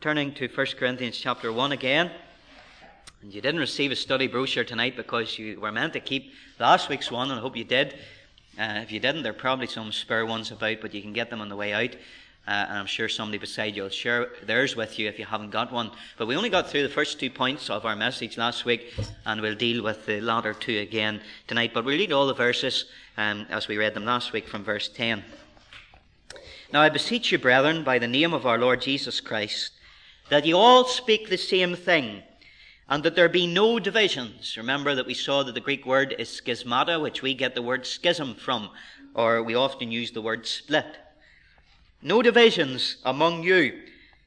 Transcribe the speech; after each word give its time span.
turning 0.00 0.32
to 0.32 0.48
1 0.48 0.66
Corinthians 0.78 1.18
chapter 1.18 1.52
1 1.52 1.72
again. 1.72 2.10
And 3.20 3.34
you 3.34 3.42
didn't 3.42 3.60
receive 3.60 3.92
a 3.92 3.96
study 3.96 4.28
brochure 4.28 4.64
tonight 4.64 4.96
because 4.96 5.38
you 5.38 5.60
were 5.60 5.70
meant 5.70 5.92
to 5.92 6.00
keep 6.00 6.32
last 6.58 6.88
week's 6.88 7.10
one, 7.10 7.30
and 7.30 7.38
I 7.38 7.42
hope 7.42 7.54
you 7.54 7.64
did. 7.64 7.92
Uh, 8.58 8.80
if 8.82 8.90
you 8.90 8.98
didn't, 8.98 9.24
there 9.24 9.32
are 9.32 9.34
probably 9.34 9.66
some 9.66 9.92
spare 9.92 10.24
ones 10.24 10.52
about, 10.52 10.80
but 10.80 10.94
you 10.94 11.02
can 11.02 11.12
get 11.12 11.28
them 11.28 11.42
on 11.42 11.50
the 11.50 11.56
way 11.56 11.74
out. 11.74 11.94
Uh, 12.48 12.64
and 12.70 12.78
I'm 12.78 12.86
sure 12.86 13.10
somebody 13.10 13.36
beside 13.36 13.76
you 13.76 13.82
will 13.82 13.90
share 13.90 14.28
theirs 14.46 14.74
with 14.74 14.98
you 14.98 15.06
if 15.06 15.18
you 15.18 15.26
haven't 15.26 15.50
got 15.50 15.70
one. 15.70 15.90
But 16.16 16.28
we 16.28 16.34
only 16.34 16.48
got 16.48 16.70
through 16.70 16.84
the 16.84 16.88
first 16.88 17.20
two 17.20 17.28
points 17.28 17.68
of 17.68 17.84
our 17.84 17.94
message 17.94 18.38
last 18.38 18.64
week, 18.64 18.94
and 19.26 19.42
we'll 19.42 19.54
deal 19.54 19.84
with 19.84 20.06
the 20.06 20.22
latter 20.22 20.54
two 20.54 20.78
again 20.78 21.20
tonight. 21.46 21.72
But 21.74 21.84
we'll 21.84 21.98
read 21.98 22.10
all 22.10 22.26
the 22.26 22.32
verses 22.32 22.86
um, 23.18 23.44
as 23.50 23.68
we 23.68 23.76
read 23.76 23.92
them 23.92 24.06
last 24.06 24.32
week 24.32 24.48
from 24.48 24.64
verse 24.64 24.88
10. 24.88 25.22
Now 26.72 26.80
I 26.80 26.88
beseech 26.88 27.32
you, 27.32 27.38
brethren, 27.38 27.84
by 27.84 27.98
the 27.98 28.08
name 28.08 28.32
of 28.32 28.46
our 28.46 28.56
Lord 28.56 28.80
Jesus 28.80 29.20
Christ, 29.20 29.72
that 30.30 30.46
ye 30.46 30.54
all 30.54 30.84
speak 30.84 31.28
the 31.28 31.36
same 31.36 31.74
thing, 31.74 32.22
and 32.88 33.02
that 33.02 33.14
there 33.14 33.28
be 33.28 33.46
no 33.46 33.78
divisions. 33.78 34.56
Remember 34.56 34.94
that 34.94 35.06
we 35.06 35.14
saw 35.14 35.42
that 35.42 35.54
the 35.54 35.60
Greek 35.60 35.84
word 35.84 36.14
is 36.18 36.28
schismata, 36.28 37.00
which 37.00 37.20
we 37.20 37.34
get 37.34 37.54
the 37.54 37.62
word 37.62 37.84
schism 37.84 38.34
from, 38.34 38.70
or 39.14 39.42
we 39.42 39.54
often 39.54 39.90
use 39.90 40.12
the 40.12 40.22
word 40.22 40.46
split. 40.46 40.96
No 42.00 42.22
divisions 42.22 42.96
among 43.04 43.42
you, 43.42 43.82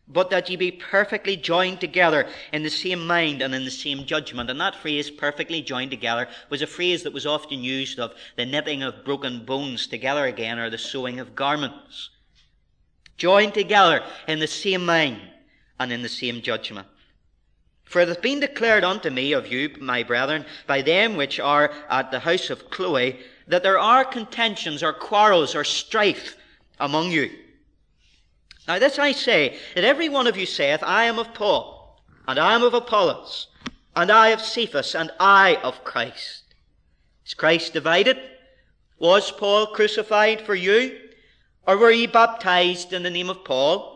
but 0.07 0.29
that 0.29 0.49
ye 0.49 0.57
be 0.57 0.71
perfectly 0.71 1.37
joined 1.37 1.79
together 1.79 2.27
in 2.51 2.63
the 2.63 2.69
same 2.69 3.07
mind 3.07 3.41
and 3.41 3.55
in 3.55 3.63
the 3.63 3.71
same 3.71 4.05
judgment. 4.05 4.49
And 4.49 4.59
that 4.59 4.75
phrase, 4.75 5.09
perfectly 5.09 5.61
joined 5.61 5.91
together, 5.91 6.27
was 6.49 6.61
a 6.61 6.67
phrase 6.67 7.03
that 7.03 7.13
was 7.13 7.25
often 7.25 7.63
used 7.63 7.97
of 7.97 8.13
the 8.35 8.45
knitting 8.45 8.83
of 8.83 9.05
broken 9.05 9.45
bones 9.45 9.87
together 9.87 10.25
again, 10.25 10.59
or 10.59 10.69
the 10.69 10.77
sewing 10.77 11.21
of 11.21 11.33
garments. 11.33 12.09
Joined 13.15 13.53
together 13.53 14.03
in 14.27 14.39
the 14.39 14.47
same 14.47 14.85
mind 14.85 15.21
and 15.83 15.91
in 15.91 16.01
the 16.01 16.09
same 16.09 16.41
judgment. 16.41 16.87
For 17.83 18.01
it 18.01 18.07
hath 18.07 18.21
been 18.21 18.39
declared 18.39 18.83
unto 18.83 19.09
me 19.09 19.33
of 19.33 19.51
you, 19.51 19.75
my 19.79 20.01
brethren, 20.01 20.45
by 20.65 20.81
them 20.81 21.15
which 21.15 21.39
are 21.39 21.71
at 21.89 22.09
the 22.09 22.19
house 22.19 22.49
of 22.49 22.69
Chloe, 22.69 23.19
that 23.47 23.61
there 23.61 23.77
are 23.77 24.05
contentions 24.05 24.81
or 24.81 24.93
quarrels 24.93 25.53
or 25.53 25.63
strife 25.63 26.37
among 26.79 27.11
you. 27.11 27.29
Now 28.67 28.79
this 28.79 28.97
I 28.97 29.11
say, 29.11 29.57
that 29.75 29.83
every 29.83 30.07
one 30.07 30.25
of 30.25 30.37
you 30.37 30.45
saith, 30.45 30.81
I 30.81 31.03
am 31.03 31.19
of 31.19 31.33
Paul, 31.33 32.01
and 32.27 32.39
I 32.39 32.55
am 32.55 32.63
of 32.63 32.73
Apollos, 32.73 33.47
and 33.95 34.09
I 34.09 34.29
of 34.29 34.41
Cephas, 34.41 34.95
and 34.95 35.11
I 35.19 35.57
of 35.57 35.83
Christ. 35.83 36.55
Is 37.25 37.33
Christ 37.33 37.73
divided? 37.73 38.17
Was 38.97 39.31
Paul 39.31 39.67
crucified 39.67 40.41
for 40.41 40.55
you? 40.55 40.97
Or 41.67 41.77
were 41.77 41.91
ye 41.91 42.07
baptized 42.07 42.93
in 42.93 43.03
the 43.03 43.09
name 43.09 43.29
of 43.29 43.43
Paul? 43.43 43.92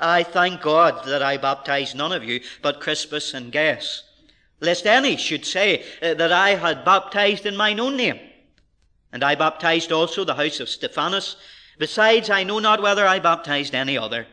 I 0.00 0.22
thank 0.22 0.62
God 0.62 1.04
that 1.06 1.22
I 1.22 1.36
baptized 1.36 1.94
none 1.94 2.12
of 2.12 2.24
you 2.24 2.40
but 2.62 2.80
Crispus 2.80 3.34
and 3.34 3.52
Gaius, 3.52 4.02
lest 4.60 4.86
any 4.86 5.16
should 5.16 5.44
say 5.44 5.84
uh, 6.02 6.14
that 6.14 6.32
I 6.32 6.50
had 6.54 6.84
baptized 6.84 7.46
in 7.46 7.56
mine 7.56 7.80
own 7.80 7.96
name. 7.96 8.18
And 9.12 9.24
I 9.24 9.34
baptized 9.34 9.92
also 9.92 10.24
the 10.24 10.34
house 10.34 10.60
of 10.60 10.68
Stephanas. 10.68 11.36
Besides, 11.78 12.30
I 12.30 12.44
know 12.44 12.58
not 12.58 12.82
whether 12.82 13.06
I 13.06 13.18
baptized 13.18 13.74
any 13.74 13.98
other. 13.98 14.26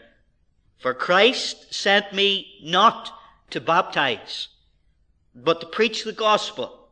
For 0.77 0.93
Christ 0.93 1.73
sent 1.73 2.13
me 2.13 2.59
not 2.63 3.11
to 3.49 3.59
baptize, 3.59 4.49
but 5.33 5.61
to 5.61 5.67
preach 5.67 6.03
the 6.03 6.13
gospel, 6.13 6.89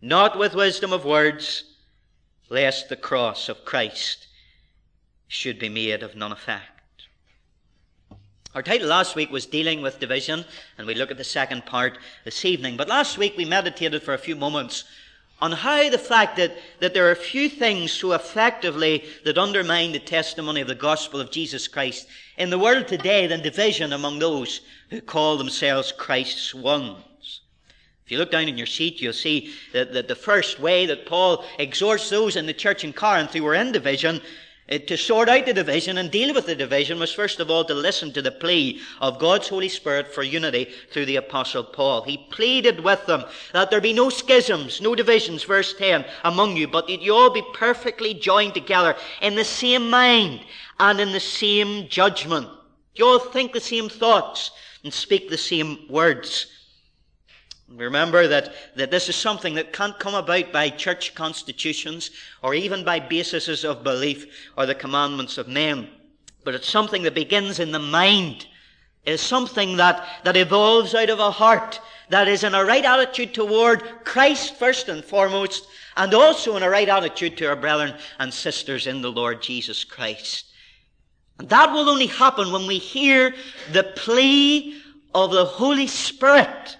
not 0.00 0.38
with 0.38 0.54
wisdom 0.54 0.92
of 0.92 1.04
words, 1.04 1.64
lest 2.48 2.88
the 2.88 2.96
cross 2.96 3.48
of 3.48 3.64
Christ 3.64 4.28
should 5.26 5.58
be 5.58 5.68
made 5.68 6.02
of 6.02 6.14
none 6.14 6.32
effect. 6.32 6.75
Our 8.56 8.62
title 8.62 8.88
last 8.88 9.14
week 9.14 9.30
was 9.30 9.44
Dealing 9.44 9.82
with 9.82 10.00
Division, 10.00 10.42
and 10.78 10.86
we 10.86 10.94
look 10.94 11.10
at 11.10 11.18
the 11.18 11.24
second 11.24 11.66
part 11.66 11.98
this 12.24 12.42
evening. 12.42 12.78
But 12.78 12.88
last 12.88 13.18
week 13.18 13.34
we 13.36 13.44
meditated 13.44 14.02
for 14.02 14.14
a 14.14 14.18
few 14.18 14.34
moments 14.34 14.84
on 15.42 15.52
how 15.52 15.90
the 15.90 15.98
fact 15.98 16.38
that, 16.38 16.56
that 16.80 16.94
there 16.94 17.10
are 17.10 17.14
few 17.14 17.50
things 17.50 17.92
so 17.92 18.12
effectively 18.12 19.04
that 19.26 19.36
undermine 19.36 19.92
the 19.92 19.98
testimony 19.98 20.62
of 20.62 20.68
the 20.68 20.74
gospel 20.74 21.20
of 21.20 21.30
Jesus 21.30 21.68
Christ 21.68 22.08
in 22.38 22.48
the 22.48 22.58
world 22.58 22.88
today 22.88 23.26
than 23.26 23.42
division 23.42 23.92
among 23.92 24.20
those 24.20 24.62
who 24.88 25.02
call 25.02 25.36
themselves 25.36 25.92
Christ's 25.92 26.54
ones. 26.54 27.42
If 28.06 28.10
you 28.10 28.16
look 28.16 28.30
down 28.30 28.48
in 28.48 28.56
your 28.56 28.66
seat, 28.66 29.02
you'll 29.02 29.12
see 29.12 29.52
that, 29.74 29.92
that 29.92 30.08
the 30.08 30.14
first 30.14 30.60
way 30.60 30.86
that 30.86 31.04
Paul 31.04 31.44
exhorts 31.58 32.08
those 32.08 32.36
in 32.36 32.46
the 32.46 32.54
church 32.54 32.84
in 32.84 32.94
Corinth 32.94 33.34
who 33.34 33.42
were 33.42 33.54
in 33.54 33.72
division 33.72 34.22
to 34.68 34.96
sort 34.96 35.28
out 35.28 35.46
the 35.46 35.52
division 35.52 35.98
and 35.98 36.10
deal 36.10 36.34
with 36.34 36.46
the 36.46 36.54
division 36.54 36.98
was 36.98 37.12
first 37.12 37.38
of 37.38 37.50
all 37.50 37.64
to 37.64 37.74
listen 37.74 38.12
to 38.12 38.20
the 38.20 38.32
plea 38.32 38.80
of 39.00 39.20
God's 39.20 39.48
Holy 39.48 39.68
Spirit 39.68 40.12
for 40.12 40.24
unity 40.24 40.68
through 40.90 41.06
the 41.06 41.16
Apostle 41.16 41.62
Paul. 41.62 42.02
He 42.02 42.26
pleaded 42.30 42.80
with 42.80 43.06
them 43.06 43.24
that 43.52 43.70
there 43.70 43.80
be 43.80 43.92
no 43.92 44.10
schisms, 44.10 44.80
no 44.80 44.96
divisions, 44.96 45.44
verse 45.44 45.74
10, 45.74 46.04
among 46.24 46.56
you, 46.56 46.66
but 46.66 46.88
that 46.88 47.00
you 47.00 47.14
all 47.14 47.30
be 47.30 47.44
perfectly 47.54 48.12
joined 48.12 48.54
together 48.54 48.96
in 49.22 49.36
the 49.36 49.44
same 49.44 49.88
mind 49.88 50.40
and 50.80 51.00
in 51.00 51.12
the 51.12 51.20
same 51.20 51.88
judgment. 51.88 52.48
You 52.96 53.06
all 53.06 53.18
think 53.20 53.52
the 53.52 53.60
same 53.60 53.88
thoughts 53.88 54.50
and 54.82 54.92
speak 54.92 55.28
the 55.30 55.38
same 55.38 55.86
words. 55.88 56.46
Remember 57.68 58.28
that, 58.28 58.54
that 58.76 58.90
this 58.90 59.08
is 59.08 59.16
something 59.16 59.54
that 59.54 59.72
can't 59.72 59.98
come 59.98 60.14
about 60.14 60.52
by 60.52 60.70
church 60.70 61.14
constitutions 61.14 62.10
or 62.42 62.54
even 62.54 62.84
by 62.84 63.00
bases 63.00 63.64
of 63.64 63.82
belief 63.82 64.26
or 64.56 64.66
the 64.66 64.74
commandments 64.74 65.36
of 65.36 65.48
men. 65.48 65.88
But 66.44 66.54
it's 66.54 66.68
something 66.68 67.02
that 67.02 67.14
begins 67.14 67.58
in 67.58 67.72
the 67.72 67.80
mind. 67.80 68.46
It 69.04 69.12
is 69.12 69.20
something 69.20 69.76
that, 69.78 70.06
that 70.22 70.36
evolves 70.36 70.94
out 70.94 71.10
of 71.10 71.18
a 71.18 71.30
heart 71.30 71.80
that 72.08 72.28
is 72.28 72.44
in 72.44 72.54
a 72.54 72.64
right 72.64 72.84
attitude 72.84 73.34
toward 73.34 73.82
Christ 74.04 74.54
first 74.54 74.88
and 74.88 75.04
foremost, 75.04 75.66
and 75.96 76.14
also 76.14 76.56
in 76.56 76.62
a 76.62 76.70
right 76.70 76.88
attitude 76.88 77.36
to 77.38 77.46
our 77.46 77.56
brethren 77.56 77.94
and 78.20 78.32
sisters 78.32 78.86
in 78.86 79.02
the 79.02 79.10
Lord 79.10 79.42
Jesus 79.42 79.82
Christ. 79.82 80.46
And 81.40 81.48
that 81.48 81.72
will 81.72 81.88
only 81.88 82.06
happen 82.06 82.52
when 82.52 82.66
we 82.66 82.78
hear 82.78 83.34
the 83.72 83.82
plea 83.82 84.80
of 85.14 85.32
the 85.32 85.44
Holy 85.44 85.88
Spirit 85.88 86.76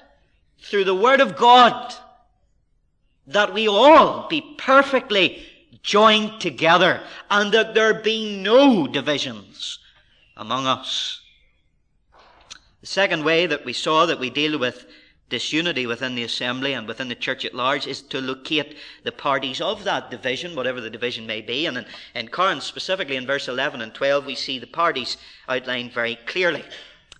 through 0.60 0.84
the 0.84 0.94
Word 0.94 1.20
of 1.20 1.36
God 1.36 1.94
that 3.26 3.52
we 3.52 3.66
all 3.68 4.28
be 4.28 4.54
perfectly 4.58 5.44
joined 5.82 6.40
together 6.40 7.00
and 7.30 7.52
that 7.52 7.74
there 7.74 7.94
be 7.94 8.40
no 8.40 8.86
divisions 8.86 9.78
among 10.36 10.66
us. 10.66 11.20
The 12.80 12.86
second 12.86 13.24
way 13.24 13.46
that 13.46 13.64
we 13.64 13.72
saw 13.72 14.06
that 14.06 14.20
we 14.20 14.30
deal 14.30 14.58
with 14.58 14.86
disunity 15.28 15.86
within 15.86 16.14
the 16.14 16.22
assembly 16.22 16.72
and 16.72 16.86
within 16.86 17.08
the 17.08 17.14
church 17.14 17.44
at 17.44 17.54
large 17.54 17.86
is 17.86 18.00
to 18.00 18.20
locate 18.20 18.76
the 19.02 19.10
parties 19.10 19.60
of 19.60 19.82
that 19.84 20.10
division, 20.10 20.54
whatever 20.54 20.80
the 20.80 20.90
division 20.90 21.26
may 21.26 21.40
be. 21.40 21.66
And 21.66 21.78
in, 21.78 21.86
in 22.14 22.28
Corinth, 22.28 22.62
specifically 22.62 23.16
in 23.16 23.26
verse 23.26 23.48
11 23.48 23.80
and 23.80 23.92
12, 23.92 24.24
we 24.24 24.36
see 24.36 24.58
the 24.58 24.68
parties 24.68 25.16
outlined 25.48 25.92
very 25.92 26.16
clearly. 26.26 26.64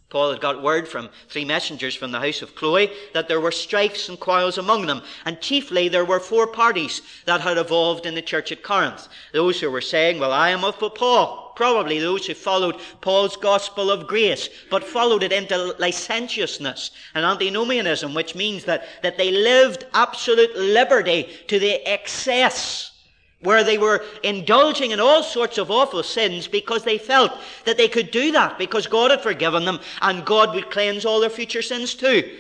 Paul 0.09 0.31
had 0.31 0.41
got 0.41 0.63
word 0.63 0.87
from 0.87 1.11
three 1.29 1.45
messengers 1.45 1.97
from 1.97 2.13
the 2.13 2.21
house 2.21 2.41
of 2.41 2.55
Chloe 2.55 2.93
that 3.13 3.27
there 3.27 3.41
were 3.41 3.51
strifes 3.51 4.09
and 4.09 4.21
quarrels 4.21 4.57
among 4.57 4.87
them. 4.87 5.03
And 5.25 5.41
chiefly 5.41 5.89
there 5.89 6.05
were 6.05 6.21
four 6.21 6.47
parties 6.47 7.03
that 7.25 7.41
had 7.41 7.59
evolved 7.59 8.07
in 8.07 8.15
the 8.15 8.23
church 8.23 8.53
at 8.53 8.63
Corinth. 8.63 9.09
Those 9.33 9.61
who 9.61 9.69
were 9.69 9.81
saying, 9.81 10.21
well, 10.21 10.33
I 10.33 10.51
am 10.51 10.65
of 10.65 10.79
Paul. 10.79 11.53
Probably 11.57 11.99
those 11.99 12.27
who 12.27 12.35
followed 12.35 12.77
Paul's 13.01 13.37
gospel 13.37 13.91
of 13.91 14.07
grace, 14.07 14.49
but 14.71 14.85
followed 14.85 15.25
it 15.25 15.33
into 15.33 15.75
licentiousness 15.79 16.93
and 17.15 17.25
antinomianism, 17.25 18.15
which 18.15 18.37
means 18.37 18.65
that, 18.67 18.87
that 19.03 19.17
they 19.17 19.33
lived 19.33 19.87
absolute 19.93 20.55
liberty 20.55 21.29
to 21.49 21.59
the 21.59 21.85
excess 21.91 22.93
where 23.41 23.63
they 23.63 23.79
were 23.79 24.05
indulging 24.23 24.93
in 24.93 25.01
all 25.01 25.23
sorts 25.23 25.59
of 25.59 25.71
awful 25.71 26.03
sins 26.03 26.49
because 26.49 26.85
they 26.85 26.99
felt 26.99 27.33
that 27.65 27.77
they 27.77 27.89
could 27.89 28.11
do 28.11 28.33
that 28.33 28.59
because 28.59 28.87
God 28.87 29.11
had 29.11 29.23
forgiven 29.23 29.65
them 29.65 29.79
and 30.01 30.25
God 30.25 30.55
would 30.55 30.71
cleanse 30.71 31.05
all 31.05 31.21
their 31.21 31.31
future 31.31 31.63
sins 31.63 31.95
too. 31.95 32.39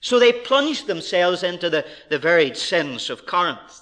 So 0.00 0.18
they 0.18 0.32
plunged 0.32 0.86
themselves 0.86 1.42
into 1.42 1.70
the, 1.70 1.86
the 2.10 2.18
varied 2.18 2.56
sins 2.56 3.08
of 3.08 3.26
Corinth. 3.26 3.80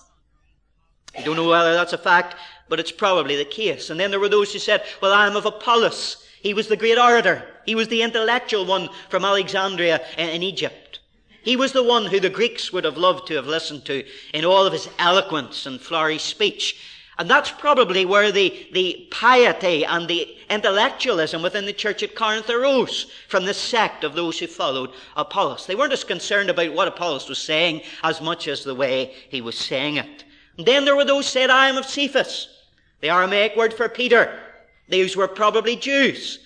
I 1.17 1.23
don't 1.23 1.37
know 1.37 1.49
whether 1.49 1.75
that's 1.75 1.93
a 1.93 1.99
fact, 1.99 2.37
but 2.69 2.81
it's 2.81 2.93
probably 2.93 3.37
the 3.37 3.45
case. 3.45 3.91
And 3.91 3.99
then 3.99 4.11
there 4.11 4.21
were 4.21 4.29
those 4.29 4.53
who 4.53 4.59
said, 4.59 4.85
well, 5.01 5.13
I 5.13 5.27
am 5.27 5.37
of 5.37 5.47
Apollos. 5.47 6.27
He 6.41 6.55
was 6.55 6.69
the 6.69 6.77
great 6.77 6.99
orator. 6.99 7.43
He 7.65 7.75
was 7.75 7.89
the 7.89 8.03
intellectual 8.03 8.67
one 8.67 8.89
from 9.09 9.25
Alexandria 9.25 10.01
in 10.19 10.43
Egypt. 10.43 11.01
He 11.45 11.57
was 11.57 11.73
the 11.73 11.83
one 11.83 12.07
who 12.07 12.21
the 12.21 12.31
Greeks 12.31 12.73
would 12.73 12.85
have 12.85 12.97
loved 12.97 13.27
to 13.29 13.35
have 13.35 13.47
listened 13.47 13.85
to 13.85 14.03
in 14.33 14.45
all 14.45 14.67
of 14.67 14.73
his 14.73 14.89
eloquence 14.99 15.67
and 15.67 15.81
flowery 15.81 16.19
speech. 16.19 16.77
And 17.19 17.31
that's 17.31 17.51
probably 17.51 18.05
where 18.05 18.33
the, 18.33 18.67
the 18.73 19.07
piety 19.11 19.85
and 19.85 20.09
the 20.09 20.37
intellectualism 20.51 21.43
within 21.43 21.67
the 21.67 21.73
church 21.73 22.03
at 22.03 22.17
Corinth 22.17 22.49
arose 22.49 23.13
from 23.29 23.45
the 23.45 23.55
sect 23.55 24.05
of 24.05 24.15
those 24.15 24.39
who 24.39 24.47
followed 24.47 24.91
Apollos. 25.17 25.67
They 25.67 25.75
weren't 25.77 25.93
as 25.93 26.03
concerned 26.03 26.51
about 26.51 26.73
what 26.73 26.89
Apollos 26.89 27.29
was 27.29 27.39
saying 27.39 27.83
as 28.03 28.21
much 28.21 28.49
as 28.49 28.65
the 28.65 28.75
way 28.75 29.15
he 29.29 29.41
was 29.41 29.57
saying 29.57 29.97
it. 29.97 30.25
And 30.57 30.67
then 30.67 30.85
there 30.85 30.97
were 30.97 31.05
those 31.05 31.27
said, 31.27 31.51
I 31.51 31.69
am 31.69 31.77
of 31.77 31.85
Cephas, 31.85 32.49
the 33.01 33.11
Aramaic 33.11 33.55
word 33.55 33.75
for 33.75 33.89
Peter. 33.89 34.41
These 34.89 35.17
were 35.17 35.29
probably 35.29 35.77
Jews. 35.77 36.41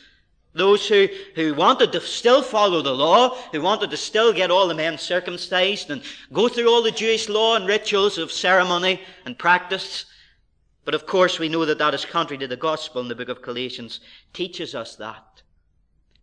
Those 0.59 0.89
who, 0.89 1.09
who 1.35 1.55
wanted 1.55 1.93
to 1.93 2.01
still 2.01 2.43
follow 2.43 2.83
the 2.83 2.95
law, 2.95 3.37
who 3.53 3.63
wanted 3.63 3.91
to 3.91 3.97
still 3.97 4.33
get 4.33 4.51
all 4.51 4.69
the 4.69 4.75
men 4.75 4.99
circumcised 4.99 5.91
and 5.91 6.03
go 6.33 6.49
through 6.49 6.69
all 6.69 6.83
the 6.83 6.91
Jewish 6.91 7.29
law 7.29 7.57
and 7.57 7.67
rituals 7.67 8.19
of 8.19 8.33
ceremony 8.33 9.01
and 9.25 9.39
practice. 9.39 10.05
But 10.85 10.95
of 10.95 11.07
course, 11.07 11.39
we 11.39 11.49
know 11.49 11.65
that 11.65 11.79
that 11.79 11.95
is 11.95 12.05
contrary 12.05 12.39
to 12.39 12.49
the 12.49 12.57
gospel, 12.57 13.01
and 13.01 13.11
the 13.11 13.15
book 13.15 13.29
of 13.29 13.43
Galatians 13.43 14.01
teaches 14.33 14.75
us 14.75 14.97
that. 14.97 15.28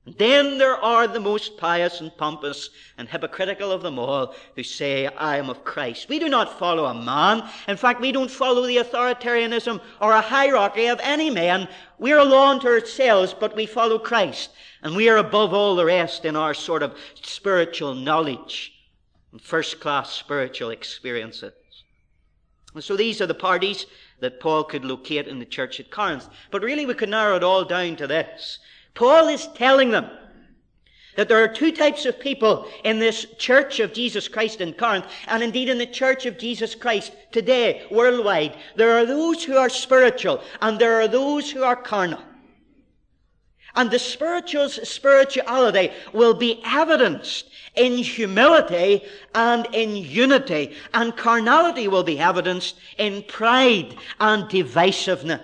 Then 0.06 0.60
there 0.60 0.76
are 0.76 1.08
the 1.08 1.20
most 1.20 1.58
pious 1.58 2.00
and 2.00 2.16
pompous 2.16 2.70
and 2.96 3.10
hypocritical 3.10 3.72
of 3.72 3.82
them 3.82 3.98
all 3.98 4.36
who 4.56 4.62
say, 4.62 5.08
I 5.08 5.38
am 5.38 5.50
of 5.50 5.64
Christ. 5.64 6.10
We 6.10 6.20
do 6.20 6.30
not 6.30 6.60
follow 6.60 6.86
a 6.86 6.94
man. 6.94 7.50
In 7.68 7.76
fact, 7.76 8.02
we 8.02 8.12
don't 8.12 8.30
follow 8.30 8.68
the 8.68 8.78
authoritarianism 8.78 9.82
or 10.00 10.12
a 10.12 10.22
hierarchy 10.22 10.86
of 10.86 11.00
any 11.02 11.32
man. 11.32 11.68
We 11.98 12.14
are 12.14 12.24
law 12.24 12.52
unto 12.52 12.68
ourselves, 12.68 13.34
but 13.34 13.56
we 13.56 13.66
follow 13.66 13.98
Christ. 13.98 14.52
And 14.84 14.96
we 14.96 15.10
are 15.10 15.18
above 15.18 15.56
all 15.56 15.76
the 15.76 15.86
rest 15.86 16.24
in 16.24 16.36
our 16.36 16.54
sort 16.54 16.84
of 16.84 16.96
spiritual 17.24 17.96
knowledge 17.96 18.74
and 19.32 19.42
first 19.42 19.80
class 19.80 20.12
spiritual 20.12 20.70
experiences. 20.70 21.54
And 22.76 22.84
so 22.84 22.96
these 22.96 23.22
are 23.22 23.28
the 23.28 23.34
parties 23.34 23.88
that 24.20 24.40
Paul 24.40 24.66
could 24.66 24.86
locate 24.86 25.28
in 25.28 25.40
the 25.40 25.46
church 25.46 25.80
at 25.80 25.90
Corinth. 25.90 26.30
But 26.52 26.62
really 26.62 26.86
we 26.86 26.94
could 26.94 27.10
narrow 27.10 27.38
it 27.38 27.44
all 27.44 27.66
down 27.66 27.96
to 27.96 28.06
this. 28.06 28.60
Paul 28.96 29.28
is 29.28 29.48
telling 29.56 29.92
them 29.92 30.10
that 31.16 31.30
there 31.30 31.44
are 31.44 31.48
two 31.48 31.72
types 31.72 32.06
of 32.06 32.20
people 32.20 32.68
in 32.84 33.00
this 33.00 33.26
church 33.38 33.80
of 33.80 33.94
Jesus 33.94 34.28
Christ 34.28 34.62
in 34.62 34.74
Corinth, 34.74 35.06
and 35.28 35.44
indeed 35.44 35.70
in 35.70 35.78
the 35.78 35.86
church 35.86 36.26
of 36.26 36.38
Jesus 36.38 36.76
Christ 36.76 37.14
today, 37.32 37.86
worldwide. 37.92 38.58
There 38.76 38.98
are 38.98 39.06
those 39.06 39.44
who 39.44 39.56
are 39.56 39.70
spiritual, 39.70 40.42
and 40.62 40.80
there 40.80 41.00
are 41.00 41.08
those 41.08 41.52
who 41.52 41.64
are 41.64 41.76
carnal. 41.76 42.22
And 43.76 43.92
the 43.92 44.00
spiritual's 44.00 44.88
spirituality 44.88 45.92
will 46.14 46.34
be 46.34 46.62
evidenced 46.66 47.50
in 47.76 47.98
humility 47.98 49.04
and 49.34 49.68
in 49.74 49.98
unity, 49.98 50.76
and 50.94 51.16
carnality 51.16 51.90
will 51.90 52.04
be 52.04 52.20
evidenced 52.20 52.76
in 52.98 53.24
pride 53.24 53.96
and 54.20 54.46
divisiveness. 54.46 55.42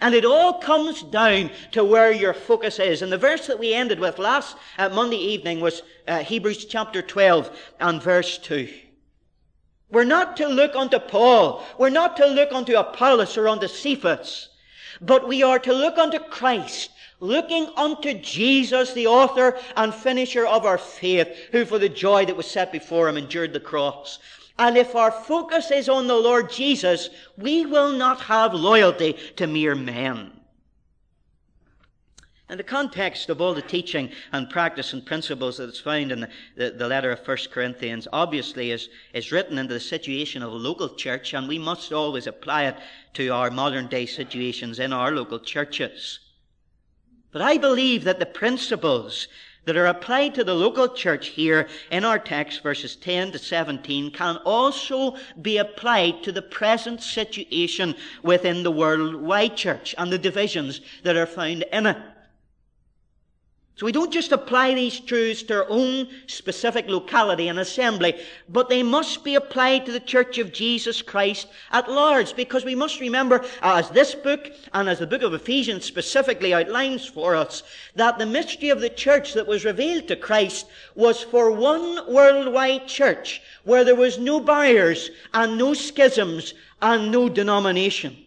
And 0.00 0.14
it 0.14 0.24
all 0.24 0.54
comes 0.54 1.02
down 1.02 1.50
to 1.72 1.84
where 1.84 2.12
your 2.12 2.34
focus 2.34 2.78
is. 2.78 3.02
And 3.02 3.12
the 3.12 3.18
verse 3.18 3.46
that 3.46 3.58
we 3.58 3.74
ended 3.74 4.00
with 4.00 4.18
last 4.18 4.56
uh, 4.78 4.88
Monday 4.88 5.16
evening 5.16 5.60
was 5.60 5.82
uh, 6.06 6.20
Hebrews 6.20 6.64
chapter 6.66 7.02
12 7.02 7.50
and 7.80 8.02
verse 8.02 8.38
2. 8.38 8.68
We're 9.90 10.04
not 10.04 10.38
to 10.38 10.48
look 10.48 10.74
unto 10.74 10.98
Paul. 10.98 11.62
We're 11.78 11.90
not 11.90 12.16
to 12.16 12.26
look 12.26 12.52
unto 12.52 12.76
Apollos 12.76 13.36
or 13.36 13.48
unto 13.48 13.68
Cephas. 13.68 14.48
But 15.00 15.28
we 15.28 15.42
are 15.42 15.58
to 15.58 15.72
look 15.72 15.98
unto 15.98 16.18
Christ, 16.18 16.90
looking 17.20 17.68
unto 17.76 18.14
Jesus, 18.14 18.92
the 18.92 19.06
author 19.06 19.58
and 19.76 19.94
finisher 19.94 20.46
of 20.46 20.64
our 20.64 20.78
faith, 20.78 21.28
who 21.50 21.64
for 21.64 21.78
the 21.78 21.88
joy 21.88 22.24
that 22.24 22.36
was 22.36 22.50
set 22.50 22.72
before 22.72 23.08
him 23.08 23.16
endured 23.16 23.52
the 23.52 23.60
cross. 23.60 24.18
And 24.58 24.76
if 24.76 24.94
our 24.94 25.10
focus 25.10 25.70
is 25.70 25.88
on 25.88 26.06
the 26.06 26.14
Lord 26.14 26.50
Jesus, 26.50 27.08
we 27.36 27.64
will 27.66 27.92
not 27.92 28.20
have 28.22 28.54
loyalty 28.54 29.16
to 29.36 29.46
mere 29.46 29.74
men. 29.74 30.32
And 32.52 32.58
the 32.58 32.64
context 32.64 33.30
of 33.30 33.40
all 33.40 33.54
the 33.54 33.62
teaching 33.62 34.10
and 34.30 34.50
practice 34.50 34.92
and 34.92 35.06
principles 35.06 35.56
that 35.56 35.70
is 35.70 35.80
found 35.80 36.12
in 36.12 36.20
the, 36.20 36.28
the, 36.54 36.70
the, 36.72 36.86
letter 36.86 37.10
of 37.10 37.26
1 37.26 37.38
Corinthians 37.50 38.06
obviously 38.12 38.72
is, 38.72 38.90
is 39.14 39.32
written 39.32 39.56
into 39.56 39.72
the 39.72 39.80
situation 39.80 40.42
of 40.42 40.52
a 40.52 40.56
local 40.56 40.94
church, 40.94 41.32
and 41.32 41.48
we 41.48 41.58
must 41.58 41.94
always 41.94 42.26
apply 42.26 42.64
it 42.64 42.76
to 43.14 43.28
our 43.28 43.50
modern 43.50 43.86
day 43.86 44.04
situations 44.04 44.80
in 44.80 44.92
our 44.92 45.12
local 45.12 45.38
churches. 45.38 46.18
But 47.30 47.40
I 47.40 47.56
believe 47.56 48.04
that 48.04 48.18
the 48.18 48.26
principles 48.26 49.28
that 49.64 49.76
are 49.76 49.86
applied 49.86 50.34
to 50.34 50.44
the 50.44 50.54
local 50.54 50.88
church 50.88 51.28
here 51.28 51.68
in 51.90 52.04
our 52.04 52.18
text, 52.18 52.62
verses 52.62 52.96
10 52.96 53.32
to 53.32 53.38
17, 53.38 54.10
can 54.10 54.36
also 54.38 55.16
be 55.40 55.58
applied 55.58 56.22
to 56.22 56.32
the 56.32 56.42
present 56.42 57.02
situation 57.02 57.94
within 58.22 58.62
the 58.62 58.70
worldwide 58.70 59.56
church 59.56 59.94
and 59.98 60.12
the 60.12 60.18
divisions 60.18 60.80
that 61.02 61.16
are 61.16 61.26
found 61.26 61.64
in 61.72 61.86
it. 61.86 61.96
So 63.74 63.86
we 63.86 63.92
don't 63.92 64.12
just 64.12 64.32
apply 64.32 64.74
these 64.74 65.00
truths 65.00 65.42
to 65.44 65.54
our 65.54 65.66
own 65.70 66.06
specific 66.26 66.88
locality 66.88 67.48
and 67.48 67.58
assembly, 67.58 68.20
but 68.48 68.68
they 68.68 68.82
must 68.82 69.24
be 69.24 69.34
applied 69.34 69.86
to 69.86 69.92
the 69.92 69.98
Church 69.98 70.36
of 70.36 70.52
Jesus 70.52 71.00
Christ 71.00 71.48
at 71.70 71.90
large, 71.90 72.36
because 72.36 72.66
we 72.66 72.74
must 72.74 73.00
remember, 73.00 73.44
as 73.62 73.88
this 73.88 74.14
book 74.14 74.52
and 74.74 74.90
as 74.90 74.98
the 74.98 75.06
book 75.06 75.22
of 75.22 75.32
Ephesians 75.32 75.86
specifically 75.86 76.52
outlines 76.52 77.06
for 77.06 77.34
us, 77.34 77.62
that 77.96 78.18
the 78.18 78.26
mystery 78.26 78.68
of 78.68 78.82
the 78.82 78.90
church 78.90 79.32
that 79.32 79.46
was 79.46 79.64
revealed 79.64 80.06
to 80.08 80.16
Christ 80.16 80.66
was 80.94 81.22
for 81.22 81.50
one 81.50 82.12
worldwide 82.12 82.86
church, 82.86 83.40
where 83.64 83.84
there 83.84 83.96
was 83.96 84.18
no 84.18 84.38
barriers 84.38 85.10
and 85.32 85.56
no 85.56 85.72
schisms 85.72 86.52
and 86.82 87.10
no 87.10 87.28
denomination. 87.28 88.18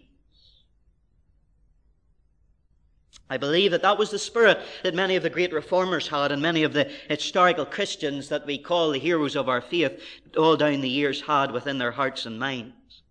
I 3.30 3.38
believe 3.38 3.72
that 3.72 3.82
that 3.82 3.98
was 3.98 4.12
the 4.12 4.20
spirit 4.20 4.60
that 4.84 4.94
many 4.94 5.16
of 5.16 5.24
the 5.24 5.32
great 5.32 5.52
reformers 5.52 6.08
had 6.08 6.32
and 6.32 6.42
many 6.42 6.62
of 6.62 6.74
the 6.74 6.92
historical 7.10 7.66
Christians 7.66 8.30
that 8.30 8.46
we 8.46 8.60
call 8.60 8.92
the 8.92 9.00
heroes 9.00 9.36
of 9.36 9.50
our 9.50 9.62
faith 9.62 10.00
all 10.38 10.56
down 10.56 10.82
the 10.82 10.90
years 10.90 11.22
had 11.22 11.52
within 11.52 11.80
their 11.80 11.92
hearts 11.92 12.28
and 12.28 12.40
minds. 12.40 13.02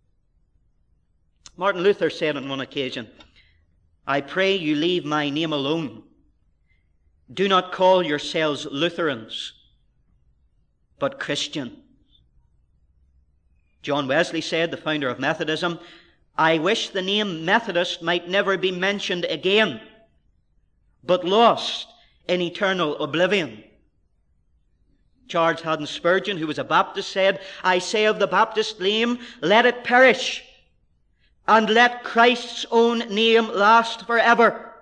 Martin 1.56 1.82
Luther 1.82 2.11
said 2.11 2.37
on 2.37 2.49
one 2.49 2.61
occasion, 2.61 3.08
I 4.06 4.20
pray 4.20 4.55
you 4.55 4.76
leave 4.76 5.05
my 5.05 5.31
name 5.31 5.52
alone. 5.52 6.05
Do 7.32 7.49
not 7.49 7.72
call 7.72 8.02
yourselves 8.02 8.66
Lutherans, 8.66 9.52
but 11.00 11.19
Christian. 11.19 11.78
John 13.82 14.06
Wesley 14.06 14.40
said, 14.40 14.70
the 14.70 14.76
founder 14.76 15.08
of 15.08 15.19
Methodism, 15.19 15.81
I 16.37 16.58
wish 16.58 16.90
the 16.90 17.02
name 17.02 17.44
Methodist 17.44 18.00
might 18.00 18.28
never 18.28 18.56
be 18.56 18.70
mentioned 18.70 19.25
again 19.25 19.81
but 21.06 21.25
lost 21.25 21.89
in 22.29 22.41
eternal 22.41 23.03
oblivion. 23.03 23.62
Charles 25.27 25.62
Haddon 25.62 25.87
Spurgeon, 25.87 26.37
who 26.37 26.47
was 26.47 26.59
a 26.59 26.65
Baptist, 26.65 27.11
said, 27.11 27.41
I 27.62 27.79
say 27.79 28.05
of 28.05 28.19
the 28.19 28.27
Baptist 28.27 28.81
name, 28.81 29.19
let 29.41 29.67
it 29.67 29.85
perish, 29.85 30.45
and 31.49 31.69
let 31.69 32.05
Christ's 32.05 32.67
own 32.71 32.99
name 33.15 33.49
last 33.49 34.06
forever. 34.06 34.73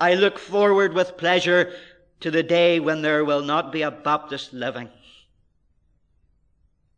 I 0.00 0.14
look 0.14 0.38
forward 0.38 0.92
with 0.92 1.16
pleasure 1.16 1.72
to 2.20 2.30
the 2.30 2.42
day 2.42 2.80
when 2.80 3.02
there 3.02 3.24
will 3.24 3.42
not 3.42 3.72
be 3.72 3.82
a 3.82 3.90
Baptist 3.90 4.52
living. 4.52 4.88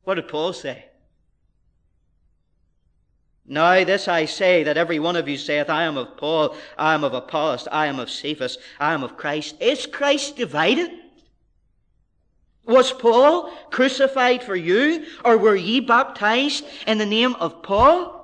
What 0.05 0.15
did 0.15 0.29
Paul 0.29 0.53
say? 0.53 0.86
Now 3.49 3.85
this 3.85 4.09
I 4.09 4.25
say, 4.25 4.65
that 4.65 4.77
every 4.77 4.99
one 4.99 5.15
of 5.15 5.29
you 5.29 5.37
saith, 5.37 5.71
I 5.71 5.85
am 5.85 5.97
of 5.97 6.17
Paul, 6.17 6.57
I 6.77 6.95
am 6.95 7.05
of 7.05 7.15
Apollos, 7.15 7.69
I 7.71 7.87
am 7.87 8.01
of 8.01 8.11
Cephas, 8.11 8.59
I 8.81 8.93
am 8.93 9.05
of 9.05 9.17
Christ. 9.17 9.57
Is 9.61 9.87
Christ 9.87 10.37
divided? 10.37 10.91
Was 12.65 12.93
Paul 12.93 13.53
crucified 13.71 14.43
for 14.43 14.57
you, 14.57 15.07
or 15.25 15.39
were 15.39 15.55
ye 15.55 15.79
baptized 15.79 16.65
in 16.89 16.99
the 16.99 17.07
name 17.07 17.35
of 17.37 17.63
Paul? 17.63 18.17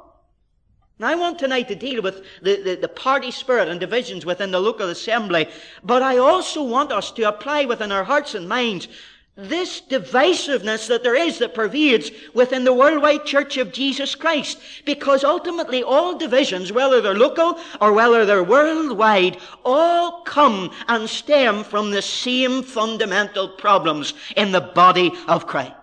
Now, 0.98 1.08
I 1.08 1.14
want 1.14 1.38
tonight 1.38 1.68
to 1.68 1.74
deal 1.74 2.02
with 2.02 2.22
the, 2.42 2.62
the, 2.62 2.74
the, 2.76 2.88
party 2.88 3.30
spirit 3.30 3.68
and 3.68 3.80
divisions 3.80 4.26
within 4.26 4.50
the 4.50 4.60
local 4.60 4.88
assembly, 4.88 5.48
but 5.82 6.02
I 6.02 6.18
also 6.18 6.62
want 6.62 6.92
us 6.92 7.10
to 7.12 7.22
apply 7.28 7.64
within 7.64 7.90
our 7.90 8.04
hearts 8.04 8.34
and 8.34 8.48
minds 8.48 8.88
this 9.34 9.80
divisiveness 9.80 10.88
that 10.88 11.02
there 11.02 11.16
is 11.16 11.38
that 11.38 11.54
pervades 11.54 12.10
within 12.34 12.64
the 12.64 12.74
worldwide 12.74 13.24
church 13.24 13.56
of 13.56 13.72
Jesus 13.72 14.14
Christ. 14.14 14.58
Because 14.84 15.24
ultimately 15.24 15.82
all 15.82 16.18
divisions, 16.18 16.70
whether 16.70 17.00
they're 17.00 17.14
local 17.14 17.58
or 17.80 17.92
whether 17.92 18.26
they're 18.26 18.44
worldwide, 18.44 19.38
all 19.64 20.20
come 20.22 20.70
and 20.86 21.08
stem 21.08 21.64
from 21.64 21.90
the 21.90 22.02
same 22.02 22.62
fundamental 22.62 23.48
problems 23.48 24.12
in 24.36 24.52
the 24.52 24.60
body 24.60 25.12
of 25.26 25.46
Christ. 25.46 25.76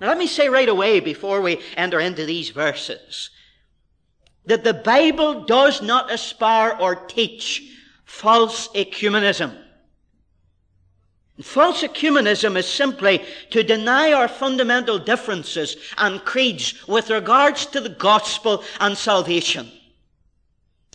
Now 0.00 0.08
let 0.08 0.18
me 0.18 0.28
say 0.28 0.48
right 0.48 0.68
away 0.68 1.00
before 1.00 1.40
we 1.40 1.60
enter 1.76 1.98
into 1.98 2.24
these 2.24 2.50
verses 2.50 3.30
that 4.46 4.62
the 4.62 4.74
Bible 4.74 5.44
does 5.44 5.82
not 5.82 6.12
aspire 6.12 6.76
or 6.78 6.94
teach 6.94 7.72
false 8.04 8.68
ecumenism. 8.68 9.63
False 11.42 11.82
ecumenism 11.82 12.56
is 12.56 12.66
simply 12.66 13.24
to 13.50 13.64
deny 13.64 14.12
our 14.12 14.28
fundamental 14.28 15.00
differences 15.00 15.76
and 15.98 16.24
creeds 16.24 16.86
with 16.86 17.10
regards 17.10 17.66
to 17.66 17.80
the 17.80 17.88
gospel 17.88 18.62
and 18.78 18.96
salvation. 18.96 19.68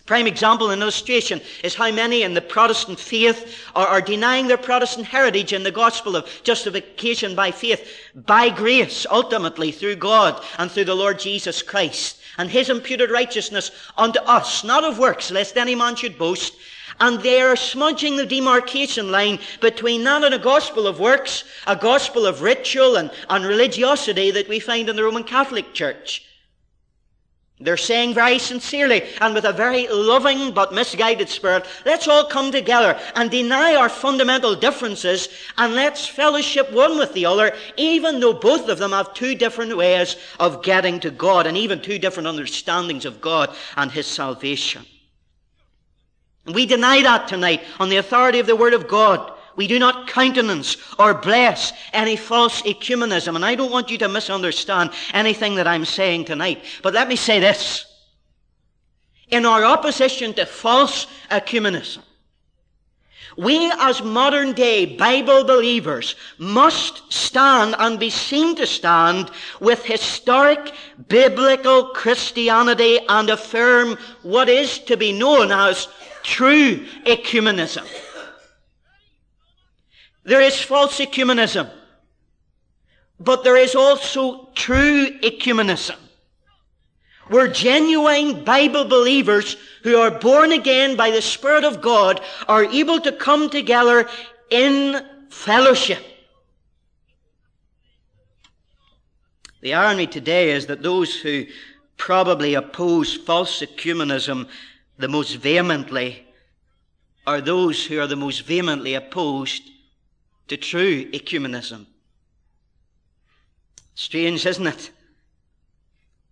Prime 0.05 0.25
example 0.25 0.72
and 0.72 0.81
illustration 0.81 1.39
is 1.63 1.75
how 1.75 1.91
many 1.91 2.24
in 2.24 2.34
the 2.34 2.41
Protestant 2.41 3.00
faith 3.00 3.63
are, 3.75 3.86
are, 3.86 4.01
denying 4.01 4.48
their 4.48 4.58
Protestant 4.58 5.05
heritage 5.05 5.53
in 5.53 5.62
the 5.62 5.69
gospel 5.69 6.15
of 6.15 6.27
justification 6.43 7.36
by 7.36 7.51
faith, 7.51 7.88
by 8.15 8.50
grace, 8.50 9.05
ultimately 9.12 9.72
through 9.72 9.98
God 9.98 10.43
and 10.58 10.72
through 10.72 10.86
the 10.86 10.96
Lord 10.96 11.19
Jesus 11.19 11.62
Christ, 11.62 12.17
and 12.39 12.50
his 12.50 12.69
imputed 12.69 13.12
righteousness 13.12 13.69
unto 13.98 14.19
us, 14.22 14.63
not 14.63 14.84
of 14.84 14.98
works, 14.98 15.29
lest 15.29 15.58
any 15.58 15.75
man 15.75 15.96
should 15.96 16.17
boast. 16.17 16.55
And 17.00 17.22
they 17.22 17.41
are 17.41 17.56
smudging 17.56 18.18
the 18.18 18.25
demarcation 18.25 19.12
line 19.12 19.39
between 19.62 20.03
that 20.03 20.24
and 20.24 20.34
a 20.34 20.39
gospel 20.39 20.88
of 20.88 21.00
works, 21.00 21.44
a 21.65 21.75
gospel 21.75 22.25
of 22.25 22.41
ritual 22.41 22.98
and, 22.98 23.12
and 23.29 23.46
religiosity 23.46 24.32
that 24.32 24.50
we 24.50 24.60
find 24.60 24.89
in 24.89 24.96
the 24.96 25.03
Roman 25.03 25.24
Catholic 25.24 25.74
Church. 25.74 26.25
They're 27.62 27.75
saying 27.75 28.13
very 28.13 28.39
sincerely 28.39 29.03
and 29.20 29.36
with 29.36 29.44
a 29.44 29.51
very 29.51 29.86
loving 29.89 30.51
but 30.53 30.74
misguided 30.74 31.27
spirit, 31.27 31.65
let's 31.86 32.08
all 32.08 32.24
come 32.24 32.53
together 32.53 32.98
and 33.15 33.29
deny 33.29 33.75
our 33.75 33.89
fundamental 33.89 34.56
differences 34.56 35.27
and 35.58 35.75
let's 35.75 36.08
fellowship 36.08 36.72
one 36.72 36.98
with 36.98 37.13
the 37.13 37.25
other, 37.25 37.53
even 37.75 38.22
though 38.22 38.34
both 38.34 38.70
of 38.70 38.77
them 38.77 38.91
have 38.91 39.13
two 39.13 39.36
different 39.36 39.75
ways 39.75 40.15
of 40.39 40.63
getting 40.63 41.01
to 41.01 41.12
God 41.12 41.48
and 41.48 41.58
even 41.58 41.82
two 41.82 42.00
different 42.00 42.27
understandings 42.27 43.03
of 43.03 43.20
God 43.20 43.53
and 43.75 43.91
His 43.91 44.08
salvation. 44.08 44.86
We 46.53 46.65
deny 46.65 47.01
that 47.03 47.27
tonight 47.27 47.63
on 47.79 47.89
the 47.89 47.98
authority 47.98 48.39
of 48.39 48.48
the 48.48 48.56
Word 48.56 48.74
of 48.74 48.88
God. 48.88 49.34
We 49.56 49.68
do 49.68 49.77
not 49.77 50.08
countenance 50.08 50.77
or 50.98 51.13
bless 51.13 51.74
any 51.91 52.15
false 52.15 52.62
ecumenism. 52.62 53.36
And 53.36 53.44
I 53.44 53.56
don't 53.56 53.72
want 53.72 53.91
you 53.91 53.98
to 53.98 54.08
misunderstand 54.08 54.91
anything 55.13 55.56
that 55.56 55.68
I'm 55.68 55.86
saying 55.86 56.25
tonight. 56.25 56.63
But 56.82 56.94
let 56.94 57.10
me 57.10 57.18
say 57.18 57.39
this. 57.39 57.86
In 59.27 59.46
our 59.46 59.65
opposition 59.65 60.34
to 60.36 60.46
false 60.46 61.08
ecumenism, 61.29 62.03
we 63.38 63.72
as 63.79 64.01
modern 64.01 64.53
day 64.53 64.86
Bible 64.86 65.44
believers 65.44 66.15
must 66.38 67.12
stand 67.12 67.75
and 67.77 68.00
be 68.00 68.10
seen 68.10 68.56
to 68.56 68.65
stand 68.65 69.29
with 69.60 69.86
historic 69.86 70.74
biblical 71.08 71.89
Christianity 71.89 73.00
and 73.08 73.29
affirm 73.29 73.98
what 74.24 74.50
is 74.50 74.79
to 74.79 74.98
be 74.98 75.12
known 75.12 75.51
as 75.51 75.88
true 76.24 76.86
ecumenism. 77.06 77.88
There 80.24 80.42
is 80.42 80.62
false 80.62 81.00
ecumenism. 81.00 81.70
But 83.20 83.44
there 83.44 83.58
is 83.58 83.76
also 83.76 84.50
true 84.56 85.20
ecumenism. 85.20 85.98
Where 87.28 87.48
genuine 87.48 88.44
Bible 88.44 88.86
believers 88.86 89.58
who 89.84 89.98
are 89.98 90.12
born 90.12 90.52
again 90.52 90.96
by 90.96 91.12
the 91.12 91.22
Spirit 91.22 91.64
of 91.64 91.82
God 91.82 92.22
are 92.48 92.64
able 92.64 93.00
to 93.02 93.12
come 93.12 93.50
together 93.50 94.08
in 94.50 95.06
fellowship. 95.30 96.04
The 99.62 99.74
irony 99.74 100.08
today 100.08 100.52
is 100.52 100.68
that 100.68 100.82
those 100.82 101.16
who 101.20 101.46
probably 101.98 102.54
oppose 102.54 103.14
false 103.14 103.62
ecumenism 103.62 104.48
the 105.00 105.08
most 105.08 105.38
vehemently 105.38 106.27
are 107.25 107.41
those 107.41 107.86
who 107.86 108.00
are 108.00 108.08
the 108.08 108.15
most 108.15 108.41
vehemently 108.41 108.94
opposed 108.94 109.63
to 110.50 110.58
true 110.58 111.06
ecumenism. 111.12 111.86
Strange, 113.96 114.46
isn't 114.46 114.68
it? 114.68 114.91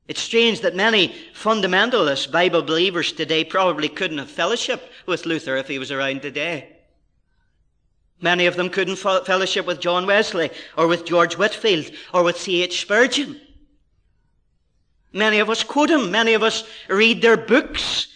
It's 0.08 0.22
strange 0.22 0.62
that 0.62 0.76
many 0.76 1.16
fundamentalist 1.34 2.32
Bible 2.32 2.62
believers 2.62 3.12
today 3.12 3.44
probably 3.44 3.90
couldn't 3.90 4.20
have 4.20 4.30
fellowship 4.30 4.92
with 5.06 5.26
Luther 5.26 5.58
if 5.58 5.68
he 5.68 5.80
was 5.80 5.92
around 5.92 6.22
today. 6.22 6.76
Many 8.20 8.48
of 8.48 8.56
them 8.56 8.70
couldn't 8.70 8.96
fellowship 8.96 9.66
with 9.66 9.80
John 9.80 10.06
Wesley 10.06 10.50
or 10.78 10.88
with 10.88 11.06
George 11.06 11.38
Whitefield 11.38 11.92
or 12.14 12.24
with 12.24 12.40
C.H. 12.40 12.82
Spurgeon. 12.82 13.40
Many 15.14 15.40
of 15.40 15.50
us 15.50 15.64
quote 15.64 15.90
him. 15.90 16.10
Many 16.12 16.34
of 16.34 16.44
us 16.44 16.64
read 16.90 17.22
their 17.22 17.38
books. 17.38 18.08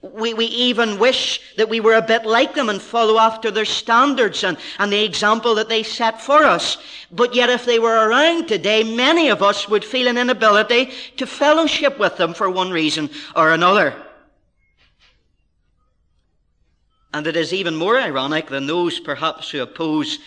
We, 0.00 0.32
we 0.32 0.46
even 0.46 1.00
wish 1.00 1.40
that 1.56 1.68
we 1.68 1.80
were 1.80 1.94
a 1.94 2.02
bit 2.02 2.24
like 2.24 2.54
them 2.54 2.68
and 2.68 2.80
follow 2.80 3.18
after 3.18 3.50
their 3.50 3.64
standards 3.64 4.44
and, 4.44 4.56
and 4.78 4.92
the 4.92 5.04
example 5.04 5.56
that 5.56 5.68
they 5.68 5.82
set 5.82 6.20
for 6.20 6.44
us. 6.44 6.78
But 7.10 7.34
yet 7.34 7.50
if 7.50 7.64
they 7.64 7.80
were 7.80 8.08
around 8.08 8.46
today, 8.46 8.84
many 8.84 9.28
of 9.28 9.42
us 9.42 9.68
would 9.68 9.84
feel 9.84 10.06
an 10.06 10.16
inability 10.16 10.92
to 11.16 11.26
fellowship 11.26 11.98
with 11.98 12.16
them 12.16 12.32
for 12.32 12.48
one 12.48 12.70
reason 12.70 13.10
or 13.34 13.52
another. 13.52 13.92
And 17.12 17.26
it 17.26 17.36
is 17.36 17.52
even 17.52 17.74
more 17.74 17.98
ironic 17.98 18.46
than 18.46 18.66
those 18.66 19.00
perhaps 19.00 19.50
who 19.50 19.62
oppose 19.62 20.18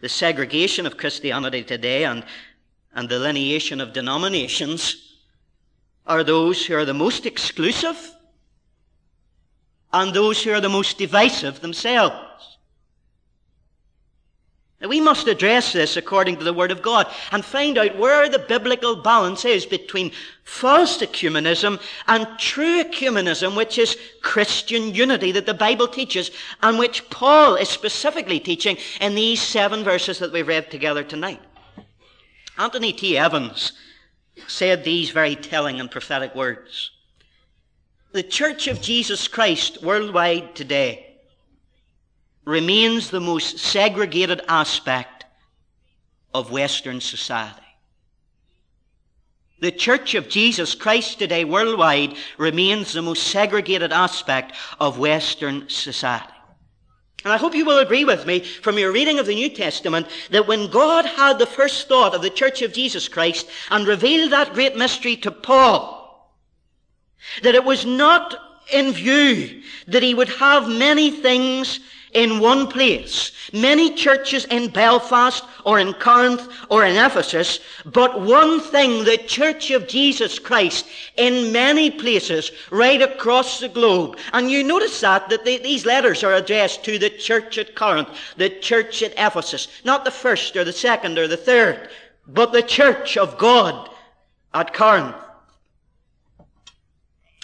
the 0.00 0.08
segregation 0.08 0.86
of 0.86 0.96
Christianity 0.96 1.62
today 1.62 2.04
and, 2.04 2.24
and 2.94 3.06
the 3.06 3.16
lineation 3.16 3.82
of 3.82 3.92
denominations 3.92 5.18
are 6.06 6.24
those 6.24 6.64
who 6.64 6.74
are 6.74 6.86
the 6.86 6.94
most 6.94 7.26
exclusive 7.26 8.16
and 9.92 10.14
those 10.14 10.42
who 10.42 10.52
are 10.52 10.60
the 10.60 10.68
most 10.68 10.98
divisive 10.98 11.60
themselves. 11.60 12.26
Now, 14.80 14.88
we 14.88 15.00
must 15.00 15.26
address 15.26 15.74
this 15.74 15.98
according 15.98 16.38
to 16.38 16.44
the 16.44 16.54
Word 16.54 16.70
of 16.70 16.80
God 16.80 17.06
and 17.32 17.44
find 17.44 17.76
out 17.76 17.98
where 17.98 18.30
the 18.30 18.38
biblical 18.38 18.96
balance 18.96 19.44
is 19.44 19.66
between 19.66 20.10
false 20.44 21.02
ecumenism 21.02 21.78
and 22.08 22.26
true 22.38 22.82
ecumenism, 22.82 23.54
which 23.56 23.76
is 23.76 23.98
Christian 24.22 24.94
unity 24.94 25.32
that 25.32 25.44
the 25.44 25.52
Bible 25.52 25.86
teaches 25.86 26.30
and 26.62 26.78
which 26.78 27.10
Paul 27.10 27.56
is 27.56 27.68
specifically 27.68 28.40
teaching 28.40 28.78
in 29.02 29.14
these 29.14 29.42
seven 29.42 29.84
verses 29.84 30.18
that 30.18 30.32
we've 30.32 30.48
read 30.48 30.70
together 30.70 31.04
tonight. 31.04 31.42
Anthony 32.56 32.94
T. 32.94 33.18
Evans 33.18 33.72
said 34.46 34.82
these 34.82 35.10
very 35.10 35.36
telling 35.36 35.78
and 35.78 35.90
prophetic 35.90 36.34
words. 36.34 36.90
The 38.12 38.22
Church 38.24 38.66
of 38.66 38.80
Jesus 38.80 39.28
Christ 39.28 39.84
worldwide 39.84 40.56
today 40.56 41.14
remains 42.44 43.10
the 43.10 43.20
most 43.20 43.60
segregated 43.60 44.40
aspect 44.48 45.26
of 46.34 46.50
Western 46.50 47.00
society. 47.00 47.60
The 49.60 49.70
Church 49.70 50.16
of 50.16 50.28
Jesus 50.28 50.74
Christ 50.74 51.20
today 51.20 51.44
worldwide 51.44 52.16
remains 52.36 52.92
the 52.92 53.02
most 53.02 53.28
segregated 53.28 53.92
aspect 53.92 54.56
of 54.80 54.98
Western 54.98 55.68
society. 55.68 56.32
And 57.22 57.32
I 57.32 57.36
hope 57.36 57.54
you 57.54 57.64
will 57.64 57.78
agree 57.78 58.04
with 58.04 58.26
me 58.26 58.40
from 58.40 58.76
your 58.76 58.90
reading 58.90 59.20
of 59.20 59.26
the 59.26 59.34
New 59.36 59.50
Testament 59.50 60.08
that 60.30 60.48
when 60.48 60.68
God 60.68 61.04
had 61.04 61.38
the 61.38 61.46
first 61.46 61.86
thought 61.86 62.14
of 62.14 62.22
the 62.22 62.30
Church 62.30 62.60
of 62.62 62.72
Jesus 62.72 63.06
Christ 63.06 63.46
and 63.70 63.86
revealed 63.86 64.32
that 64.32 64.54
great 64.54 64.76
mystery 64.76 65.14
to 65.18 65.30
Paul, 65.30 65.99
that 67.42 67.54
it 67.54 67.64
was 67.64 67.84
not 67.84 68.62
in 68.72 68.92
view 68.92 69.62
that 69.86 70.02
he 70.02 70.14
would 70.14 70.28
have 70.28 70.68
many 70.68 71.10
things 71.10 71.80
in 72.12 72.40
one 72.40 72.66
place, 72.66 73.32
many 73.52 73.94
churches 73.94 74.44
in 74.46 74.68
Belfast 74.68 75.44
or 75.64 75.78
in 75.78 75.92
Corinth 75.94 76.48
or 76.68 76.84
in 76.84 76.96
Ephesus, 76.96 77.60
but 77.84 78.20
one 78.20 78.60
thing, 78.60 79.04
the 79.04 79.18
Church 79.18 79.70
of 79.70 79.86
Jesus 79.86 80.38
Christ 80.38 80.86
in 81.16 81.52
many 81.52 81.90
places 81.90 82.50
right 82.70 83.00
across 83.00 83.60
the 83.60 83.68
globe. 83.68 84.18
And 84.32 84.50
you 84.50 84.64
notice 84.64 85.00
that, 85.00 85.28
that 85.28 85.44
they, 85.44 85.58
these 85.58 85.86
letters 85.86 86.24
are 86.24 86.34
addressed 86.34 86.84
to 86.84 86.98
the 86.98 87.10
church 87.10 87.58
at 87.58 87.76
Corinth, 87.76 88.08
the 88.36 88.50
church 88.50 89.02
at 89.02 89.14
Ephesus, 89.16 89.68
not 89.84 90.04
the 90.04 90.10
first 90.10 90.56
or 90.56 90.64
the 90.64 90.72
second 90.72 91.18
or 91.18 91.28
the 91.28 91.36
third, 91.36 91.90
but 92.26 92.52
the 92.52 92.62
church 92.62 93.16
of 93.16 93.38
God 93.38 93.88
at 94.52 94.74
Corinth. 94.74 95.14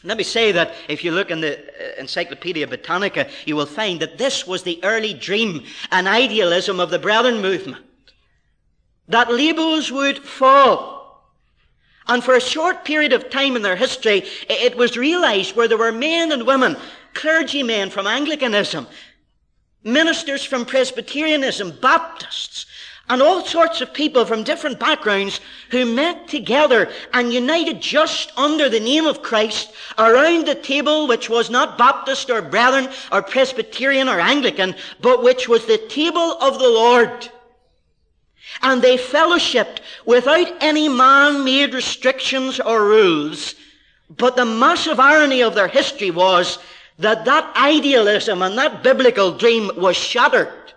Let 0.06 0.18
me 0.18 0.22
say 0.22 0.52
that 0.52 0.72
if 0.88 1.02
you 1.02 1.10
look 1.10 1.32
in 1.32 1.40
the 1.40 1.58
uh, 1.58 1.98
Encyclopedia 1.98 2.64
Britannica, 2.68 3.28
you 3.44 3.56
will 3.56 3.66
find 3.66 3.98
that 4.00 4.18
this 4.18 4.46
was 4.46 4.62
the 4.62 4.78
early 4.84 5.12
dream 5.12 5.64
and 5.90 6.06
idealism 6.06 6.78
of 6.78 6.90
the 6.90 6.98
Brethren 7.00 7.42
movement. 7.42 7.84
That 9.08 9.32
labels 9.32 9.90
would 9.90 10.18
fall. 10.18 11.24
And 12.06 12.22
for 12.22 12.34
a 12.34 12.40
short 12.40 12.84
period 12.84 13.12
of 13.12 13.30
time 13.30 13.56
in 13.56 13.62
their 13.62 13.74
history, 13.74 14.22
it 14.48 14.76
was 14.76 14.96
realized 14.96 15.56
where 15.56 15.66
there 15.66 15.76
were 15.76 15.90
men 15.90 16.30
and 16.30 16.46
women, 16.46 16.76
clergymen 17.12 17.90
from 17.90 18.06
Anglicanism, 18.06 18.86
ministers 19.82 20.44
from 20.44 20.66
Presbyterianism, 20.66 21.72
Baptists, 21.82 22.66
and 23.08 23.22
all 23.22 23.44
sorts 23.44 23.80
of 23.80 23.94
people 23.94 24.24
from 24.24 24.42
different 24.42 24.80
backgrounds 24.80 25.40
who 25.70 25.84
met 25.84 26.28
together 26.28 26.90
and 27.12 27.32
united 27.32 27.80
just 27.80 28.32
under 28.36 28.68
the 28.68 28.80
name 28.80 29.06
of 29.06 29.22
Christ 29.22 29.72
around 29.98 30.46
the 30.46 30.54
table 30.54 31.06
which 31.06 31.30
was 31.30 31.50
not 31.50 31.78
Baptist 31.78 32.30
or 32.30 32.42
Brethren 32.42 32.88
or 33.12 33.22
Presbyterian 33.22 34.08
or 34.08 34.20
Anglican, 34.20 34.74
but 35.00 35.22
which 35.22 35.48
was 35.48 35.66
the 35.66 35.78
table 35.78 36.36
of 36.40 36.58
the 36.58 36.68
Lord. 36.68 37.30
And 38.62 38.80
they 38.80 38.96
fellowshipped 38.96 39.78
without 40.04 40.48
any 40.60 40.88
man-made 40.88 41.74
restrictions 41.74 42.58
or 42.58 42.84
rules 42.84 43.54
But 44.10 44.36
the 44.36 44.44
massive 44.44 45.00
irony 45.00 45.42
of 45.42 45.54
their 45.54 45.68
history 45.68 46.10
was 46.10 46.58
that 46.98 47.24
that 47.24 47.56
idealism 47.56 48.42
and 48.42 48.56
that 48.58 48.82
biblical 48.82 49.32
dream 49.32 49.70
was 49.76 49.96
shattered 49.96 50.74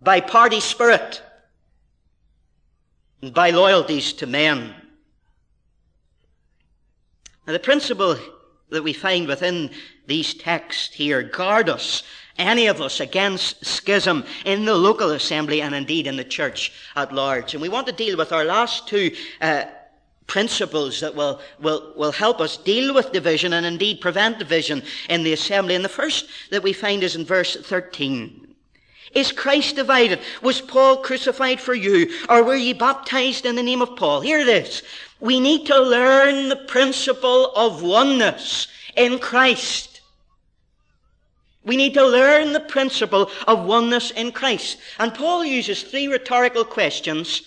by 0.00 0.20
party 0.20 0.60
spirit 0.60 1.22
and 3.22 3.34
by 3.34 3.50
loyalties 3.50 4.12
to 4.14 4.26
men. 4.26 4.74
Now, 7.46 7.52
the 7.52 7.58
principle 7.58 8.16
that 8.70 8.84
we 8.84 8.92
find 8.92 9.26
within 9.26 9.70
these 10.06 10.34
texts 10.34 10.94
here 10.94 11.22
guard 11.22 11.68
us, 11.68 12.02
any 12.38 12.66
of 12.66 12.80
us, 12.80 13.00
against 13.00 13.64
schism 13.64 14.24
in 14.44 14.64
the 14.64 14.74
local 14.74 15.10
assembly 15.10 15.60
and 15.60 15.74
indeed 15.74 16.06
in 16.06 16.16
the 16.16 16.24
church 16.24 16.72
at 16.96 17.12
large. 17.12 17.54
And 17.54 17.60
we 17.60 17.68
want 17.68 17.86
to 17.88 17.92
deal 17.92 18.16
with 18.16 18.32
our 18.32 18.44
last 18.44 18.86
two 18.86 19.14
uh, 19.40 19.64
principles 20.26 21.00
that 21.00 21.14
will, 21.14 21.40
will, 21.60 21.92
will 21.96 22.12
help 22.12 22.40
us 22.40 22.56
deal 22.56 22.94
with 22.94 23.12
division 23.12 23.52
and 23.52 23.66
indeed 23.66 24.00
prevent 24.00 24.38
division 24.38 24.82
in 25.08 25.24
the 25.24 25.32
assembly. 25.32 25.74
And 25.74 25.84
the 25.84 25.88
first 25.88 26.28
that 26.50 26.62
we 26.62 26.72
find 26.72 27.02
is 27.02 27.16
in 27.16 27.24
verse 27.24 27.56
13. 27.56 28.49
Is 29.12 29.32
Christ 29.32 29.76
divided? 29.76 30.20
Was 30.42 30.60
Paul 30.60 30.98
crucified 30.98 31.60
for 31.60 31.74
you? 31.74 32.12
Or 32.28 32.42
were 32.42 32.54
ye 32.54 32.72
baptized 32.72 33.44
in 33.44 33.56
the 33.56 33.62
name 33.62 33.82
of 33.82 33.96
Paul? 33.96 34.20
Hear 34.20 34.44
this. 34.44 34.82
We 35.18 35.40
need 35.40 35.66
to 35.66 35.78
learn 35.78 36.48
the 36.48 36.56
principle 36.56 37.52
of 37.54 37.82
oneness 37.82 38.68
in 38.96 39.18
Christ. 39.18 40.00
We 41.64 41.76
need 41.76 41.94
to 41.94 42.06
learn 42.06 42.52
the 42.52 42.60
principle 42.60 43.30
of 43.46 43.64
oneness 43.64 44.10
in 44.12 44.32
Christ. 44.32 44.78
And 44.98 45.12
Paul 45.12 45.44
uses 45.44 45.82
three 45.82 46.08
rhetorical 46.08 46.64
questions 46.64 47.42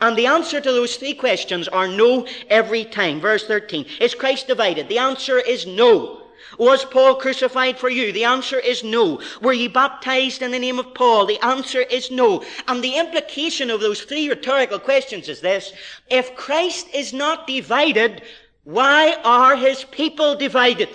and 0.00 0.16
the 0.16 0.26
answer 0.26 0.60
to 0.60 0.72
those 0.72 0.96
three 0.96 1.14
questions 1.14 1.68
are 1.68 1.88
no 1.88 2.26
every 2.50 2.84
time. 2.84 3.20
Verse 3.20 3.46
13. 3.46 3.86
Is 4.00 4.14
Christ 4.14 4.46
divided? 4.46 4.88
The 4.88 4.98
answer 4.98 5.38
is 5.38 5.66
no. 5.66 6.25
Was 6.58 6.84
Paul 6.84 7.16
crucified 7.16 7.78
for 7.78 7.88
you? 7.88 8.12
The 8.12 8.24
answer 8.24 8.58
is 8.58 8.82
no. 8.82 9.20
Were 9.40 9.52
ye 9.52 9.68
baptized 9.68 10.42
in 10.42 10.50
the 10.50 10.58
name 10.58 10.78
of 10.78 10.94
Paul? 10.94 11.26
The 11.26 11.44
answer 11.44 11.80
is 11.80 12.10
no. 12.10 12.44
And 12.68 12.82
the 12.82 12.96
implication 12.96 13.70
of 13.70 13.80
those 13.80 14.02
three 14.02 14.28
rhetorical 14.28 14.78
questions 14.78 15.28
is 15.28 15.40
this. 15.40 15.72
If 16.10 16.34
Christ 16.36 16.88
is 16.94 17.12
not 17.12 17.46
divided, 17.46 18.22
why 18.64 19.16
are 19.24 19.56
his 19.56 19.84
people 19.84 20.34
divided? 20.34 20.88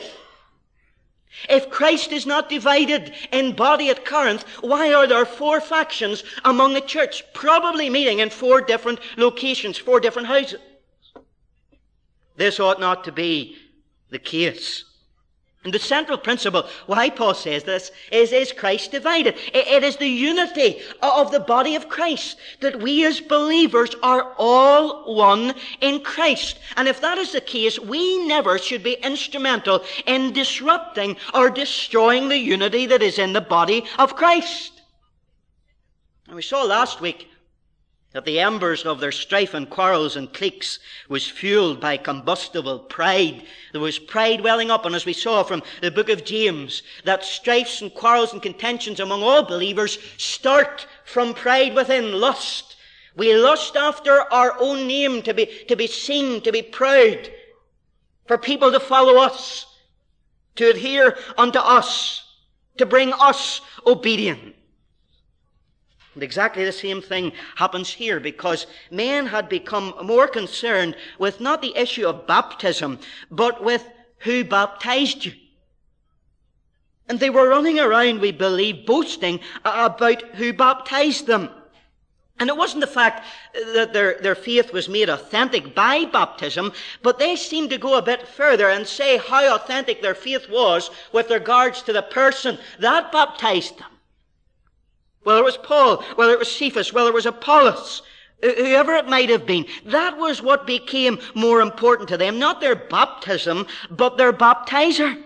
If 1.49 1.69
Christ 1.69 2.11
is 2.11 2.25
not 2.25 2.49
divided 2.49 3.13
in 3.31 3.55
body 3.55 3.89
at 3.89 4.05
Corinth, 4.05 4.43
why 4.61 4.93
are 4.93 5.07
there 5.07 5.25
four 5.25 5.61
factions 5.61 6.23
among 6.43 6.73
the 6.73 6.81
church, 6.81 7.23
probably 7.33 7.89
meeting 7.89 8.19
in 8.19 8.29
four 8.29 8.61
different 8.61 8.99
locations, 9.17 9.77
four 9.77 9.99
different 9.99 10.27
houses? 10.27 10.59
This 12.35 12.59
ought 12.59 12.79
not 12.79 13.03
to 13.05 13.11
be 13.11 13.57
the 14.09 14.19
case. 14.19 14.83
And 15.63 15.71
the 15.71 15.79
central 15.79 16.17
principle 16.17 16.67
why 16.87 17.11
Paul 17.11 17.35
says 17.35 17.63
this 17.63 17.91
is, 18.11 18.31
is 18.31 18.51
Christ 18.51 18.91
divided? 18.91 19.35
it 19.53 19.83
is 19.83 19.97
the 19.97 20.07
unity 20.07 20.81
of 21.03 21.31
the 21.31 21.39
body 21.39 21.75
of 21.75 21.87
Christ 21.87 22.37
that 22.61 22.81
we 22.81 23.05
as 23.05 23.21
believers 23.21 23.95
are 24.01 24.33
all 24.39 25.13
one 25.15 25.53
in 25.79 26.01
Christ. 26.01 26.57
And 26.77 26.87
if 26.87 26.99
that 27.01 27.19
is 27.19 27.33
the 27.33 27.41
case, 27.41 27.77
we 27.77 28.25
never 28.25 28.57
should 28.57 28.81
be 28.81 28.93
instrumental 29.03 29.83
in 30.07 30.33
disrupting 30.33 31.17
or 31.33 31.51
destroying 31.51 32.29
the 32.29 32.39
unity 32.39 32.87
that 32.87 33.03
is 33.03 33.19
in 33.19 33.33
the 33.33 33.41
body 33.41 33.85
of 33.99 34.15
Christ. 34.15 34.81
And 36.25 36.35
we 36.35 36.41
saw 36.41 36.63
last 36.63 37.01
week 37.01 37.27
that 38.13 38.25
the 38.25 38.39
embers 38.39 38.83
of 38.83 38.99
their 38.99 39.11
strife 39.11 39.53
and 39.53 39.69
quarrels 39.69 40.17
and 40.17 40.33
cliques 40.33 40.79
was 41.07 41.27
fueled 41.27 41.79
by 41.79 41.95
combustible 41.95 42.79
pride. 42.79 43.43
There 43.71 43.79
was 43.79 43.99
pride 43.99 44.41
welling 44.41 44.69
up, 44.69 44.85
and 44.85 44.93
as 44.93 45.05
we 45.05 45.13
saw 45.13 45.43
from 45.43 45.63
the 45.81 45.91
book 45.91 46.09
of 46.09 46.25
James, 46.25 46.83
that 47.05 47.23
strifes 47.23 47.81
and 47.81 47.93
quarrels 47.93 48.33
and 48.33 48.41
contentions 48.41 48.99
among 48.99 49.23
all 49.23 49.43
believers 49.43 49.97
start 50.17 50.87
from 51.05 51.33
pride 51.33 51.73
within 51.73 52.19
lust. 52.19 52.75
We 53.15 53.33
lust 53.33 53.77
after 53.77 54.21
our 54.33 54.59
own 54.59 54.87
name 54.87 55.21
to 55.23 55.33
be, 55.33 55.45
to 55.69 55.75
be 55.77 55.87
seen, 55.87 56.41
to 56.41 56.51
be 56.51 56.61
proud, 56.61 57.29
for 58.27 58.37
people 58.37 58.71
to 58.73 58.79
follow 58.79 59.21
us, 59.21 59.65
to 60.55 60.69
adhere 60.69 61.17
unto 61.37 61.59
us, 61.59 62.25
to 62.77 62.85
bring 62.85 63.13
us 63.13 63.61
obedience. 63.85 64.55
And 66.13 66.23
exactly 66.23 66.65
the 66.65 66.71
same 66.71 67.01
thing 67.01 67.31
happens 67.55 67.89
here 67.89 68.19
because 68.19 68.67
men 68.89 69.27
had 69.27 69.47
become 69.47 69.93
more 70.03 70.27
concerned 70.27 70.95
with 71.17 71.39
not 71.39 71.61
the 71.61 71.75
issue 71.75 72.07
of 72.07 72.27
baptism, 72.27 72.99
but 73.29 73.63
with 73.63 73.87
who 74.19 74.43
baptized 74.43 75.25
you. 75.25 75.33
And 77.07 77.19
they 77.19 77.29
were 77.29 77.49
running 77.49 77.79
around, 77.79 78.19
we 78.19 78.31
believe, 78.31 78.85
boasting 78.85 79.39
about 79.63 80.21
who 80.35 80.53
baptized 80.53 81.27
them. 81.27 81.49
And 82.39 82.49
it 82.49 82.57
wasn't 82.57 82.81
the 82.81 82.87
fact 82.87 83.25
that 83.53 83.93
their, 83.93 84.17
their 84.19 84.35
faith 84.35 84.73
was 84.73 84.89
made 84.89 85.09
authentic 85.09 85.75
by 85.75 86.05
baptism, 86.05 86.73
but 87.03 87.19
they 87.19 87.35
seemed 87.35 87.69
to 87.69 87.77
go 87.77 87.95
a 87.95 88.01
bit 88.01 88.27
further 88.27 88.69
and 88.69 88.87
say 88.87 89.17
how 89.17 89.55
authentic 89.55 90.01
their 90.01 90.15
faith 90.15 90.49
was 90.49 90.89
with 91.13 91.29
regards 91.29 91.83
to 91.83 91.93
the 91.93 92.01
person 92.01 92.57
that 92.79 93.11
baptized 93.11 93.77
them. 93.77 93.90
Whether 95.23 95.41
it 95.41 95.45
was 95.45 95.57
Paul, 95.57 96.03
whether 96.15 96.33
it 96.33 96.39
was 96.39 96.51
Cephas, 96.51 96.93
whether 96.93 97.09
it 97.09 97.13
was 97.13 97.25
Apollos, 97.25 98.01
uh, 98.43 98.47
whoever 98.57 98.95
it 98.95 99.07
might 99.07 99.29
have 99.29 99.45
been, 99.45 99.65
that 99.85 100.17
was 100.17 100.41
what 100.41 100.65
became 100.65 101.19
more 101.35 101.61
important 101.61 102.09
to 102.09 102.17
them. 102.17 102.39
Not 102.39 102.59
their 102.59 102.75
baptism, 102.75 103.67
but 103.89 104.17
their 104.17 104.33
baptizer. 104.33 105.21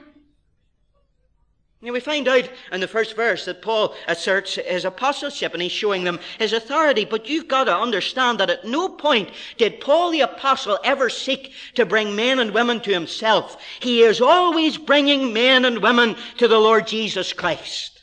Now 1.81 1.91
we 1.91 1.99
find 1.99 2.27
out 2.27 2.49
in 2.71 2.81
the 2.81 2.87
first 2.87 3.15
verse 3.15 3.45
that 3.45 3.61
Paul 3.61 3.93
asserts 4.07 4.55
his 4.55 4.85
apostleship 4.85 5.53
and 5.53 5.61
he's 5.61 5.71
showing 5.71 6.03
them 6.03 6.19
his 6.39 6.51
authority. 6.51 7.05
But 7.05 7.29
you've 7.29 7.47
got 7.47 7.65
to 7.65 7.77
understand 7.77 8.39
that 8.39 8.49
at 8.49 8.65
no 8.65 8.89
point 8.89 9.29
did 9.57 9.79
Paul 9.81 10.09
the 10.09 10.21
apostle 10.21 10.79
ever 10.83 11.11
seek 11.11 11.53
to 11.75 11.85
bring 11.85 12.15
men 12.15 12.39
and 12.39 12.55
women 12.55 12.79
to 12.81 12.91
himself. 12.91 13.61
He 13.79 14.01
is 14.01 14.19
always 14.19 14.77
bringing 14.77 15.31
men 15.31 15.63
and 15.63 15.83
women 15.83 16.15
to 16.37 16.47
the 16.47 16.57
Lord 16.57 16.87
Jesus 16.87 17.33
Christ. 17.33 17.94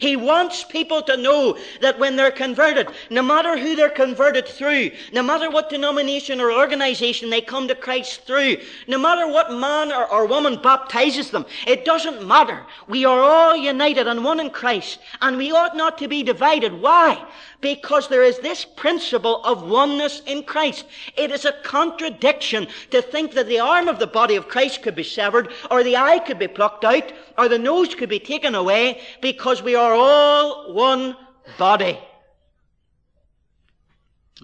He 0.00 0.16
wants 0.16 0.64
people 0.64 1.02
to 1.02 1.16
know 1.18 1.58
that 1.82 1.98
when 1.98 2.16
they're 2.16 2.30
converted, 2.30 2.88
no 3.10 3.22
matter 3.22 3.58
who 3.58 3.76
they're 3.76 3.90
converted 3.90 4.48
through, 4.48 4.92
no 5.12 5.22
matter 5.22 5.50
what 5.50 5.68
denomination 5.68 6.40
or 6.40 6.50
organization 6.50 7.28
they 7.28 7.42
come 7.42 7.68
to 7.68 7.74
Christ 7.74 8.22
through, 8.22 8.56
no 8.88 8.96
matter 8.96 9.28
what 9.28 9.52
man 9.52 9.92
or, 9.92 10.10
or 10.10 10.26
woman 10.26 10.58
baptizes 10.62 11.30
them, 11.30 11.44
it 11.66 11.84
doesn't 11.84 12.26
matter. 12.26 12.64
We 12.88 13.04
are 13.04 13.20
all 13.20 13.54
united 13.54 14.06
and 14.06 14.24
one 14.24 14.40
in 14.40 14.48
Christ, 14.48 15.00
and 15.20 15.36
we 15.36 15.52
ought 15.52 15.76
not 15.76 15.98
to 15.98 16.08
be 16.08 16.22
divided. 16.22 16.80
Why? 16.80 17.22
Because 17.60 18.08
there 18.08 18.22
is 18.22 18.38
this 18.38 18.64
principle 18.64 19.44
of 19.44 19.68
oneness 19.68 20.22
in 20.24 20.44
Christ. 20.44 20.86
It 21.16 21.30
is 21.30 21.44
a 21.44 21.52
contradiction 21.62 22.68
to 22.90 23.02
think 23.02 23.32
that 23.32 23.48
the 23.48 23.60
arm 23.60 23.88
of 23.88 23.98
the 23.98 24.06
body 24.06 24.36
of 24.36 24.48
Christ 24.48 24.82
could 24.82 24.94
be 24.94 25.02
severed, 25.02 25.50
or 25.70 25.82
the 25.82 25.96
eye 25.96 26.20
could 26.20 26.38
be 26.38 26.48
plucked 26.48 26.84
out, 26.84 27.12
or 27.36 27.48
the 27.48 27.58
nose 27.58 27.94
could 27.94 28.08
be 28.08 28.18
taken 28.18 28.54
away, 28.54 29.00
because 29.20 29.62
we 29.62 29.74
are 29.74 29.94
all 29.94 30.72
one 30.72 31.16
body. 31.58 31.98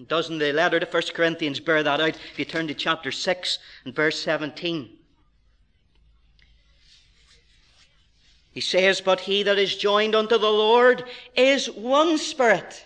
Doesn't 0.05 0.37
the 0.37 0.53
letter 0.53 0.79
to 0.79 0.85
1 0.85 1.03
Corinthians 1.15 1.59
bear 1.59 1.81
that 1.81 1.99
out? 1.99 2.17
If 2.31 2.37
you 2.37 2.45
turn 2.45 2.67
to 2.67 2.75
chapter 2.75 3.11
6 3.11 3.59
and 3.85 3.95
verse 3.95 4.21
17. 4.21 4.89
He 8.51 8.61
says, 8.61 9.01
But 9.01 9.21
he 9.21 9.43
that 9.43 9.57
is 9.57 9.75
joined 9.75 10.15
unto 10.15 10.37
the 10.37 10.49
Lord 10.49 11.03
is 11.35 11.67
one 11.69 12.17
spirit. 12.17 12.85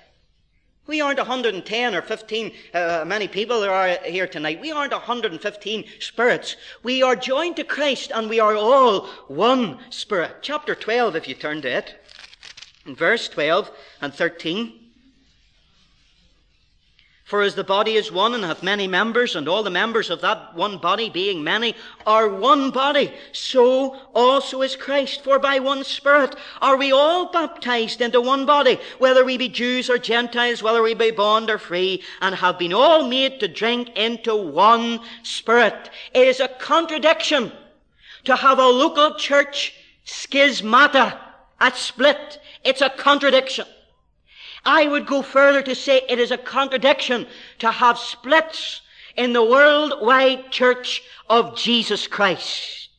We 0.88 1.00
aren't 1.00 1.20
110 1.20 1.96
or 1.96 2.02
15, 2.02 2.52
uh, 2.74 3.04
many 3.06 3.28
people 3.28 3.62
there 3.62 3.72
are 3.72 4.00
here 4.04 4.28
tonight. 4.28 4.60
We 4.60 4.72
aren't 4.72 4.92
115 4.92 5.86
spirits. 6.00 6.56
We 6.82 7.04
are 7.04 7.16
joined 7.16 7.58
to 7.58 7.64
Christ 7.64 8.12
and 8.14 8.30
we 8.30 8.40
are 8.40 8.56
all 8.56 9.06
one 9.28 9.80
spirit. 9.92 10.38
Chapter 10.42 10.74
12, 10.74 11.16
if 11.16 11.28
you 11.28 11.36
turn 11.36 11.62
to 11.62 11.70
it, 11.70 12.04
in 12.86 12.96
verse 12.96 13.30
12 13.30 13.72
and 14.02 14.14
13. 14.14 14.81
For 17.32 17.44
as 17.44 17.56
the 17.56 17.64
body 17.64 17.96
is 17.96 18.12
one 18.12 18.34
and 18.34 18.44
hath 18.44 18.62
many 18.62 18.90
members, 18.90 19.38
and 19.38 19.48
all 19.48 19.64
the 19.64 19.70
members 19.70 20.10
of 20.10 20.20
that 20.20 20.54
one 20.54 20.80
body, 20.80 21.10
being 21.10 21.42
many, 21.42 21.78
are 22.06 22.28
one 22.28 22.72
body, 22.72 23.14
so 23.32 23.96
also 24.14 24.62
is 24.62 24.76
Christ. 24.76 25.24
For 25.24 25.40
by 25.40 25.60
one 25.60 25.86
Spirit 25.86 26.36
are 26.62 26.76
we 26.76 26.92
all 26.92 27.32
baptized 27.32 28.02
into 28.02 28.20
one 28.20 28.46
body, 28.46 28.82
whether 28.98 29.24
we 29.24 29.38
be 29.38 29.48
Jews 29.48 29.90
or 29.90 29.98
Gentiles, 29.98 30.62
whether 30.62 30.84
we 30.84 30.94
be 30.94 31.12
bond 31.12 31.50
or 31.50 31.58
free, 31.58 32.04
and 32.20 32.36
have 32.36 32.60
been 32.60 32.74
all 32.74 33.08
made 33.08 33.40
to 33.40 33.48
drink 33.48 33.96
into 33.96 34.36
one 34.36 35.00
Spirit. 35.24 35.90
It 36.14 36.28
is 36.28 36.42
a 36.42 36.50
contradiction 36.50 37.54
to 38.26 38.36
have 38.36 38.60
a 38.60 38.68
local 38.68 39.16
church 39.16 39.74
schismata, 40.06 41.18
a 41.62 41.72
split. 41.74 42.42
It's 42.66 42.82
a 42.82 42.90
contradiction. 42.90 43.68
I 44.66 44.88
would 44.88 45.08
go 45.08 45.22
further 45.22 45.62
to 45.64 45.76
say 45.76 46.02
it 46.08 46.20
is 46.20 46.32
a 46.32 46.38
contradiction 46.38 47.28
to 47.60 47.72
have 47.72 47.98
splits 47.98 48.82
in 49.16 49.34
the 49.34 49.44
worldwide 49.44 50.52
church 50.52 51.02
of 51.30 51.58
Jesus 51.58 52.08
Christ. 52.08 52.90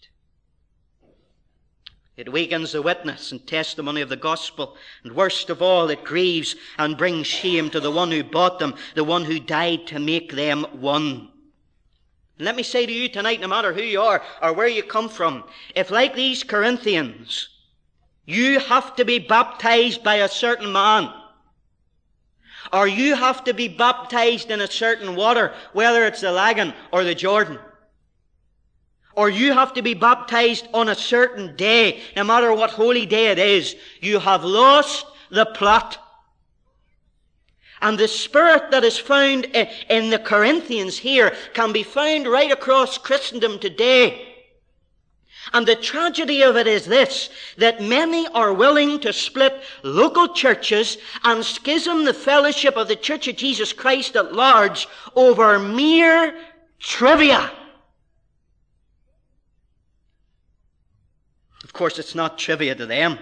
It 2.16 2.31
weakens 2.31 2.72
the 2.72 2.83
witness 2.83 3.33
and 3.33 3.44
testimony 3.46 4.01
of 4.01 4.09
the 4.09 4.16
gospel. 4.16 4.77
And 5.03 5.14
worst 5.14 5.51
of 5.51 5.62
all, 5.62 5.88
it 5.88 6.05
grieves 6.05 6.55
and 6.79 6.96
brings 6.96 7.27
shame 7.27 7.70
to 7.70 7.81
the 7.81 7.90
one 7.90 8.11
who 8.11 8.22
bought 8.22 8.59
them, 8.59 8.75
the 8.94 9.05
one 9.05 9.25
who 9.25 9.40
died 9.40 9.87
to 9.88 9.98
make 9.98 10.33
them 10.33 10.64
one. 10.72 11.31
And 12.38 12.44
let 12.44 12.57
me 12.57 12.62
say 12.62 12.87
to 12.87 12.92
you 12.92 13.09
tonight, 13.09 13.40
no 13.40 13.48
matter 13.48 13.72
who 13.72 13.83
you 13.83 14.01
are 14.03 14.22
or 14.42 14.53
where 14.53 14.68
you 14.68 14.83
come 14.83 15.09
from, 15.09 15.44
if 15.75 15.90
like 15.90 16.14
these 16.14 16.44
Corinthians, 16.44 17.48
you 18.27 18.61
have 18.61 18.94
to 18.96 19.05
be 19.05 19.18
baptized 19.18 20.05
by 20.05 20.16
a 20.16 20.29
certain 20.29 20.70
man, 20.70 21.12
or 22.72 22.88
you 22.88 23.14
have 23.14 23.44
to 23.44 23.52
be 23.52 23.68
baptized 23.68 24.50
in 24.50 24.61
a 24.61 24.70
certain 24.70 25.14
water, 25.14 25.52
whether 25.72 26.06
it's 26.06 26.22
the 26.22 26.32
Lagan 26.32 26.72
or 26.90 27.04
the 27.04 27.14
Jordan, 27.14 27.58
or 29.14 29.28
you 29.28 29.52
have 29.52 29.74
to 29.74 29.82
be 29.82 29.94
baptized 29.94 30.66
on 30.72 30.88
a 30.88 30.94
certain 30.94 31.54
day, 31.56 32.00
no 32.16 32.24
matter 32.24 32.52
what 32.54 32.70
holy 32.70 33.04
day 33.04 33.26
it 33.26 33.38
is, 33.38 33.76
you 34.00 34.18
have 34.18 34.42
lost 34.42 35.04
the 35.30 35.44
plot. 35.44 35.98
And 37.82 37.98
the 37.98 38.08
spirit 38.08 38.70
that 38.70 38.85
is 38.85 38.96
found 38.96 39.44
in 39.44 40.11
the 40.11 40.18
Corinthians 40.18 40.96
here 40.96 41.35
can 41.52 41.72
be 41.72 41.82
found 41.82 42.26
right 42.26 42.50
across 42.50 42.96
Christendom 42.96 43.58
today. 43.58 44.32
And 45.54 45.66
the 45.66 45.76
tragedy 45.76 46.42
of 46.42 46.56
it 46.56 46.66
is 46.66 46.86
this, 46.86 47.28
that 47.58 47.82
many 47.82 48.26
are 48.28 48.52
willing 48.52 49.00
to 49.00 49.12
split 49.12 49.62
local 49.82 50.28
churches 50.28 50.96
and 51.24 51.44
schism 51.44 52.04
the 52.04 52.14
fellowship 52.14 52.76
of 52.76 52.88
the 52.88 52.96
Church 52.96 53.28
of 53.28 53.36
Jesus 53.36 53.72
Christ 53.72 54.16
at 54.16 54.34
large 54.34 54.88
over 55.14 55.58
mere 55.58 56.34
trivia. 56.78 57.50
Of 61.64 61.72
course, 61.72 61.98
it's 61.98 62.14
not 62.14 62.38
trivia 62.38 62.74
to 62.74 62.86
them. 62.86 63.18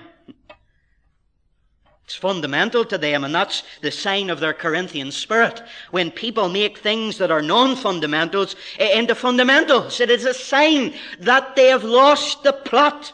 It's 2.10 2.16
fundamental 2.16 2.84
to 2.86 2.98
them, 2.98 3.22
and 3.22 3.32
that's 3.32 3.62
the 3.82 3.92
sign 3.92 4.30
of 4.30 4.40
their 4.40 4.52
Corinthian 4.52 5.12
spirit. 5.12 5.62
When 5.92 6.10
people 6.10 6.48
make 6.48 6.78
things 6.78 7.18
that 7.18 7.30
are 7.30 7.40
non 7.40 7.76
fundamentals 7.76 8.56
into 8.80 9.14
fundamentals, 9.14 10.00
it 10.00 10.10
is 10.10 10.24
a 10.24 10.34
sign 10.34 10.92
that 11.20 11.54
they 11.54 11.68
have 11.68 11.84
lost 11.84 12.42
the 12.42 12.52
plot. 12.52 13.12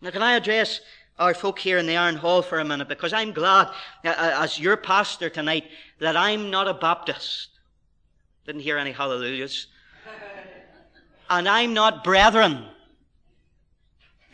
Now, 0.00 0.12
can 0.12 0.22
I 0.22 0.36
address 0.36 0.80
our 1.18 1.34
folk 1.34 1.58
here 1.58 1.76
in 1.76 1.86
the 1.86 1.98
Iron 1.98 2.16
Hall 2.16 2.40
for 2.40 2.58
a 2.58 2.64
minute? 2.64 2.88
Because 2.88 3.12
I'm 3.12 3.32
glad, 3.32 3.66
uh, 4.02 4.08
uh, 4.08 4.38
as 4.38 4.58
your 4.58 4.78
pastor 4.78 5.28
tonight, 5.28 5.64
that 5.98 6.16
I'm 6.16 6.50
not 6.50 6.66
a 6.66 6.72
Baptist. 6.72 7.50
Didn't 8.46 8.62
hear 8.62 8.78
any 8.78 8.92
hallelujahs 8.92 9.66
and 11.28 11.46
I'm 11.46 11.74
not 11.74 12.02
brethren. 12.02 12.64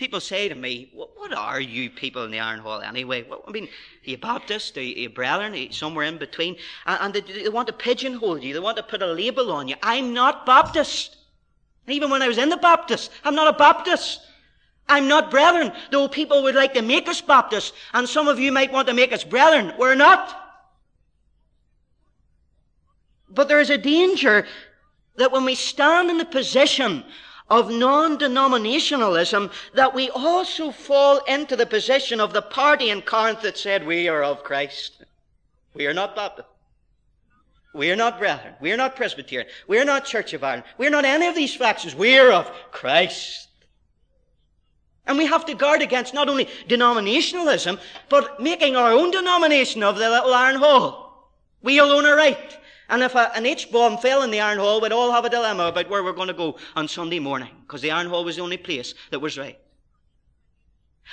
People 0.00 0.20
say 0.20 0.48
to 0.48 0.54
me, 0.54 0.88
what 0.94 1.34
are 1.34 1.60
you 1.60 1.90
people 1.90 2.24
in 2.24 2.30
the 2.30 2.40
Iron 2.40 2.60
Hall 2.60 2.80
anyway? 2.80 3.22
I 3.46 3.50
mean, 3.50 3.64
are 3.64 4.10
you 4.10 4.16
Baptist? 4.16 4.78
Are 4.78 4.82
you 4.82 5.10
brethren? 5.10 5.52
Are 5.52 5.56
you 5.56 5.72
somewhere 5.72 6.06
in 6.06 6.16
between? 6.16 6.56
And 6.86 7.12
they, 7.12 7.20
they 7.20 7.50
want 7.50 7.66
to 7.66 7.74
pigeonhole 7.74 8.38
you. 8.38 8.54
They 8.54 8.60
want 8.60 8.78
to 8.78 8.82
put 8.82 9.02
a 9.02 9.06
label 9.12 9.52
on 9.52 9.68
you. 9.68 9.74
I'm 9.82 10.14
not 10.14 10.46
Baptist. 10.46 11.18
And 11.86 11.94
even 11.94 12.08
when 12.08 12.22
I 12.22 12.28
was 12.28 12.38
in 12.38 12.48
the 12.48 12.56
Baptist, 12.56 13.10
I'm 13.24 13.34
not 13.34 13.54
a 13.54 13.58
Baptist. 13.58 14.22
I'm 14.88 15.06
not 15.06 15.30
brethren, 15.30 15.70
though 15.90 16.08
people 16.08 16.44
would 16.44 16.54
like 16.54 16.72
to 16.72 16.82
make 16.82 17.06
us 17.06 17.20
Baptists, 17.20 17.74
and 17.92 18.08
some 18.08 18.26
of 18.26 18.38
you 18.38 18.52
might 18.52 18.72
want 18.72 18.88
to 18.88 18.94
make 18.94 19.12
us 19.12 19.22
brethren. 19.22 19.74
We're 19.78 19.94
not. 19.94 20.34
But 23.28 23.48
there 23.48 23.60
is 23.60 23.68
a 23.68 23.76
danger 23.76 24.46
that 25.16 25.30
when 25.30 25.44
we 25.44 25.54
stand 25.54 26.08
in 26.08 26.16
the 26.16 26.24
position 26.24 27.04
of 27.50 27.70
non-denominationalism, 27.70 29.50
that 29.74 29.94
we 29.94 30.08
also 30.10 30.70
fall 30.70 31.18
into 31.24 31.56
the 31.56 31.66
position 31.66 32.20
of 32.20 32.32
the 32.32 32.42
party 32.42 32.90
in 32.90 33.02
Corinth 33.02 33.42
that 33.42 33.58
said, 33.58 33.84
we 33.86 34.08
are 34.08 34.22
of 34.22 34.44
Christ. 34.44 35.04
We 35.74 35.86
are 35.86 35.94
not 35.94 36.14
Baptist. 36.14 36.48
We 37.74 37.90
are 37.90 37.96
not 37.96 38.18
brethren. 38.18 38.54
We 38.60 38.72
are 38.72 38.76
not 38.76 38.96
Presbyterian. 38.96 39.48
We 39.68 39.78
are 39.78 39.84
not 39.84 40.04
Church 40.04 40.32
of 40.32 40.42
Ireland. 40.42 40.64
We 40.78 40.86
are 40.86 40.90
not 40.90 41.04
any 41.04 41.26
of 41.26 41.36
these 41.36 41.54
factions. 41.54 41.94
We 41.94 42.18
are 42.18 42.32
of 42.32 42.50
Christ. 42.72 43.48
And 45.06 45.18
we 45.18 45.26
have 45.26 45.46
to 45.46 45.54
guard 45.54 45.82
against 45.82 46.14
not 46.14 46.28
only 46.28 46.46
denominationalism, 46.68 47.78
but 48.08 48.40
making 48.40 48.76
our 48.76 48.92
own 48.92 49.10
denomination 49.10 49.82
of 49.82 49.96
the 49.96 50.08
little 50.08 50.34
Iron 50.34 50.56
Hall. 50.56 51.30
We 51.62 51.78
alone 51.78 52.06
are 52.06 52.16
right. 52.16 52.56
And 52.90 53.02
if 53.02 53.14
a, 53.14 53.30
an 53.36 53.46
H 53.46 53.70
bomb 53.70 53.98
fell 53.98 54.22
in 54.22 54.32
the 54.32 54.40
Iron 54.40 54.58
Hall, 54.58 54.80
we'd 54.80 54.92
all 54.92 55.12
have 55.12 55.24
a 55.24 55.30
dilemma 55.30 55.66
about 55.66 55.88
where 55.88 56.02
we're 56.02 56.12
going 56.12 56.28
to 56.28 56.34
go 56.34 56.56
on 56.74 56.88
Sunday 56.88 57.20
morning, 57.20 57.50
because 57.62 57.80
the 57.80 57.92
Iron 57.92 58.08
Hall 58.08 58.24
was 58.24 58.36
the 58.36 58.42
only 58.42 58.56
place 58.56 58.94
that 59.10 59.20
was 59.20 59.38
right. 59.38 59.58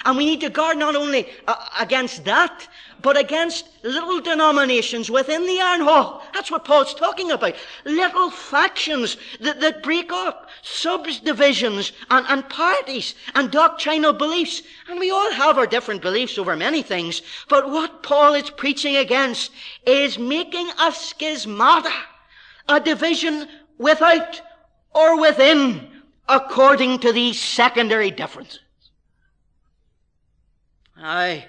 And 0.06 0.18
we 0.18 0.26
need 0.26 0.42
to 0.42 0.50
guard 0.50 0.78
not 0.78 0.96
only 0.96 1.28
uh, 1.48 1.56
against 1.80 2.24
that, 2.26 2.68
but 3.02 3.18
against 3.18 3.70
little 3.84 4.22
denominations 4.22 5.10
within 5.10 5.46
the 5.46 5.60
iron 5.60 5.82
hall. 5.82 6.24
That's 6.34 6.52
what 6.52 6.66
Paul's 6.66 6.94
talking 6.94 7.32
about. 7.32 7.56
Little 7.86 8.30
factions 8.30 9.18
that, 9.40 9.60
that 9.62 9.84
break 9.84 10.12
up, 10.12 10.50
subdivisions 10.62 11.92
and, 12.10 12.26
and 12.28 12.48
parties 12.50 13.16
and 13.36 13.52
doctrinal 13.52 14.14
beliefs. 14.14 14.62
And 14.90 15.00
we 15.00 15.12
all 15.12 15.32
have 15.32 15.58
our 15.58 15.68
different 15.68 16.02
beliefs 16.02 16.38
over 16.38 16.56
many 16.56 16.82
things. 16.82 17.22
But 17.50 17.70
what 17.70 18.04
Paul 18.04 18.34
is 18.34 18.50
preaching 18.50 18.98
against 18.98 19.52
is 19.86 20.18
making 20.18 20.70
a 20.70 20.92
schismata, 20.92 21.94
a 22.68 22.80
division 22.80 23.48
without 23.78 24.42
or 24.94 25.20
within, 25.20 25.88
according 26.28 27.00
to 27.00 27.12
these 27.12 27.40
secondary 27.40 28.12
differences. 28.12 28.60
I 31.02 31.46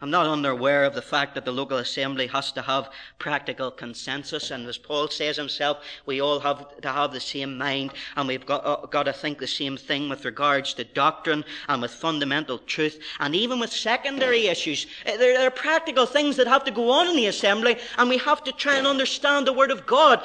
I'm 0.00 0.10
not 0.10 0.26
unaware 0.26 0.84
of 0.84 0.94
the 0.94 1.00
fact 1.00 1.34
that 1.34 1.44
the 1.44 1.52
local 1.52 1.78
assembly 1.78 2.26
has 2.26 2.52
to 2.52 2.62
have 2.62 2.90
practical 3.18 3.70
consensus, 3.70 4.50
and 4.50 4.66
as 4.66 4.76
Paul 4.76 5.08
says 5.08 5.36
himself, 5.36 5.78
we 6.04 6.20
all 6.20 6.40
have 6.40 6.80
to 6.80 6.92
have 6.92 7.12
the 7.12 7.20
same 7.20 7.56
mind, 7.56 7.92
and 8.16 8.28
we've 8.28 8.44
got, 8.44 8.66
uh, 8.66 8.86
got 8.86 9.04
to 9.04 9.12
think 9.12 9.38
the 9.38 9.46
same 9.46 9.76
thing 9.76 10.08
with 10.08 10.24
regards 10.24 10.74
to 10.74 10.84
doctrine 10.84 11.44
and 11.68 11.80
with 11.80 11.92
fundamental 11.92 12.58
truth, 12.58 13.00
and 13.20 13.34
even 13.34 13.60
with 13.60 13.72
secondary 13.72 14.48
issues. 14.48 14.86
Uh, 15.06 15.16
there, 15.16 15.38
there 15.38 15.46
are 15.46 15.50
practical 15.50 16.06
things 16.06 16.36
that 16.36 16.48
have 16.48 16.64
to 16.64 16.70
go 16.70 16.90
on 16.90 17.08
in 17.08 17.16
the 17.16 17.28
assembly, 17.28 17.78
and 17.96 18.10
we 18.10 18.18
have 18.18 18.42
to 18.44 18.52
try 18.52 18.74
and 18.76 18.86
understand 18.86 19.46
the 19.46 19.52
Word 19.52 19.70
of 19.70 19.86
God, 19.86 20.22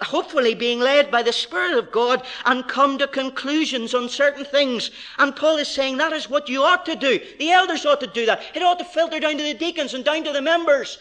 hopefully 0.00 0.54
being 0.54 0.78
led 0.78 1.10
by 1.10 1.22
the 1.22 1.32
Spirit 1.32 1.76
of 1.76 1.90
God, 1.90 2.24
and 2.46 2.66
come 2.68 2.98
to 2.98 3.08
conclusions 3.08 3.94
on 3.94 4.08
certain 4.08 4.44
things. 4.44 4.90
And 5.18 5.36
Paul 5.36 5.56
is 5.56 5.68
saying 5.68 5.98
that 5.98 6.12
is 6.12 6.30
what 6.30 6.48
you 6.48 6.62
ought 6.62 6.86
to 6.86 6.96
do. 6.96 7.18
The 7.38 7.50
elders 7.50 7.84
ought 7.84 8.00
to 8.00 8.06
do 8.06 8.24
that. 8.26 8.42
It 8.54 8.62
ought 8.62 8.78
to 8.78 8.91
filter 8.92 9.20
down 9.20 9.36
to 9.36 9.42
the 9.42 9.54
deacons 9.54 9.94
and 9.94 10.04
down 10.04 10.24
to 10.24 10.32
the 10.32 10.42
members. 10.42 10.98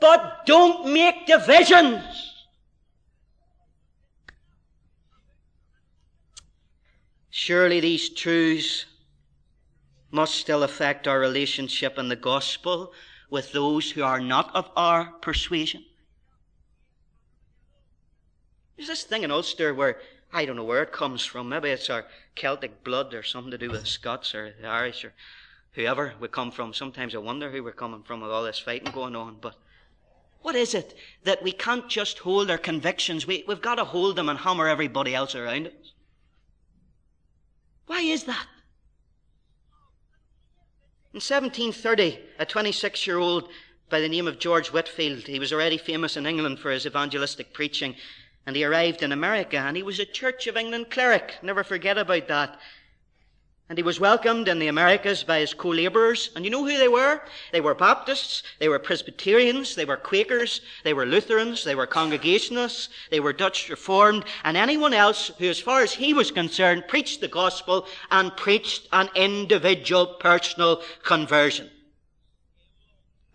But 0.00 0.46
don't 0.46 0.92
make 0.92 1.26
divisions. 1.26 2.02
Surely 7.30 7.80
these 7.80 8.08
truths 8.08 8.86
must 10.10 10.36
still 10.36 10.62
affect 10.62 11.08
our 11.08 11.18
relationship 11.18 11.98
in 11.98 12.08
the 12.08 12.16
gospel 12.16 12.92
with 13.28 13.52
those 13.52 13.90
who 13.90 14.02
are 14.02 14.20
not 14.20 14.54
of 14.54 14.70
our 14.76 15.06
persuasion. 15.20 15.84
There's 18.76 18.88
this 18.88 19.02
thing 19.02 19.24
in 19.24 19.30
Ulster 19.30 19.74
where 19.74 19.98
I 20.32 20.44
don't 20.44 20.56
know 20.56 20.64
where 20.64 20.82
it 20.82 20.92
comes 20.92 21.24
from. 21.24 21.48
Maybe 21.48 21.70
it's 21.70 21.90
our 21.90 22.06
Celtic 22.34 22.84
blood 22.84 23.14
or 23.14 23.22
something 23.22 23.50
to 23.50 23.58
do 23.58 23.70
with 23.70 23.80
the 23.80 23.86
Scots 23.86 24.34
or 24.34 24.54
the 24.60 24.66
Irish 24.66 25.04
or 25.04 25.12
whoever 25.74 26.14
we 26.20 26.28
come 26.28 26.50
from. 26.50 26.72
Sometimes 26.72 27.14
I 27.14 27.18
wonder 27.18 27.50
who 27.50 27.62
we're 27.62 27.72
coming 27.72 28.02
from 28.02 28.20
with 28.20 28.30
all 28.30 28.44
this 28.44 28.58
fighting 28.58 28.92
going 28.92 29.16
on. 29.16 29.36
But 29.40 29.56
what 30.42 30.54
is 30.54 30.74
it 30.74 30.94
that 31.24 31.42
we 31.42 31.52
can't 31.52 31.88
just 31.88 32.18
hold 32.18 32.50
our 32.50 32.58
convictions? 32.58 33.26
We, 33.26 33.44
we've 33.46 33.62
got 33.62 33.76
to 33.76 33.84
hold 33.84 34.16
them 34.16 34.28
and 34.28 34.38
hammer 34.38 34.68
everybody 34.68 35.14
else 35.14 35.34
around 35.34 35.68
us. 35.68 35.92
Why 37.86 38.00
is 38.00 38.24
that? 38.24 38.46
In 41.12 41.20
1730, 41.20 42.18
a 42.38 42.46
26 42.46 43.06
year 43.06 43.18
old 43.18 43.48
by 43.88 44.00
the 44.00 44.08
name 44.08 44.26
of 44.26 44.38
George 44.38 44.68
Whitefield, 44.68 45.26
he 45.26 45.38
was 45.38 45.52
already 45.52 45.78
famous 45.78 46.16
in 46.16 46.26
England 46.26 46.58
for 46.58 46.70
his 46.70 46.86
evangelistic 46.86 47.52
preaching, 47.52 47.94
and 48.46 48.56
he 48.56 48.64
arrived 48.64 49.02
in 49.02 49.12
America, 49.12 49.56
and 49.56 49.76
he 49.76 49.82
was 49.82 50.00
a 50.00 50.04
Church 50.04 50.46
of 50.46 50.56
England 50.56 50.90
cleric. 50.90 51.34
Never 51.42 51.62
forget 51.62 51.98
about 51.98 52.26
that. 52.28 52.58
And 53.68 53.78
he 53.78 53.82
was 53.82 53.98
welcomed 53.98 54.46
in 54.46 54.58
the 54.58 54.68
Americas 54.68 55.24
by 55.24 55.38
his 55.38 55.54
co-laborers. 55.54 56.28
And 56.36 56.44
you 56.44 56.50
know 56.50 56.64
who 56.64 56.76
they 56.76 56.88
were? 56.88 57.22
They 57.50 57.62
were 57.62 57.74
Baptists, 57.74 58.42
they 58.58 58.68
were 58.68 58.78
Presbyterians, 58.78 59.74
they 59.74 59.86
were 59.86 59.96
Quakers, 59.96 60.60
they 60.82 60.92
were 60.92 61.06
Lutherans, 61.06 61.64
they 61.64 61.74
were 61.74 61.86
Congregationalists, 61.86 62.90
they 63.10 63.20
were 63.20 63.32
Dutch 63.32 63.70
Reformed, 63.70 64.26
and 64.44 64.58
anyone 64.58 64.92
else 64.92 65.30
who, 65.38 65.48
as 65.48 65.60
far 65.60 65.80
as 65.80 65.94
he 65.94 66.12
was 66.12 66.30
concerned, 66.30 66.88
preached 66.88 67.22
the 67.22 67.28
gospel 67.28 67.86
and 68.10 68.36
preached 68.36 68.86
an 68.92 69.08
individual 69.14 70.06
personal 70.06 70.82
conversion. 71.02 71.70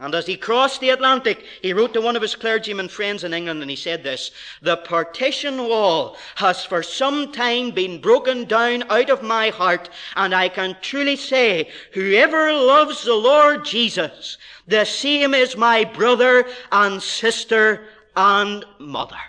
And 0.02 0.16
as 0.16 0.28
he 0.28 0.38
crossed 0.38 0.80
the 0.80 0.92
Atlantic, 0.92 1.44
he 1.62 1.74
wrote 1.74 1.94
to 1.94 2.00
one 2.00 2.16
of 2.16 2.22
his 2.22 2.36
clergyman 2.36 2.88
friends 2.88 3.26
in 3.26 3.34
England 3.34 3.62
and 3.62 3.70
he 3.70 3.76
said 3.76 4.02
this, 4.02 4.32
The 4.62 4.78
partition 4.78 5.68
wall 5.68 6.16
has 6.36 6.64
for 6.64 6.82
some 6.82 7.34
time 7.34 7.72
been 7.72 8.00
broken 8.00 8.46
down 8.46 8.84
out 8.90 9.10
of 9.10 9.22
my 9.22 9.50
heart, 9.50 9.90
and 10.16 10.34
I 10.34 10.48
can 10.48 10.78
truly 10.82 11.18
say, 11.18 11.70
whoever 11.94 12.54
loves 12.54 13.04
the 13.04 13.14
Lord 13.14 13.66
Jesus, 13.66 14.38
the 14.68 14.86
same 14.86 15.34
is 15.34 15.58
my 15.58 15.84
brother 15.84 16.48
and 16.72 17.04
sister 17.04 17.84
and 18.16 18.64
mother. 18.80 19.20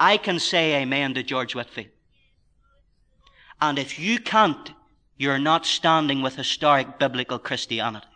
I 0.00 0.16
can 0.16 0.40
say 0.40 0.82
amen 0.82 1.14
to 1.14 1.22
George 1.22 1.54
Whitefield. 1.54 1.88
And 3.60 3.78
if 3.78 3.98
you 3.98 4.18
can't, 4.18 4.72
you're 5.18 5.38
not 5.38 5.66
standing 5.66 6.22
with 6.22 6.36
historic 6.36 6.98
biblical 6.98 7.38
Christianity. 7.38 8.06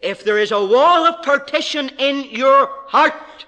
If 0.00 0.22
there 0.22 0.38
is 0.38 0.52
a 0.52 0.64
wall 0.64 1.06
of 1.06 1.24
partition 1.24 1.90
in 1.98 2.24
your 2.30 2.68
heart, 2.88 3.46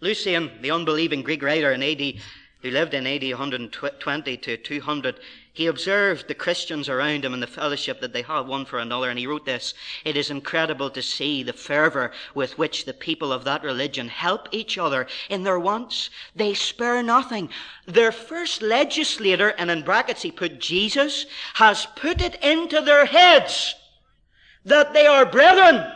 Lucian, 0.00 0.50
the 0.60 0.70
unbelieving 0.70 1.22
Greek 1.22 1.42
writer 1.42 1.72
in 1.72 1.82
AD, 1.82 2.20
who 2.60 2.70
lived 2.70 2.94
in 2.94 3.06
AD 3.06 3.22
120 3.22 4.36
to 4.36 4.56
200, 4.58 5.20
he 5.54 5.68
observed 5.68 6.26
the 6.26 6.34
Christians 6.34 6.88
around 6.88 7.24
him 7.24 7.32
and 7.32 7.40
the 7.40 7.46
fellowship 7.46 8.00
that 8.00 8.12
they 8.12 8.22
had 8.22 8.40
one 8.40 8.64
for 8.64 8.80
another, 8.80 9.08
and 9.08 9.16
he 9.16 9.26
wrote 9.28 9.46
this 9.46 9.72
It 10.04 10.16
is 10.16 10.28
incredible 10.28 10.90
to 10.90 11.00
see 11.00 11.44
the 11.44 11.52
fervor 11.52 12.10
with 12.34 12.58
which 12.58 12.84
the 12.84 12.92
people 12.92 13.32
of 13.32 13.44
that 13.44 13.62
religion 13.62 14.08
help 14.08 14.48
each 14.50 14.76
other 14.78 15.06
in 15.30 15.44
their 15.44 15.60
wants. 15.60 16.10
They 16.34 16.54
spare 16.54 17.04
nothing. 17.04 17.50
Their 17.86 18.10
first 18.10 18.62
legislator, 18.62 19.50
and 19.50 19.70
in 19.70 19.82
brackets 19.82 20.22
he 20.22 20.32
put 20.32 20.58
Jesus, 20.58 21.24
has 21.54 21.86
put 21.94 22.20
it 22.20 22.34
into 22.42 22.80
their 22.80 23.06
heads 23.06 23.76
that 24.64 24.92
they 24.92 25.06
are 25.06 25.24
brethren. 25.24 25.88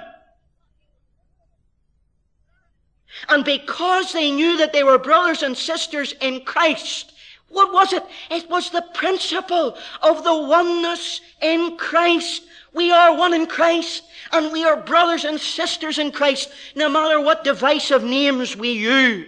And 3.29 3.45
because 3.45 4.13
they 4.13 4.31
knew 4.31 4.59
that 4.59 4.73
they 4.73 4.85
were 4.85 4.99
brothers 4.99 5.43
and 5.43 5.59
sisters 5.59 6.15
in 6.21 6.45
Christ, 6.45 7.13
what 7.49 7.73
was 7.73 7.93
it? 7.93 8.05
It 8.31 8.49
was 8.51 8.71
the 8.71 8.85
principle 8.95 9.77
of 10.03 10.25
the 10.25 10.35
oneness 10.35 11.21
in 11.41 11.77
Christ. 11.77 12.43
We 12.75 12.91
are 12.91 13.17
one 13.17 13.33
in 13.33 13.47
Christ, 13.47 14.05
and 14.33 14.53
we 14.53 14.65
are 14.65 14.77
brothers 14.77 15.25
and 15.25 15.41
sisters 15.41 15.99
in 15.99 16.13
Christ, 16.13 16.51
no 16.77 16.89
matter 16.89 17.21
what 17.21 17.45
divisive 17.45 18.05
names 18.05 18.57
we 18.57 18.73
use. 18.73 19.27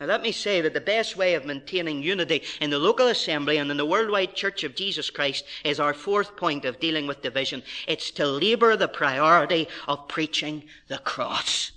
Now, 0.00 0.08
let 0.08 0.22
me 0.22 0.32
say 0.32 0.60
that 0.60 0.74
the 0.74 0.80
best 0.80 1.16
way 1.16 1.34
of 1.34 1.46
maintaining 1.46 2.02
unity 2.02 2.42
in 2.60 2.70
the 2.70 2.78
local 2.80 3.06
assembly 3.06 3.58
and 3.58 3.70
in 3.70 3.76
the 3.76 3.86
worldwide 3.86 4.34
church 4.34 4.64
of 4.64 4.74
Jesus 4.74 5.10
Christ 5.10 5.44
is 5.64 5.78
our 5.78 5.94
fourth 5.94 6.34
point 6.36 6.64
of 6.64 6.80
dealing 6.80 7.06
with 7.06 7.22
division. 7.22 7.62
It's 7.86 8.10
to 8.12 8.26
labor 8.26 8.74
the 8.74 8.88
priority 8.88 9.68
of 9.86 10.08
preaching 10.08 10.64
the 10.88 10.98
cross. 10.98 11.70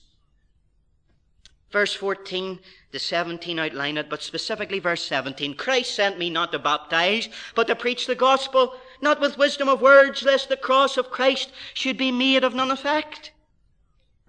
Verse 1.72 1.94
14 1.94 2.58
to 2.96 3.00
17 3.00 3.60
outline 3.60 3.98
it, 3.98 4.10
but 4.10 4.24
specifically 4.24 4.80
verse 4.80 5.04
17. 5.06 5.56
Christ 5.56 5.94
sent 5.94 6.18
me 6.18 6.30
not 6.30 6.54
to 6.54 6.60
baptize, 6.60 7.28
but 7.54 7.68
to 7.68 7.76
preach 7.76 8.08
the 8.08 8.16
gospel, 8.16 8.74
not 9.02 9.20
with 9.20 9.38
wisdom 9.38 9.68
of 9.68 9.82
words, 9.82 10.24
lest 10.24 10.48
the 10.48 10.56
cross 10.56 10.96
of 10.96 11.12
Christ 11.12 11.52
should 11.74 11.98
be 11.98 12.10
made 12.10 12.46
of 12.46 12.56
none 12.56 12.72
effect. 12.72 13.34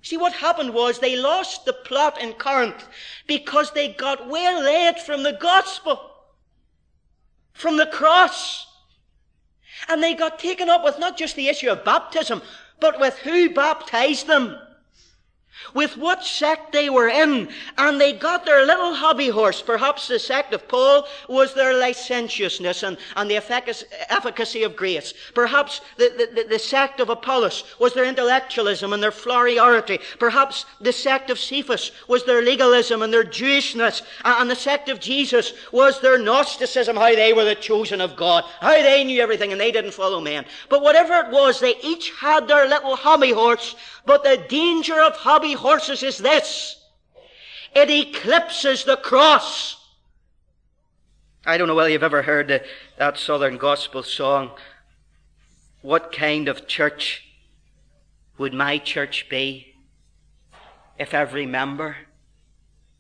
See, 0.03 0.17
what 0.17 0.33
happened 0.33 0.75
was 0.75 0.99
they 0.99 1.17
lost 1.17 1.65
the 1.65 1.73
plot 1.73 2.21
in 2.21 2.33
Corinth 2.33 2.89
because 3.29 3.71
they 3.71 3.93
got 3.93 4.29
well 4.29 4.59
waylaid 4.59 4.99
from 4.99 5.23
the 5.23 5.35
gospel, 5.41 6.01
from 7.53 7.77
the 7.77 7.87
cross. 7.87 8.67
And 9.89 10.03
they 10.03 10.15
got 10.15 10.41
taken 10.41 10.69
up 10.69 10.83
with 10.83 10.99
not 10.99 11.17
just 11.17 11.37
the 11.37 11.49
issue 11.49 11.71
of 11.71 11.85
baptism, 11.85 12.43
but 12.81 12.99
with 12.99 13.17
who 13.19 13.55
baptized 13.55 14.27
them 14.27 14.59
with 15.75 15.97
what 15.97 16.25
sect 16.25 16.73
they 16.73 16.91
were 16.91 17.09
in, 17.09 17.49
and 17.79 18.01
they 18.01 18.13
got 18.13 18.45
their 18.45 18.65
little 18.65 18.95
hobby 18.95 19.29
horse. 19.29 19.63
Perhaps 19.63 20.09
the 20.09 20.19
sect 20.19 20.55
of 20.55 20.67
Paul 20.69 21.07
was 21.29 21.55
their 21.55 21.75
licentiousness 21.75 22.83
and, 22.83 22.97
and 23.17 23.31
the 23.31 23.37
efficacy 23.37 24.63
of 24.63 24.77
grace. 24.77 25.15
Perhaps 25.35 25.81
the, 25.97 26.31
the, 26.35 26.45
the 26.49 26.59
sect 26.59 27.01
of 27.01 27.09
Apollos 27.09 27.65
was 27.79 27.95
their 27.95 28.05
intellectualism 28.05 28.93
and 28.93 29.03
their 29.03 29.11
flowery 29.11 29.59
oratory. 29.59 30.01
Perhaps 30.19 30.67
the 30.81 30.93
sect 30.93 31.31
of 31.31 31.39
Cephas 31.39 31.93
was 32.09 32.25
their 32.25 32.43
legalism 32.43 33.03
and 33.03 33.13
their 33.13 33.25
Jewishness. 33.25 34.03
And 34.25 34.51
the 34.51 34.57
sect 34.57 34.89
of 34.89 35.01
Jesus 35.01 35.53
was 35.73 36.01
their 36.01 36.19
Gnosticism, 36.19 36.97
how 36.97 37.15
they 37.15 37.33
were 37.33 37.45
the 37.45 37.55
chosen 37.55 38.01
of 38.01 38.17
God, 38.17 38.45
how 38.61 38.73
they 38.73 39.05
knew 39.05 39.21
everything 39.23 39.53
and 39.53 39.61
they 39.61 39.73
didn't 39.73 39.93
follow 39.93 40.21
men. 40.21 40.45
But 40.69 40.83
whatever 40.83 41.15
it 41.15 41.31
was, 41.31 41.61
they 41.61 41.77
each 41.83 42.13
had 42.21 42.49
their 42.49 42.69
little 42.69 42.97
hobby 42.97 43.33
horse 43.33 43.75
but 44.07 44.23
the 44.23 44.37
danger 44.49 45.01
of 45.01 45.17
hobby 45.17 45.46
horses 45.53 46.03
is 46.03 46.19
this. 46.19 46.83
It 47.75 47.91
eclipses 47.91 48.85
the 48.85 48.97
cross. 48.97 49.77
I 51.45 51.59
don't 51.59 51.69
know 51.69 51.75
whether 51.75 51.91
you've 51.91 52.03
ever 52.03 52.23
heard 52.23 52.63
that 52.99 53.19
Southern 53.19 53.57
Gospel 53.57 54.03
song. 54.03 54.51
What 55.83 56.11
kind 56.11 56.49
of 56.49 56.67
church 56.67 57.25
would 58.39 58.55
my 58.55 58.79
church 58.79 59.29
be 59.29 59.75
if 60.99 61.15
every 61.15 61.47
member 61.47 61.97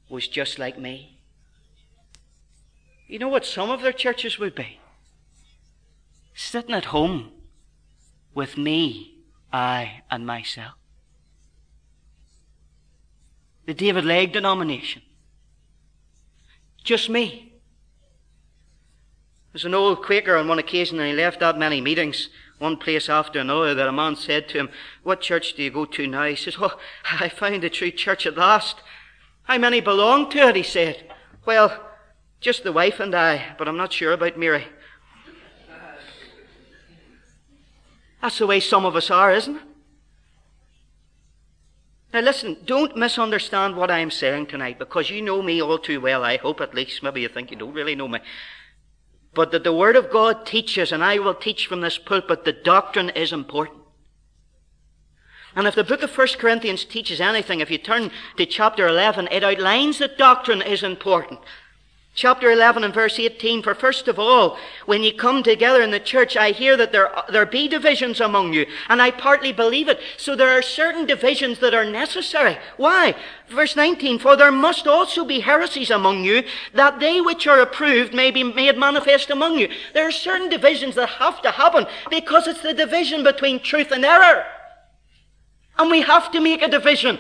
was 0.09 0.29
just 0.29 0.59
like 0.59 0.79
me? 0.79 1.19
You 3.09 3.19
know 3.19 3.29
what 3.29 3.47
some 3.47 3.71
of 3.71 3.83
their 3.83 3.93
churches 3.93 4.39
would 4.39 4.55
be? 4.55 4.81
Sitting 6.35 6.75
at 6.75 6.87
home 6.87 7.33
with 8.35 8.57
me, 8.59 9.15
I, 9.53 10.03
and 10.11 10.27
myself 10.27 10.75
the 13.67 13.75
David 13.75 14.05
Legge 14.05 14.33
denomination. 14.33 15.03
Just 16.83 17.11
me. 17.11 17.53
There's 19.53 19.65
an 19.65 19.75
old 19.75 20.03
Quaker 20.03 20.37
on 20.37 20.49
one 20.49 20.59
occasion, 20.59 21.01
and 21.01 21.09
he 21.09 21.15
left 21.15 21.41
that 21.41 21.59
many 21.59 21.81
meetings, 21.81 22.29
one 22.59 22.77
place 22.77 23.09
after 23.09 23.41
another, 23.41 23.75
that 23.75 23.89
a 23.89 23.93
man 23.93 24.15
said 24.15 24.49
to 24.49 24.59
him, 24.59 24.69
What 25.03 25.21
church 25.21 25.55
do 25.55 25.63
you 25.63 25.71
go 25.71 25.85
to 25.85 26.07
now? 26.07 26.27
He 26.27 26.37
says, 26.37 26.57
Oh, 26.61 26.79
I 27.21 27.29
found 27.29 27.63
the 27.63 27.71
true 27.71 27.91
church 27.91 28.27
at 28.27 28.37
last. 28.37 28.77
How 29.45 29.59
many 29.59 29.81
belong 29.81 30.31
to 30.31 30.49
it? 30.49 30.57
He 30.57 30.63
said. 30.63 31.13
Well, 31.45 31.91
just 32.41 32.65
the 32.65 32.73
wife 32.73 33.01
and 33.01 33.15
I, 33.15 33.55
but 33.59 33.67
I'm 33.67 33.77
not 33.77 33.93
sure 33.93 34.13
about 34.13 34.39
Mary. 34.39 34.67
That's 38.21 38.39
the 38.39 38.47
way 38.47 38.61
some 38.61 38.85
of 38.85 38.97
us 38.97 39.11
are, 39.11 39.33
isn't 39.33 39.57
it? 39.57 39.63
Now 42.13 42.21
listen, 42.21 42.57
don't 42.65 42.97
misunderstand 42.97 43.77
what 43.77 43.91
I'm 43.91 44.11
saying 44.11 44.47
tonight 44.47 44.79
because 44.79 45.11
you 45.11 45.21
know 45.23 45.43
me 45.43 45.61
all 45.61 45.79
too 45.79 46.01
well, 46.01 46.25
I 46.25 46.37
hope 46.37 46.61
at 46.61 46.75
least. 46.75 47.03
Maybe 47.03 47.21
you 47.21 47.29
think 47.29 47.51
you 47.51 47.57
don't 47.57 47.75
really 47.75 47.95
know 47.95 48.09
me. 48.09 48.21
But 49.35 49.51
that 49.53 49.65
the 49.65 49.73
Word 49.73 49.97
of 49.97 50.11
God 50.11 50.47
teaches, 50.47 50.93
and 50.93 51.05
I 51.05 51.19
will 51.19 51.35
teach 51.35 51.67
from 51.67 51.83
this 51.83 51.99
pulpit, 51.99 52.45
the 52.45 52.53
doctrine 52.53 53.11
is 53.11 53.33
important. 53.33 53.81
And 55.55 55.67
if 55.67 55.75
the 55.75 55.85
book 55.85 56.03
of 56.03 56.17
1 56.17 56.29
Corinthians 56.39 56.85
teaches 56.85 57.21
anything, 57.21 57.61
if 57.61 57.71
you 57.71 57.79
turn 57.79 58.11
to 58.37 58.47
chapter 58.47 58.87
11, 58.87 59.29
it 59.31 59.43
outlines 59.43 59.99
that 59.99 60.19
doctrine 60.19 60.63
is 60.63 60.83
important. 60.83 61.41
Chapter 62.17 62.51
11 62.51 62.83
and 62.83 62.95
verse 62.95 63.21
18, 63.21 63.63
for 63.63 63.75
first 63.75 64.09
of 64.09 64.19
all, 64.19 64.57
when 64.87 65.03
you 65.03 65.13
come 65.13 65.43
together 65.43 65.83
in 65.83 65.91
the 65.91 66.01
church, 66.01 66.35
I 66.35 66.53
hear 66.53 66.75
that 66.79 66.91
there, 66.91 67.11
there 67.31 67.45
be 67.45 67.69
divisions 67.69 68.23
among 68.23 68.55
you, 68.55 68.65
and 68.89 69.03
I 69.03 69.11
partly 69.11 69.53
believe 69.53 69.87
it. 69.87 70.01
So 70.17 70.35
there 70.35 70.49
are 70.49 70.63
certain 70.63 71.05
divisions 71.05 71.59
that 71.59 71.75
are 71.75 71.85
necessary. 71.85 72.57
Why? 72.79 73.15
Verse 73.51 73.77
19, 73.77 74.19
for 74.19 74.35
there 74.35 74.51
must 74.51 74.87
also 74.87 75.27
be 75.27 75.41
heresies 75.41 75.91
among 75.91 76.25
you, 76.25 76.43
that 76.73 77.01
they 77.01 77.21
which 77.21 77.47
are 77.47 77.61
approved 77.61 78.15
may 78.15 78.31
be 78.31 78.43
made 78.43 78.79
manifest 78.79 79.29
among 79.29 79.59
you. 79.59 79.69
There 79.93 80.09
are 80.09 80.11
certain 80.11 80.49
divisions 80.49 80.95
that 80.95 81.11
have 81.11 81.43
to 81.43 81.51
happen, 81.51 81.87
because 82.09 82.47
it's 82.47 82.63
the 82.63 82.73
division 82.73 83.25
between 83.25 83.61
truth 83.61 83.93
and 83.93 84.07
error. 84.07 84.47
And 85.79 85.91
we 85.91 86.01
have 86.01 86.33
to 86.33 86.41
make 86.41 86.63
a 86.63 86.69
division 86.69 87.19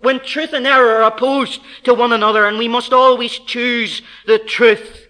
when 0.00 0.20
truth 0.20 0.52
and 0.52 0.66
error 0.66 1.02
are 1.02 1.12
opposed 1.12 1.60
to 1.84 1.94
one 1.94 2.12
another, 2.12 2.46
and 2.46 2.58
we 2.58 2.68
must 2.68 2.92
always 2.92 3.38
choose 3.38 4.02
the 4.26 4.38
truth. 4.38 5.06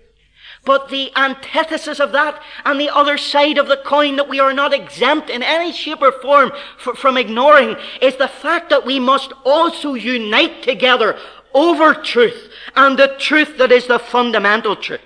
But 0.65 0.89
the 0.91 1.11
antithesis 1.17 2.01
of 2.01 2.13
that 2.13 2.43
and 2.65 2.79
the 2.79 2.95
other 2.95 3.17
side 3.17 3.59
of 3.59 3.69
the 3.69 3.79
coin 3.79 4.17
that 4.17 4.29
we 4.29 4.41
are 4.41 4.53
not 4.53 4.75
exempt 4.75 5.31
in 5.31 5.43
any 5.43 5.73
shape 5.73 6.03
or 6.03 6.13
form 6.13 6.53
from 6.77 7.17
ignoring 7.17 7.77
is 8.03 8.17
the 8.17 8.29
fact 8.29 8.69
that 8.71 8.85
we 8.85 8.99
must 8.99 9.33
also 9.45 9.95
unite 9.95 10.63
together 10.63 11.19
over 11.55 11.95
truth 11.95 12.53
and 12.77 12.99
the 12.99 13.15
truth 13.19 13.57
that 13.57 13.73
is 13.73 13.87
the 13.87 13.99
fundamental 13.99 14.77
truth. 14.77 15.01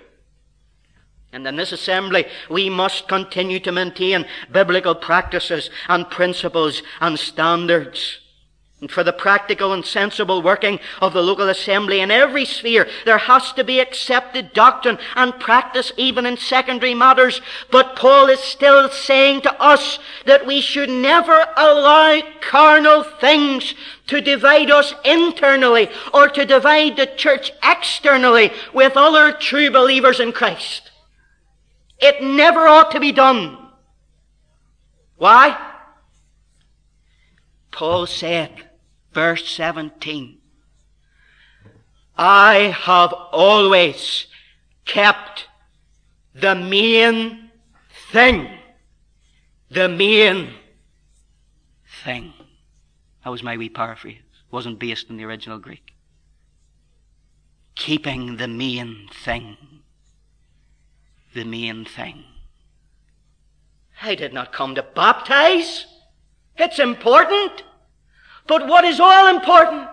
And 1.33 1.47
in 1.47 1.57
this 1.57 1.73
assembly, 1.73 2.27
we 2.51 2.69
must 2.69 3.09
continue 3.09 3.61
to 3.61 3.73
maintain 3.73 4.27
biblical 4.51 4.95
practices 4.95 5.71
and 5.89 6.11
principles 6.11 6.83
and 7.01 7.19
standards. 7.19 8.19
And 8.83 8.91
for 8.91 9.05
the 9.05 9.13
practical 9.13 9.73
and 9.73 9.87
sensible 9.87 10.43
working 10.43 10.81
of 11.01 11.13
the 11.13 11.23
local 11.23 11.49
assembly 11.49 12.01
in 12.01 12.11
every 12.11 12.45
sphere, 12.45 12.89
there 13.05 13.17
has 13.17 13.53
to 13.53 13.63
be 13.63 13.79
accepted 13.79 14.53
doctrine 14.53 14.99
and 15.15 15.39
practice 15.39 15.93
even 15.97 16.27
in 16.27 16.37
secondary 16.37 16.93
matters. 16.93 17.41
But 17.71 17.95
Paul 17.95 18.29
is 18.29 18.41
still 18.41 18.89
saying 18.89 19.43
to 19.43 19.63
us 19.63 20.01
that 20.27 20.47
we 20.47 20.61
should 20.61 20.91
never 20.91 21.47
allow 21.57 22.23
carnal 22.41 23.05
things 23.05 23.73
to 24.09 24.21
divide 24.21 24.73
us 24.73 24.93
internally 25.05 25.89
or 26.13 26.29
to 26.31 26.45
divide 26.45 26.97
the 26.97 27.07
church 27.07 27.53
externally 27.63 28.51
with 28.75 28.97
other 28.97 29.31
true 29.31 29.71
believers 29.71 30.19
in 30.19 30.33
Christ. 30.33 30.91
It 32.01 32.21
never 32.21 32.67
ought 32.67 32.91
to 32.91 32.99
be 32.99 33.13
done. 33.13 33.59
Why? 35.19 35.57
Paul 37.71 38.07
said, 38.07 38.71
verse 39.13 39.49
17, 39.49 40.39
I 42.17 42.75
have 42.85 43.13
always 43.13 44.27
kept 44.85 45.47
the 46.35 46.55
main 46.55 47.51
thing. 48.11 48.51
The 49.71 49.89
main 49.89 50.55
thing. 52.05 52.33
That 53.25 53.31
was 53.31 53.43
my 53.43 53.57
wee 53.57 53.69
paraphrase. 53.69 54.19
Wasn't 54.51 54.79
based 54.79 55.09
in 55.09 55.17
the 55.17 55.25
original 55.25 55.59
Greek. 55.59 55.95
Keeping 57.75 58.37
the 58.37 58.49
main 58.49 59.09
thing. 59.25 59.57
The 61.35 61.45
main 61.45 61.85
thing. 61.87 62.25
I 64.03 64.15
did 64.15 64.35
not 64.35 64.53
come 64.53 64.75
to 64.75 64.83
baptize. 64.83 65.87
It's 66.57 66.79
important. 66.79 67.63
But 68.47 68.67
what 68.67 68.85
is 68.85 69.01
all 69.01 69.29
important? 69.29 69.89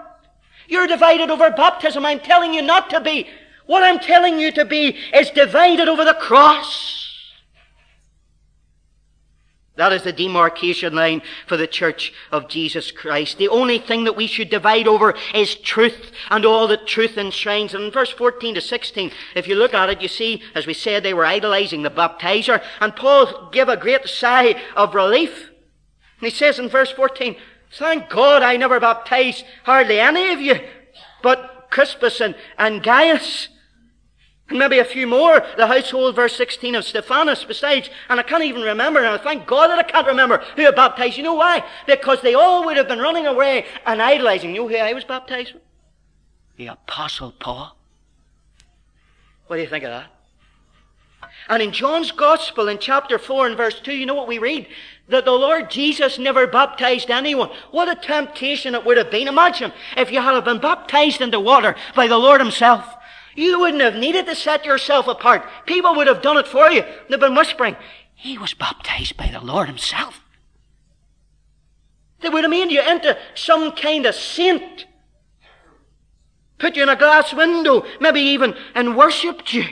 You're 0.67 0.88
divided 0.88 1.29
over 1.29 1.49
baptism. 1.49 2.05
I'm 2.05 2.19
telling 2.19 2.53
you 2.53 2.62
not 2.62 2.89
to 2.91 3.01
be. 3.01 3.27
What 3.65 3.83
I'm 3.83 3.99
telling 3.99 4.39
you 4.39 4.51
to 4.53 4.65
be 4.65 4.97
is 5.13 5.29
divided 5.29 5.88
over 5.88 6.03
the 6.03 6.15
cross. 6.15 6.99
That 9.79 9.93
is 9.93 10.03
the 10.03 10.12
demarcation 10.12 10.93
line 10.93 11.21
for 11.47 11.55
the 11.55 11.65
church 11.65 12.12
of 12.33 12.49
Jesus 12.49 12.91
Christ. 12.91 13.38
The 13.38 13.47
only 13.47 13.79
thing 13.79 14.03
that 14.03 14.17
we 14.17 14.27
should 14.27 14.49
divide 14.49 14.89
over 14.89 15.15
is 15.33 15.55
truth 15.55 16.12
and 16.29 16.43
all 16.43 16.67
that 16.67 16.85
truth 16.85 17.17
enshrines. 17.17 17.73
And 17.73 17.85
in 17.85 17.91
verse 17.91 18.12
14 18.12 18.55
to 18.55 18.62
16, 18.62 19.12
if 19.35 19.47
you 19.47 19.55
look 19.55 19.73
at 19.73 19.89
it, 19.89 20.01
you 20.01 20.09
see, 20.09 20.41
as 20.53 20.67
we 20.67 20.73
said, 20.73 21.01
they 21.01 21.13
were 21.13 21.25
idolizing 21.25 21.83
the 21.83 21.89
baptizer. 21.89 22.62
And 22.81 22.93
Paul 22.93 23.49
gave 23.51 23.69
a 23.69 23.77
great 23.77 24.05
sigh 24.09 24.62
of 24.75 24.93
relief. 24.93 25.49
And 26.19 26.29
he 26.29 26.35
says 26.35 26.59
in 26.59 26.67
verse 26.67 26.91
14, 26.91 27.38
Thank 27.71 28.10
God 28.10 28.41
I 28.41 28.58
never 28.58 28.79
baptized 28.79 29.45
hardly 29.63 29.99
any 29.99 30.32
of 30.32 30.41
you, 30.41 30.60
but 31.21 31.67
Crispus 31.69 32.19
and, 32.19 32.36
and 32.58 32.82
Gaius. 32.82 33.49
And 34.49 34.58
maybe 34.58 34.79
a 34.79 34.86
few 34.86 35.05
more, 35.05 35.45
the 35.58 35.67
household, 35.67 36.15
verse 36.15 36.36
16 36.36 36.73
of 36.73 36.84
Stephanus, 36.84 37.43
besides. 37.43 37.91
And 38.10 38.19
I 38.19 38.23
can't 38.23 38.43
even 38.43 38.63
remember, 38.63 38.99
and 38.99 39.10
I 39.10 39.17
thank 39.19 39.45
God 39.45 39.67
that 39.67 39.77
I 39.77 39.84
can't 39.84 40.08
remember 40.08 40.43
who 40.55 40.67
I 40.67 40.71
baptized. 40.71 41.17
You 41.17 41.23
know 41.23 41.36
why? 41.36 41.63
Because 41.86 42.21
they 42.23 42.34
all 42.34 42.65
would 42.65 42.75
have 42.75 42.88
been 42.88 42.99
running 42.99 43.27
away 43.27 43.65
and 43.86 44.01
idolizing. 44.01 44.55
You 44.55 44.62
know 44.62 44.67
who 44.67 44.75
I 44.75 44.93
was 44.93 45.03
baptized 45.03 45.53
with? 45.53 45.62
The 46.58 46.67
Apostle 46.67 47.32
Paul. 47.39 47.77
What 49.45 49.58
do 49.58 49.62
you 49.62 49.69
think 49.69 49.84
of 49.84 49.91
that? 49.91 50.08
And 51.47 51.62
in 51.62 51.71
John's 51.71 52.12
Gospel 52.12 52.67
in 52.67 52.79
chapter 52.79 53.19
4 53.19 53.47
and 53.47 53.58
verse 53.58 53.79
2, 53.79 53.93
you 53.93 54.05
know 54.05 54.15
what 54.15 54.27
we 54.27 54.39
read? 54.39 54.67
That 55.09 55.25
the 55.25 55.31
Lord 55.31 55.71
Jesus 55.71 56.19
never 56.19 56.45
baptized 56.45 57.09
anyone. 57.09 57.49
What 57.71 57.89
a 57.89 57.95
temptation 57.95 58.75
it 58.75 58.85
would 58.85 58.97
have 58.97 59.09
been. 59.09 59.27
Imagine 59.27 59.73
if 59.97 60.11
you 60.11 60.21
had 60.21 60.43
been 60.45 60.59
baptized 60.59 61.19
into 61.19 61.39
water 61.39 61.75
by 61.95 62.07
the 62.07 62.17
Lord 62.17 62.39
Himself. 62.41 62.85
You 63.35 63.59
wouldn't 63.59 63.81
have 63.81 63.95
needed 63.95 64.27
to 64.27 64.35
set 64.35 64.65
yourself 64.65 65.07
apart. 65.07 65.47
People 65.65 65.95
would 65.95 66.07
have 66.07 66.21
done 66.21 66.37
it 66.37 66.47
for 66.47 66.69
you. 66.69 66.83
They've 67.09 67.19
been 67.19 67.35
whispering, 67.35 67.75
He 68.13 68.37
was 68.37 68.53
baptized 68.53 69.17
by 69.17 69.27
the 69.27 69.41
Lord 69.41 69.67
Himself. 69.67 70.21
They 72.21 72.29
would 72.29 72.43
have 72.43 72.51
made 72.51 72.69
you 72.69 72.81
into 72.81 73.17
some 73.33 73.71
kind 73.71 74.05
of 74.05 74.13
saint. 74.13 74.85
Put 76.59 76.75
you 76.75 76.83
in 76.83 76.89
a 76.89 76.95
glass 76.95 77.33
window, 77.33 77.85
maybe 77.99 78.19
even, 78.19 78.55
and 78.75 78.97
worshipped 78.97 79.53
you. 79.53 79.63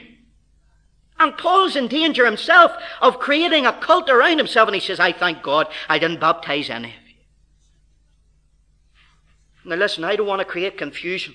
And 1.19 1.37
Paul's 1.37 1.75
in 1.75 1.87
danger 1.87 2.25
himself 2.25 2.71
of 3.01 3.19
creating 3.19 3.65
a 3.65 3.73
cult 3.73 4.09
around 4.09 4.37
himself, 4.37 4.67
and 4.67 4.75
he 4.75 4.81
says, 4.81 4.99
I 4.99 5.11
thank 5.11 5.41
God 5.41 5.67
I 5.89 5.97
didn't 5.99 6.19
baptize 6.19 6.69
any 6.69 6.89
of 6.89 6.93
you. 7.07 7.15
Now 9.65 9.75
listen, 9.75 10.03
I 10.03 10.15
don't 10.15 10.27
want 10.27 10.39
to 10.39 10.45
create 10.45 10.77
confusion. 10.77 11.33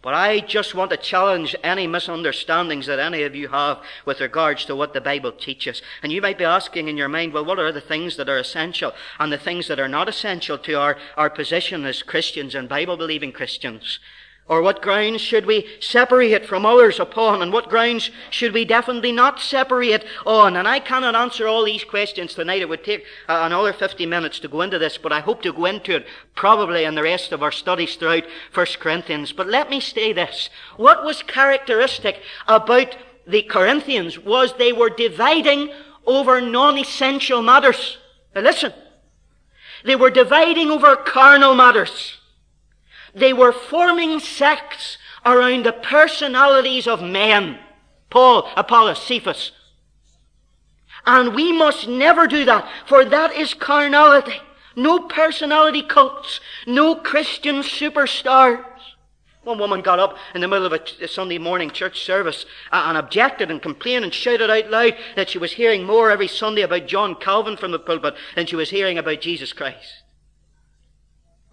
But 0.00 0.14
I 0.14 0.40
just 0.40 0.74
want 0.76 0.90
to 0.92 0.96
challenge 0.96 1.56
any 1.64 1.88
misunderstandings 1.88 2.86
that 2.86 3.00
any 3.00 3.24
of 3.24 3.34
you 3.34 3.48
have 3.48 3.82
with 4.04 4.20
regards 4.20 4.64
to 4.66 4.76
what 4.76 4.94
the 4.94 5.00
Bible 5.00 5.32
teaches. 5.32 5.82
And 6.02 6.12
you 6.12 6.22
might 6.22 6.38
be 6.38 6.44
asking 6.44 6.86
in 6.86 6.96
your 6.96 7.08
mind, 7.08 7.32
well, 7.32 7.44
what 7.44 7.58
are 7.58 7.72
the 7.72 7.80
things 7.80 8.16
that 8.16 8.28
are 8.28 8.38
essential 8.38 8.92
and 9.18 9.32
the 9.32 9.38
things 9.38 9.66
that 9.66 9.80
are 9.80 9.88
not 9.88 10.08
essential 10.08 10.56
to 10.58 10.74
our, 10.74 10.96
our 11.16 11.28
position 11.28 11.84
as 11.84 12.04
Christians 12.04 12.54
and 12.54 12.68
Bible 12.68 12.96
believing 12.96 13.32
Christians? 13.32 13.98
Or 14.48 14.62
what 14.62 14.80
grounds 14.80 15.20
should 15.20 15.44
we 15.44 15.66
separate 15.78 16.46
from 16.46 16.64
others 16.64 16.98
upon? 16.98 17.42
And 17.42 17.52
what 17.52 17.68
grounds 17.68 18.10
should 18.30 18.54
we 18.54 18.64
definitely 18.64 19.12
not 19.12 19.40
separate 19.40 20.06
on? 20.24 20.56
And 20.56 20.66
I 20.66 20.80
cannot 20.80 21.14
answer 21.14 21.46
all 21.46 21.64
these 21.64 21.84
questions 21.84 22.32
tonight. 22.32 22.62
It 22.62 22.68
would 22.68 22.82
take 22.82 23.04
uh, 23.28 23.40
another 23.42 23.74
50 23.74 24.06
minutes 24.06 24.40
to 24.40 24.48
go 24.48 24.62
into 24.62 24.78
this, 24.78 24.96
but 24.96 25.12
I 25.12 25.20
hope 25.20 25.42
to 25.42 25.52
go 25.52 25.66
into 25.66 25.96
it 25.96 26.06
probably 26.34 26.84
in 26.84 26.94
the 26.94 27.02
rest 27.02 27.32
of 27.32 27.42
our 27.42 27.52
studies 27.52 27.96
throughout 27.96 28.24
1 28.54 28.66
Corinthians. 28.80 29.32
But 29.32 29.48
let 29.48 29.68
me 29.68 29.80
say 29.80 30.14
this. 30.14 30.48
What 30.78 31.04
was 31.04 31.22
characteristic 31.22 32.22
about 32.46 32.96
the 33.26 33.42
Corinthians 33.42 34.18
was 34.18 34.54
they 34.54 34.72
were 34.72 34.88
dividing 34.88 35.70
over 36.06 36.40
non-essential 36.40 37.42
matters. 37.42 37.98
Now 38.34 38.40
listen. 38.40 38.72
They 39.84 39.94
were 39.94 40.10
dividing 40.10 40.70
over 40.70 40.96
carnal 40.96 41.54
matters. 41.54 42.17
They 43.14 43.32
were 43.32 43.52
forming 43.52 44.20
sects 44.20 44.98
around 45.24 45.64
the 45.64 45.72
personalities 45.72 46.86
of 46.86 47.02
men. 47.02 47.58
Paul, 48.10 48.48
Apollos, 48.56 49.02
Cephas. 49.02 49.52
And 51.06 51.34
we 51.34 51.52
must 51.52 51.88
never 51.88 52.26
do 52.26 52.44
that, 52.44 52.68
for 52.86 53.04
that 53.04 53.32
is 53.32 53.54
carnality. 53.54 54.40
No 54.76 55.00
personality 55.00 55.82
cults, 55.82 56.40
no 56.66 56.94
Christian 56.94 57.62
superstars. 57.62 58.64
One 59.42 59.58
woman 59.58 59.80
got 59.80 59.98
up 59.98 60.16
in 60.34 60.42
the 60.42 60.48
middle 60.48 60.66
of 60.66 60.72
a 60.72 61.08
Sunday 61.08 61.38
morning 61.38 61.70
church 61.70 62.02
service 62.02 62.44
and 62.70 62.98
objected 62.98 63.50
and 63.50 63.62
complained 63.62 64.04
and 64.04 64.12
shouted 64.12 64.50
out 64.50 64.70
loud 64.70 64.96
that 65.16 65.30
she 65.30 65.38
was 65.38 65.52
hearing 65.52 65.84
more 65.84 66.10
every 66.10 66.28
Sunday 66.28 66.62
about 66.62 66.86
John 66.86 67.14
Calvin 67.14 67.56
from 67.56 67.70
the 67.70 67.78
pulpit 67.78 68.14
than 68.36 68.46
she 68.46 68.56
was 68.56 68.70
hearing 68.70 68.98
about 68.98 69.22
Jesus 69.22 69.54
Christ. 69.54 69.97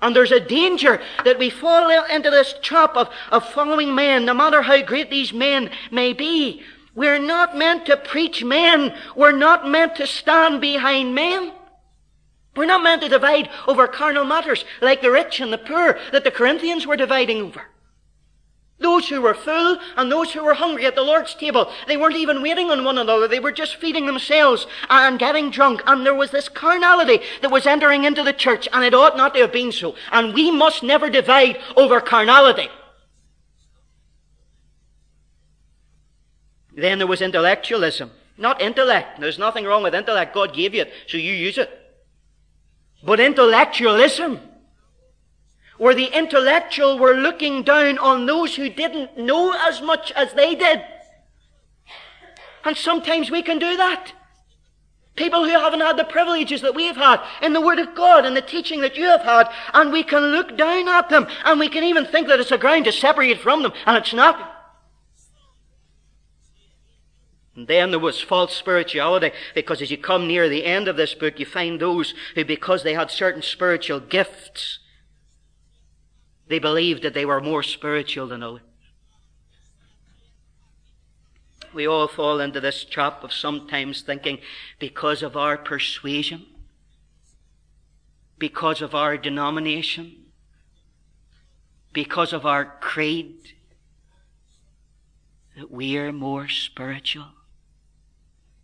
And 0.06 0.16
there's 0.16 0.32
a 0.32 0.40
danger 0.40 1.02
that 1.24 1.40
we 1.40 1.50
fall 1.50 1.90
into 1.90 2.30
this 2.30 2.54
trap 2.62 2.96
of, 2.96 3.10
of 3.32 3.50
following 3.50 3.96
men, 3.96 4.24
no 4.24 4.36
matter 4.36 4.62
how 4.62 4.84
great 4.84 5.10
these 5.10 5.34
men 5.34 5.72
may 5.90 6.14
be. 6.14 6.62
We're 6.94 7.18
not 7.18 7.58
meant 7.58 7.88
to 7.88 7.98
preach 7.98 8.44
men. 8.44 8.96
We're 9.16 9.32
not 9.32 9.68
meant 9.68 9.96
to 9.96 10.06
stand 10.06 10.62
behind 10.62 11.16
men. 11.16 11.54
We're 12.56 12.68
not 12.68 12.84
meant 12.84 13.02
to 13.02 13.10
divide 13.10 13.50
over 13.68 13.88
carnal 13.88 14.26
matters 14.26 14.64
like 14.80 15.02
the 15.02 15.10
rich 15.10 15.40
and 15.40 15.52
the 15.52 15.58
poor 15.58 15.98
that 16.12 16.24
the 16.24 16.30
Corinthians 16.30 16.86
were 16.86 16.96
dividing 16.96 17.42
over. 17.42 17.64
Those 18.78 19.08
who 19.08 19.22
were 19.22 19.34
full 19.34 19.78
and 19.96 20.12
those 20.12 20.34
who 20.34 20.44
were 20.44 20.54
hungry 20.54 20.86
at 20.86 20.96
the 20.96 21.02
Lord's 21.02 21.34
table, 21.34 21.72
they 21.88 21.96
weren't 21.96 22.18
even 22.18 22.42
waiting 22.42 22.70
on 22.72 22.84
one 22.84 22.98
another. 22.98 23.28
They 23.28 23.40
were 23.40 23.54
just 23.54 23.78
feeding 23.78 24.06
themselves 24.06 24.68
and 24.90 25.18
getting 25.18 25.50
drunk. 25.50 25.82
And 25.88 26.06
there 26.06 26.14
was 26.14 26.32
this 26.32 26.50
carnality 26.50 27.20
that 27.42 27.52
was 27.52 27.66
entering 27.66 28.04
into 28.04 28.22
the 28.22 28.34
church, 28.34 28.68
and 28.74 28.84
it 28.84 28.94
ought 28.94 29.16
not 29.16 29.34
to 29.36 29.42
have 29.42 29.54
been 29.54 29.72
so. 29.72 29.96
And 30.12 30.34
we 30.34 30.52
must 30.52 30.84
never 30.84 31.10
divide 31.10 31.58
over 31.78 32.02
carnality. 32.02 32.68
Then 36.76 36.98
there 36.98 37.08
was 37.08 37.22
intellectualism. 37.22 38.12
Not 38.38 38.62
intellect. 38.62 39.22
There's 39.22 39.40
nothing 39.40 39.64
wrong 39.64 39.84
with 39.84 39.96
intellect. 39.96 40.34
God 40.34 40.54
gave 40.54 40.74
you 40.74 40.82
it, 40.82 40.94
so 41.08 41.16
you 41.16 41.32
use 41.32 41.58
it. 41.58 41.70
But 43.02 43.22
intellectualism 43.22 44.42
where 45.78 45.96
the 45.96 46.06
intellectual 46.06 46.98
were 46.98 47.16
looking 47.16 47.64
down 47.64 47.98
on 47.98 48.26
those 48.26 48.56
who 48.56 48.70
didn't 48.70 49.18
know 49.18 49.54
as 49.68 49.82
much 49.82 50.12
as 50.14 50.34
they 50.34 50.56
did. 50.56 50.82
And 52.64 52.76
sometimes 52.76 53.30
we 53.30 53.44
can 53.44 53.60
do 53.60 53.78
that. 53.78 54.14
People 55.16 55.46
who 55.46 55.52
haven't 55.52 55.80
had 55.80 55.98
the 55.98 56.04
privileges 56.04 56.62
that 56.62 56.76
we 56.76 56.86
have 56.88 56.98
had 56.98 57.22
in 57.42 57.54
the 57.54 57.62
Word 57.62 57.80
of 57.80 57.96
God 57.96 58.26
and 58.26 58.36
the 58.36 58.42
teaching 58.42 58.82
that 58.82 58.98
you 58.98 59.06
have 59.06 59.22
had, 59.22 59.48
and 59.74 59.92
we 59.92 60.04
can 60.04 60.22
look 60.22 60.58
down 60.58 60.90
at 60.90 61.10
them, 61.10 61.28
and 61.46 61.60
we 61.60 61.70
can 61.70 61.86
even 61.86 62.06
think 62.06 62.28
that 62.28 62.40
it's 62.40 62.52
a 62.52 62.58
ground 62.58 62.86
to 62.86 62.92
separate 62.92 63.40
from 63.40 63.64
them, 63.64 63.72
and 63.86 63.98
it's 63.98 64.14
not. 64.14 64.52
And 67.56 67.68
then 67.68 67.92
there 67.92 68.00
was 68.00 68.20
false 68.20 68.54
spirituality, 68.54 69.32
because 69.54 69.82
as 69.82 69.90
you 69.90 69.98
come 69.98 70.28
near 70.28 70.50
the 70.50 70.66
end 70.66 70.90
of 70.90 70.98
this 70.98 71.14
book, 71.14 71.40
you 71.40 71.46
find 71.46 71.80
those 71.80 72.14
who, 72.36 72.44
because 72.44 72.84
they 72.84 72.94
had 72.94 73.10
certain 73.10 73.42
spiritual 73.42 74.02
gifts, 74.02 74.80
They 76.48 76.60
believed 76.60 77.04
that 77.04 77.14
they 77.14 77.26
were 77.26 77.42
more 77.42 77.64
spiritual 77.64 78.28
than 78.28 78.44
others. 78.44 78.62
We 81.74 81.88
all 81.88 82.08
fall 82.08 82.40
into 82.40 82.62
this 82.62 82.86
trap 82.86 83.24
of 83.24 83.34
sometimes 83.34 84.02
thinking 84.02 84.40
because 84.80 85.22
of 85.22 85.36
our 85.36 85.58
persuasion, 85.58 86.46
because 88.38 88.82
of 88.82 88.96
our 88.96 89.18
denomination, 89.18 90.26
because 91.92 92.32
of 92.32 92.46
our 92.46 92.78
creed, 92.80 93.56
that 95.58 95.70
we're 95.70 96.14
more 96.14 96.48
spiritual 96.48 97.28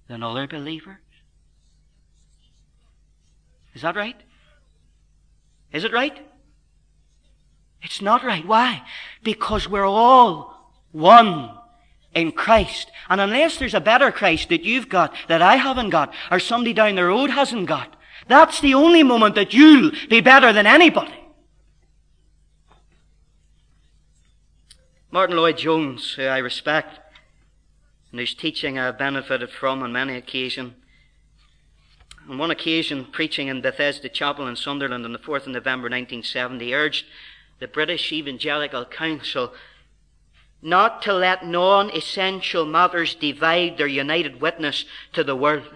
than 0.08 0.24
other 0.24 0.48
believers. 0.48 0.98
Is 3.74 3.82
that 3.82 3.96
right? 3.96 4.22
Is 5.74 5.84
it 5.84 5.94
right? 5.94 6.31
It's 7.82 8.02
not 8.02 8.24
right. 8.24 8.46
Why? 8.46 8.84
Because 9.24 9.68
we're 9.68 9.86
all 9.86 10.72
one 10.92 11.52
in 12.14 12.32
Christ. 12.32 12.92
And 13.10 13.20
unless 13.20 13.58
there's 13.58 13.74
a 13.74 13.80
better 13.80 14.12
Christ 14.12 14.50
that 14.50 14.64
you've 14.64 14.90
got, 14.90 15.14
that 15.28 15.42
I 15.42 15.56
haven't 15.56 15.90
got, 15.90 16.14
or 16.30 16.40
somebody 16.40 16.74
down 16.74 16.96
the 16.96 17.06
road 17.06 17.30
hasn't 17.30 17.68
got, 17.68 17.96
that's 18.28 18.62
the 18.62 18.74
only 18.74 19.04
moment 19.04 19.36
that 19.36 19.54
you'll 19.54 19.92
be 20.10 20.22
better 20.22 20.54
than 20.54 20.68
anybody. 20.68 21.14
Martyn 25.10 25.36
Lloyd-Jones, 25.36 26.14
who 26.14 26.24
I 26.24 26.38
respect, 26.38 27.00
and 28.12 28.20
whose 28.20 28.34
teaching 28.34 28.78
I 28.80 28.86
have 28.86 28.98
benefited 28.98 29.50
from 29.50 29.84
on 29.84 29.92
many 29.92 30.16
occasions, 30.16 30.74
on 32.30 32.38
one 32.38 32.52
occasion, 32.52 33.06
preaching 33.06 33.48
in 33.48 33.62
Bethesda 33.62 34.08
Chapel 34.08 34.48
in 34.48 34.56
Sunderland 34.56 35.04
on 35.04 35.12
the 35.12 35.20
4th 35.20 35.48
of 35.48 35.50
November 35.50 35.90
1970, 35.90 36.74
urged 36.74 37.06
the 37.62 37.68
British 37.68 38.12
Evangelical 38.12 38.84
Council 38.86 39.53
not 40.64 41.03
to 41.03 41.14
let 41.14 41.45
non 41.45 41.91
essential 41.91 42.66
matters 42.66 43.14
divide 43.14 43.78
their 43.78 43.88
united 43.88 44.41
witness 44.41 44.84
to 45.14 45.24
the 45.24 45.36
world. 45.36 45.70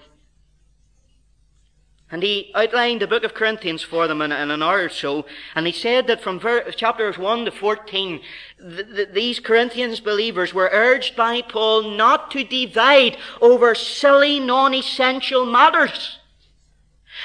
And 2.12 2.24
he 2.24 2.52
outlined 2.56 3.02
the 3.02 3.08
book 3.08 3.24
of 3.24 3.36
Corinthians 3.36 3.84
for 3.84 4.08
them 4.08 4.22
in, 4.22 4.32
in 4.32 4.50
an 4.50 4.64
hour 4.64 4.86
or 4.86 4.90
so, 4.90 5.26
and 5.54 5.68
he 5.68 5.72
said 5.72 6.08
that 6.08 6.22
from 6.22 6.40
ver- 6.40 6.72
chapters 6.72 7.20
1 7.20 7.46
to 7.46 7.52
14, 7.52 8.22
th- 8.60 8.96
th- 8.96 9.10
these 9.14 9.40
Corinthians 9.40 10.00
believers 10.00 10.54
were 10.54 10.70
urged 10.72 11.16
by 11.16 11.42
Paul 11.42 11.92
not 11.92 12.32
to 12.32 12.44
divide 12.44 13.18
over 13.42 13.76
silly, 13.76 14.40
non-essential 14.40 15.46
matters. 15.46 16.20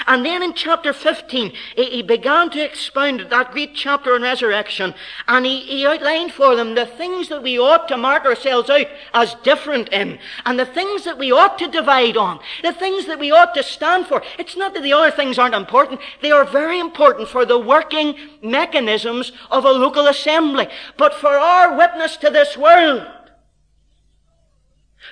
And 0.07 0.25
then 0.25 0.43
in 0.43 0.55
chapter 0.55 0.93
15, 0.93 1.53
he 1.77 2.03
began 2.03 2.51
to 2.51 2.65
expound 2.65 3.27
that 3.29 3.51
great 3.53 3.75
chapter 3.75 4.15
on 4.15 4.23
resurrection, 4.23 4.95
and 5.27 5.45
he, 5.45 5.61
he, 5.61 5.87
outlined 5.87 6.33
for 6.33 6.55
them 6.55 6.75
the 6.75 6.87
things 6.87 7.29
that 7.29 7.43
we 7.43 7.59
ought 7.59 7.89
to 7.89 7.97
mark 7.97 8.25
ourselves 8.25 8.71
out 8.71 8.87
as 9.13 9.35
different 9.43 9.89
in, 9.89 10.19
and 10.47 10.59
the 10.59 10.67
things 10.67 11.05
that 11.05 11.19
we 11.19 11.33
ought 11.33 11.59
to 11.59 11.67
divide 11.67 12.17
on, 12.17 12.39
the 12.63 12.73
things 12.73 13.07
that 13.07 13.19
we 13.19 13.31
ought 13.31 13.55
to 13.55 13.63
stand 13.63 14.07
for. 14.07 14.23
It's 14.39 14.57
not 14.57 14.75
that 14.75 14.83
the 14.83 14.93
other 14.93 15.11
things 15.11 15.39
aren't 15.39 15.55
important. 15.55 16.01
They 16.23 16.31
are 16.31 16.45
very 16.45 16.79
important 16.79 17.29
for 17.29 17.45
the 17.45 17.59
working 17.59 18.15
mechanisms 18.43 19.33
of 19.51 19.65
a 19.65 19.73
local 19.73 20.07
assembly. 20.07 20.69
But 20.97 21.15
for 21.15 21.37
our 21.39 21.77
witness 21.77 22.17
to 22.19 22.31
this 22.31 22.57
world, 22.57 23.07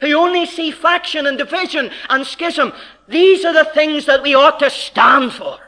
who 0.01 0.15
only 0.15 0.47
see 0.47 0.71
faction 0.71 1.27
and 1.27 1.39
division 1.39 1.91
and 2.09 2.27
schism. 2.27 2.73
These 3.09 3.45
are 3.45 3.53
the 3.53 3.71
things 3.73 4.07
that 4.07 4.23
we 4.23 4.35
ought 4.35 4.59
to 4.61 4.71
stand 4.71 5.33
for. 5.33 5.59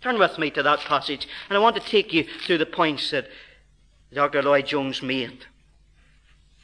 Turn 0.00 0.18
with 0.18 0.38
me 0.38 0.50
to 0.50 0.62
that 0.62 0.80
passage, 0.80 1.26
and 1.48 1.56
I 1.56 1.60
want 1.60 1.76
to 1.76 1.82
take 1.82 2.12
you 2.12 2.24
through 2.24 2.58
the 2.58 2.66
points 2.66 3.10
that 3.10 3.28
Dr. 4.12 4.42
Lloyd-Jones 4.42 5.02
made. 5.02 5.46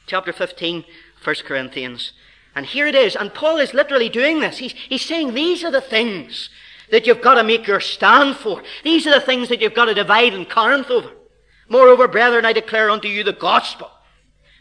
Chapter 0.07 0.31
15, 0.31 0.85
1 1.23 1.35
Corinthians. 1.45 2.13
And 2.55 2.65
here 2.65 2.87
it 2.87 2.95
is, 2.95 3.15
and 3.15 3.33
Paul 3.33 3.57
is 3.57 3.73
literally 3.73 4.07
doing 4.07 4.39
this. 4.39 4.59
He's, 4.59 4.71
he's 4.71 5.05
saying 5.05 5.33
these 5.33 5.63
are 5.63 5.71
the 5.71 5.81
things 5.81 6.49
that 6.91 7.05
you've 7.05 7.21
got 7.21 7.35
to 7.35 7.43
make 7.43 7.67
your 7.67 7.81
stand 7.81 8.37
for. 8.37 8.63
These 8.83 9.05
are 9.05 9.13
the 9.13 9.25
things 9.25 9.49
that 9.49 9.59
you've 9.59 9.73
got 9.73 9.85
to 9.85 9.93
divide 9.93 10.33
in 10.33 10.45
Corinth 10.45 10.89
over. 10.89 11.11
Moreover, 11.67 12.07
brethren, 12.07 12.45
I 12.45 12.53
declare 12.53 12.89
unto 12.89 13.07
you 13.07 13.23
the 13.23 13.33
gospel 13.33 13.89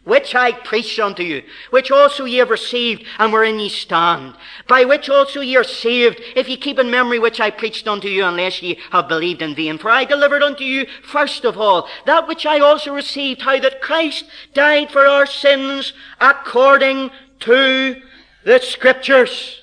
which 0.05 0.35
I 0.35 0.53
preached 0.53 0.99
unto 0.99 1.23
you, 1.23 1.43
which 1.71 1.91
also 1.91 2.25
ye 2.25 2.37
have 2.39 2.51
received, 2.51 3.05
and 3.19 3.33
wherein 3.33 3.59
ye 3.59 3.69
stand, 3.69 4.37
by 4.69 4.85
which 4.85 5.09
also 5.09 5.41
ye 5.41 5.57
are 5.57 5.65
saved, 5.65 6.21
if 6.37 6.49
ye 6.49 6.57
keep 6.57 6.79
in 6.79 6.91
memory 6.91 7.19
which 7.19 7.41
I 7.41 7.51
preached 7.51 7.89
unto 7.89 8.09
you, 8.09 8.25
unless 8.25 8.63
ye 8.63 8.79
have 8.91 9.09
believed 9.09 9.43
in 9.43 9.55
vain. 9.55 9.79
For 9.79 9.91
I 9.91 10.05
delivered 10.05 10.43
unto 10.43 10.65
you, 10.65 10.87
first 11.03 11.45
of 11.45 11.59
all, 11.59 11.89
that 12.05 12.29
which 12.29 12.45
I 12.45 12.59
also 12.61 12.95
received, 12.95 13.43
how 13.43 13.59
that 13.61 13.81
Christ 13.81 14.27
died 14.53 14.91
for 14.91 15.07
our 15.07 15.27
sins 15.27 15.95
according 16.21 17.11
to 17.41 18.03
the 18.45 18.59
Scriptures. 18.61 19.63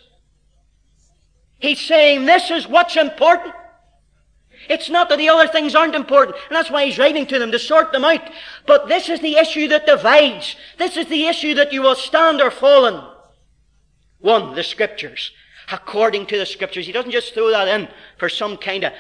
He's 1.60 1.80
saying 1.80 2.26
this 2.26 2.50
is 2.50 2.68
what's 2.68 2.98
important. 2.98 3.54
It's 4.70 4.90
not 4.90 5.10
that 5.10 5.18
the 5.18 5.30
other 5.30 5.48
things 5.48 5.76
aren't 5.76 5.96
important, 5.96 6.38
and 6.50 6.56
that's 6.56 6.72
why 6.72 6.86
he's 6.86 6.98
writing 6.98 7.26
to 7.28 7.40
them 7.40 7.52
to 7.52 7.60
sort 7.60 7.92
them 7.92 8.06
out. 8.06 8.30
But 8.66 8.88
this 8.88 9.10
is 9.10 9.20
the 9.20 9.36
issue 9.36 9.68
that 9.70 9.86
divides. 9.86 10.56
This 10.78 10.98
is 10.98 11.08
the 11.08 11.28
issue 11.28 11.56
that 11.56 11.74
you 11.74 11.82
will 11.82 11.96
stand 11.96 12.42
or 12.42 12.52
fall 12.52 12.86
in. 12.86 13.02
One, 14.20 14.56
the 14.56 14.64
scriptures. 14.64 15.32
According 15.72 16.26
to 16.28 16.38
the 16.38 16.46
scriptures. 16.46 16.86
He 16.86 16.92
doesn't 16.92 17.12
just 17.12 17.34
throw 17.34 17.50
that 17.50 17.68
in 17.68 17.88
for 18.18 18.30
some 18.30 18.58
kind 18.58 18.84
of 18.84 18.94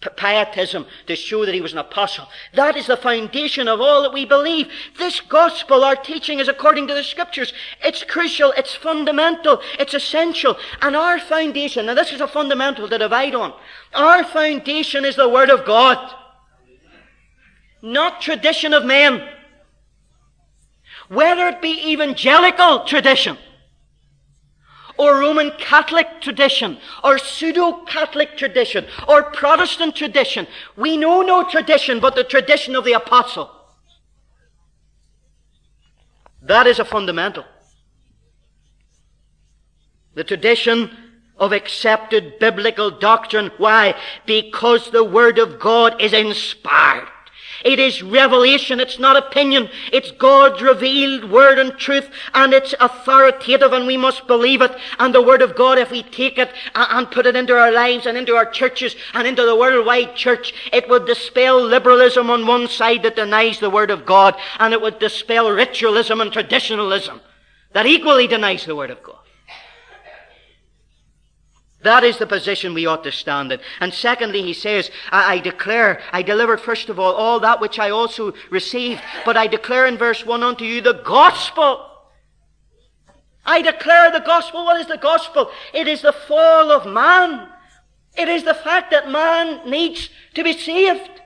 pietism 0.00 0.86
to 1.06 1.16
show 1.16 1.44
that 1.44 1.54
he 1.54 1.60
was 1.60 1.72
an 1.72 1.78
apostle. 1.78 2.28
That 2.54 2.76
is 2.76 2.86
the 2.86 2.96
foundation 2.96 3.66
of 3.66 3.80
all 3.80 4.02
that 4.02 4.12
we 4.12 4.24
believe. 4.24 4.68
This 4.98 5.20
gospel, 5.20 5.82
our 5.82 5.96
teaching, 5.96 6.38
is 6.38 6.48
according 6.48 6.86
to 6.88 6.94
the 6.94 7.02
scriptures. 7.02 7.52
It's 7.82 8.04
crucial, 8.04 8.52
it's 8.56 8.74
fundamental, 8.74 9.60
it's 9.78 9.94
essential. 9.94 10.56
And 10.82 10.94
our 10.94 11.18
foundation, 11.18 11.86
now 11.86 11.94
this 11.94 12.12
is 12.12 12.20
a 12.20 12.28
fundamental 12.28 12.88
to 12.88 12.98
divide 12.98 13.34
on, 13.34 13.54
our 13.94 14.24
foundation 14.24 15.04
is 15.04 15.16
the 15.16 15.28
Word 15.28 15.50
of 15.50 15.64
God. 15.64 16.14
Not 17.82 18.20
tradition 18.20 18.74
of 18.74 18.84
men. 18.84 19.26
Whether 21.08 21.46
it 21.48 21.62
be 21.62 21.92
evangelical 21.92 22.84
tradition, 22.84 23.38
or 24.98 25.18
Roman 25.18 25.52
Catholic 25.58 26.20
tradition, 26.20 26.78
or 27.04 27.18
pseudo-Catholic 27.18 28.36
tradition, 28.36 28.86
or 29.08 29.24
Protestant 29.24 29.94
tradition. 29.94 30.46
We 30.76 30.96
know 30.96 31.22
no 31.22 31.48
tradition 31.48 32.00
but 32.00 32.14
the 32.14 32.24
tradition 32.24 32.76
of 32.76 32.84
the 32.84 32.94
apostle. 32.94 33.50
That 36.42 36.66
is 36.66 36.78
a 36.78 36.84
fundamental. 36.84 37.44
The 40.14 40.24
tradition 40.24 40.90
of 41.36 41.52
accepted 41.52 42.38
biblical 42.38 42.90
doctrine. 42.90 43.50
Why? 43.58 43.94
Because 44.24 44.90
the 44.90 45.04
Word 45.04 45.38
of 45.38 45.58
God 45.58 46.00
is 46.00 46.12
inspired. 46.12 47.08
It 47.66 47.80
is 47.80 48.00
revelation. 48.00 48.78
It's 48.78 49.00
not 49.00 49.16
opinion. 49.16 49.68
It's 49.92 50.12
God's 50.12 50.62
revealed 50.62 51.28
word 51.28 51.58
and 51.58 51.76
truth, 51.76 52.08
and 52.32 52.54
it's 52.54 52.76
authoritative, 52.78 53.72
and 53.72 53.88
we 53.88 53.96
must 53.96 54.28
believe 54.28 54.62
it. 54.62 54.70
And 55.00 55.12
the 55.12 55.20
word 55.20 55.42
of 55.42 55.56
God, 55.56 55.76
if 55.76 55.90
we 55.90 56.04
take 56.04 56.38
it 56.38 56.52
and 56.76 57.10
put 57.10 57.26
it 57.26 57.34
into 57.34 57.58
our 57.58 57.72
lives 57.72 58.06
and 58.06 58.16
into 58.16 58.36
our 58.36 58.46
churches 58.46 58.94
and 59.14 59.26
into 59.26 59.44
the 59.44 59.56
worldwide 59.56 60.14
church, 60.14 60.54
it 60.72 60.88
would 60.88 61.06
dispel 61.06 61.60
liberalism 61.60 62.30
on 62.30 62.46
one 62.46 62.68
side 62.68 63.02
that 63.02 63.16
denies 63.16 63.58
the 63.58 63.68
word 63.68 63.90
of 63.90 64.06
God, 64.06 64.36
and 64.60 64.72
it 64.72 64.80
would 64.80 65.00
dispel 65.00 65.50
ritualism 65.50 66.20
and 66.20 66.32
traditionalism 66.32 67.20
that 67.72 67.84
equally 67.84 68.28
denies 68.28 68.64
the 68.64 68.76
word 68.76 68.90
of 68.90 69.02
God. 69.02 69.25
That 71.86 72.02
is 72.02 72.18
the 72.18 72.26
position 72.26 72.74
we 72.74 72.86
ought 72.86 73.04
to 73.04 73.12
stand 73.12 73.52
in. 73.52 73.60
And 73.78 73.94
secondly, 73.94 74.42
he 74.42 74.54
says, 74.54 74.90
I, 75.12 75.34
I, 75.34 75.38
declare, 75.38 76.00
I 76.10 76.22
delivered 76.22 76.60
first 76.60 76.88
of 76.88 76.98
all 76.98 77.14
all 77.14 77.38
that 77.38 77.60
which 77.60 77.78
I 77.78 77.90
also 77.90 78.32
received, 78.50 79.00
but 79.24 79.36
I 79.36 79.46
declare 79.46 79.86
in 79.86 79.96
verse 79.96 80.26
1 80.26 80.42
unto 80.42 80.64
you 80.64 80.80
the 80.80 81.00
gospel. 81.04 81.88
I 83.44 83.62
declare 83.62 84.10
the 84.10 84.18
gospel. 84.18 84.64
What 84.64 84.80
is 84.80 84.88
the 84.88 84.96
gospel? 84.96 85.48
It 85.72 85.86
is 85.86 86.02
the 86.02 86.12
fall 86.12 86.72
of 86.72 86.92
man. 86.92 87.50
It 88.18 88.28
is 88.28 88.42
the 88.42 88.54
fact 88.54 88.90
that 88.90 89.08
man 89.08 89.70
needs 89.70 90.10
to 90.34 90.42
be 90.42 90.54
saved. 90.54 91.22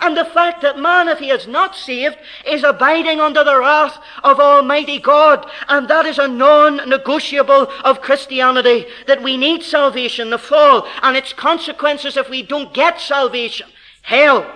And 0.00 0.16
the 0.16 0.24
fact 0.24 0.62
that 0.62 0.78
man, 0.78 1.08
if 1.08 1.18
he 1.18 1.30
is 1.30 1.46
not 1.46 1.74
saved, 1.74 2.16
is 2.46 2.62
abiding 2.62 3.20
under 3.20 3.42
the 3.42 3.58
wrath 3.58 3.98
of 4.22 4.38
Almighty 4.38 4.98
God. 4.98 5.48
And 5.68 5.88
that 5.88 6.06
is 6.06 6.18
a 6.18 6.28
non-negotiable 6.28 7.70
of 7.84 8.00
Christianity, 8.00 8.86
that 9.06 9.22
we 9.22 9.36
need 9.36 9.62
salvation, 9.62 10.30
the 10.30 10.38
fall, 10.38 10.86
and 11.02 11.16
its 11.16 11.32
consequences 11.32 12.16
if 12.16 12.28
we 12.28 12.42
don't 12.42 12.72
get 12.72 13.00
salvation. 13.00 13.68
Hell. 14.02 14.54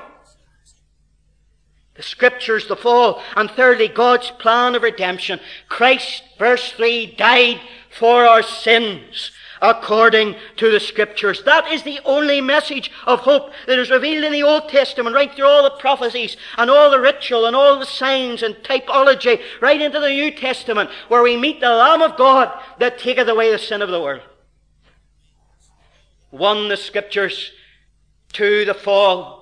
The 1.95 2.03
scriptures, 2.03 2.69
the 2.69 2.77
fall, 2.77 3.23
and 3.37 3.51
thirdly, 3.51 3.89
God's 3.89 4.31
plan 4.31 4.75
of 4.75 4.83
redemption. 4.83 5.41
Christ, 5.69 6.23
verse 6.39 6.73
3, 6.73 7.15
died 7.17 7.61
for 7.91 8.25
our 8.25 8.43
sins 8.43 9.31
according 9.63 10.35
to 10.57 10.71
the 10.71 10.81
Scriptures. 10.81 11.43
That 11.45 11.71
is 11.71 11.85
the 11.85 12.01
only 12.05 12.41
message 12.41 12.91
of 13.07 13.21
hope 13.21 13.53
that 13.67 13.79
is 13.79 13.91
revealed 13.91 14.25
in 14.25 14.33
the 14.33 14.43
Old 14.43 14.69
Testament, 14.69 15.15
right 15.15 15.33
through 15.33 15.47
all 15.47 15.63
the 15.63 15.79
prophecies 15.79 16.37
and 16.59 16.69
all 16.71 16.91
the 16.91 17.01
ritual 17.01 17.47
and 17.47 17.57
all 17.57 17.79
the 17.79 17.87
signs 17.87 18.43
and 18.43 18.57
typology, 18.57 19.41
right 19.61 19.81
into 19.81 20.01
the 20.01 20.11
New 20.11 20.33
Testament, 20.33 20.91
where 21.09 21.23
we 21.23 21.37
meet 21.37 21.61
the 21.61 21.71
Lamb 21.71 22.03
of 22.03 22.19
God 22.19 22.53
that 22.79 22.99
taketh 22.99 23.29
away 23.29 23.51
the 23.51 23.59
sin 23.59 23.81
of 23.81 23.89
the 23.89 24.03
world. 24.03 24.23
One, 26.31 26.69
the 26.69 26.77
Scriptures. 26.77 27.53
Two, 28.33 28.65
the 28.65 28.75
fall. 28.75 29.42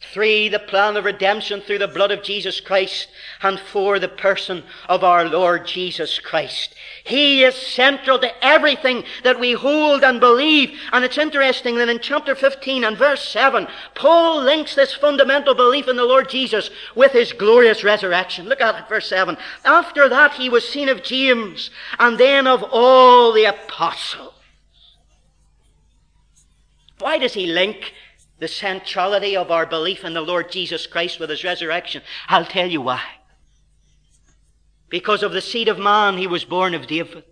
Three, 0.00 0.48
the 0.48 0.60
plan 0.60 0.96
of 0.96 1.04
redemption 1.04 1.60
through 1.60 1.78
the 1.78 1.88
blood 1.88 2.12
of 2.12 2.22
Jesus 2.22 2.60
Christ. 2.60 3.08
And 3.42 3.58
four, 3.58 3.98
the 3.98 4.08
person 4.08 4.62
of 4.88 5.02
our 5.02 5.28
Lord 5.28 5.66
Jesus 5.66 6.20
Christ. 6.20 6.74
He 7.02 7.42
is 7.42 7.56
central 7.56 8.18
to 8.20 8.44
everything 8.44 9.04
that 9.24 9.40
we 9.40 9.52
hold 9.52 10.04
and 10.04 10.20
believe. 10.20 10.78
And 10.92 11.04
it's 11.04 11.18
interesting 11.18 11.76
that 11.76 11.88
in 11.88 11.98
chapter 11.98 12.36
15 12.36 12.84
and 12.84 12.96
verse 12.96 13.28
7, 13.28 13.66
Paul 13.96 14.42
links 14.42 14.76
this 14.76 14.94
fundamental 14.94 15.54
belief 15.54 15.88
in 15.88 15.96
the 15.96 16.04
Lord 16.04 16.28
Jesus 16.28 16.70
with 16.94 17.10
his 17.10 17.32
glorious 17.32 17.82
resurrection. 17.82 18.48
Look 18.48 18.60
at 18.60 18.76
it, 18.76 18.88
verse 18.88 19.08
7. 19.08 19.36
After 19.64 20.08
that, 20.08 20.34
he 20.34 20.48
was 20.48 20.66
seen 20.66 20.88
of 20.88 21.02
James 21.02 21.70
and 21.98 22.18
then 22.18 22.46
of 22.46 22.64
all 22.70 23.32
the 23.32 23.46
apostles. 23.46 24.34
Why 27.00 27.18
does 27.18 27.34
he 27.34 27.46
link 27.46 27.94
the 28.38 28.48
centrality 28.48 29.36
of 29.36 29.50
our 29.50 29.66
belief 29.66 30.04
in 30.04 30.14
the 30.14 30.20
Lord 30.20 30.50
Jesus 30.50 30.86
Christ 30.86 31.18
with 31.18 31.30
his 31.30 31.44
resurrection? 31.44 32.02
I'll 32.28 32.44
tell 32.44 32.68
you 32.68 32.80
why. 32.80 33.02
Because 34.88 35.22
of 35.22 35.32
the 35.32 35.40
seed 35.40 35.68
of 35.68 35.78
man, 35.78 36.16
he 36.16 36.26
was 36.26 36.44
born 36.44 36.74
of 36.74 36.86
David. 36.86 37.24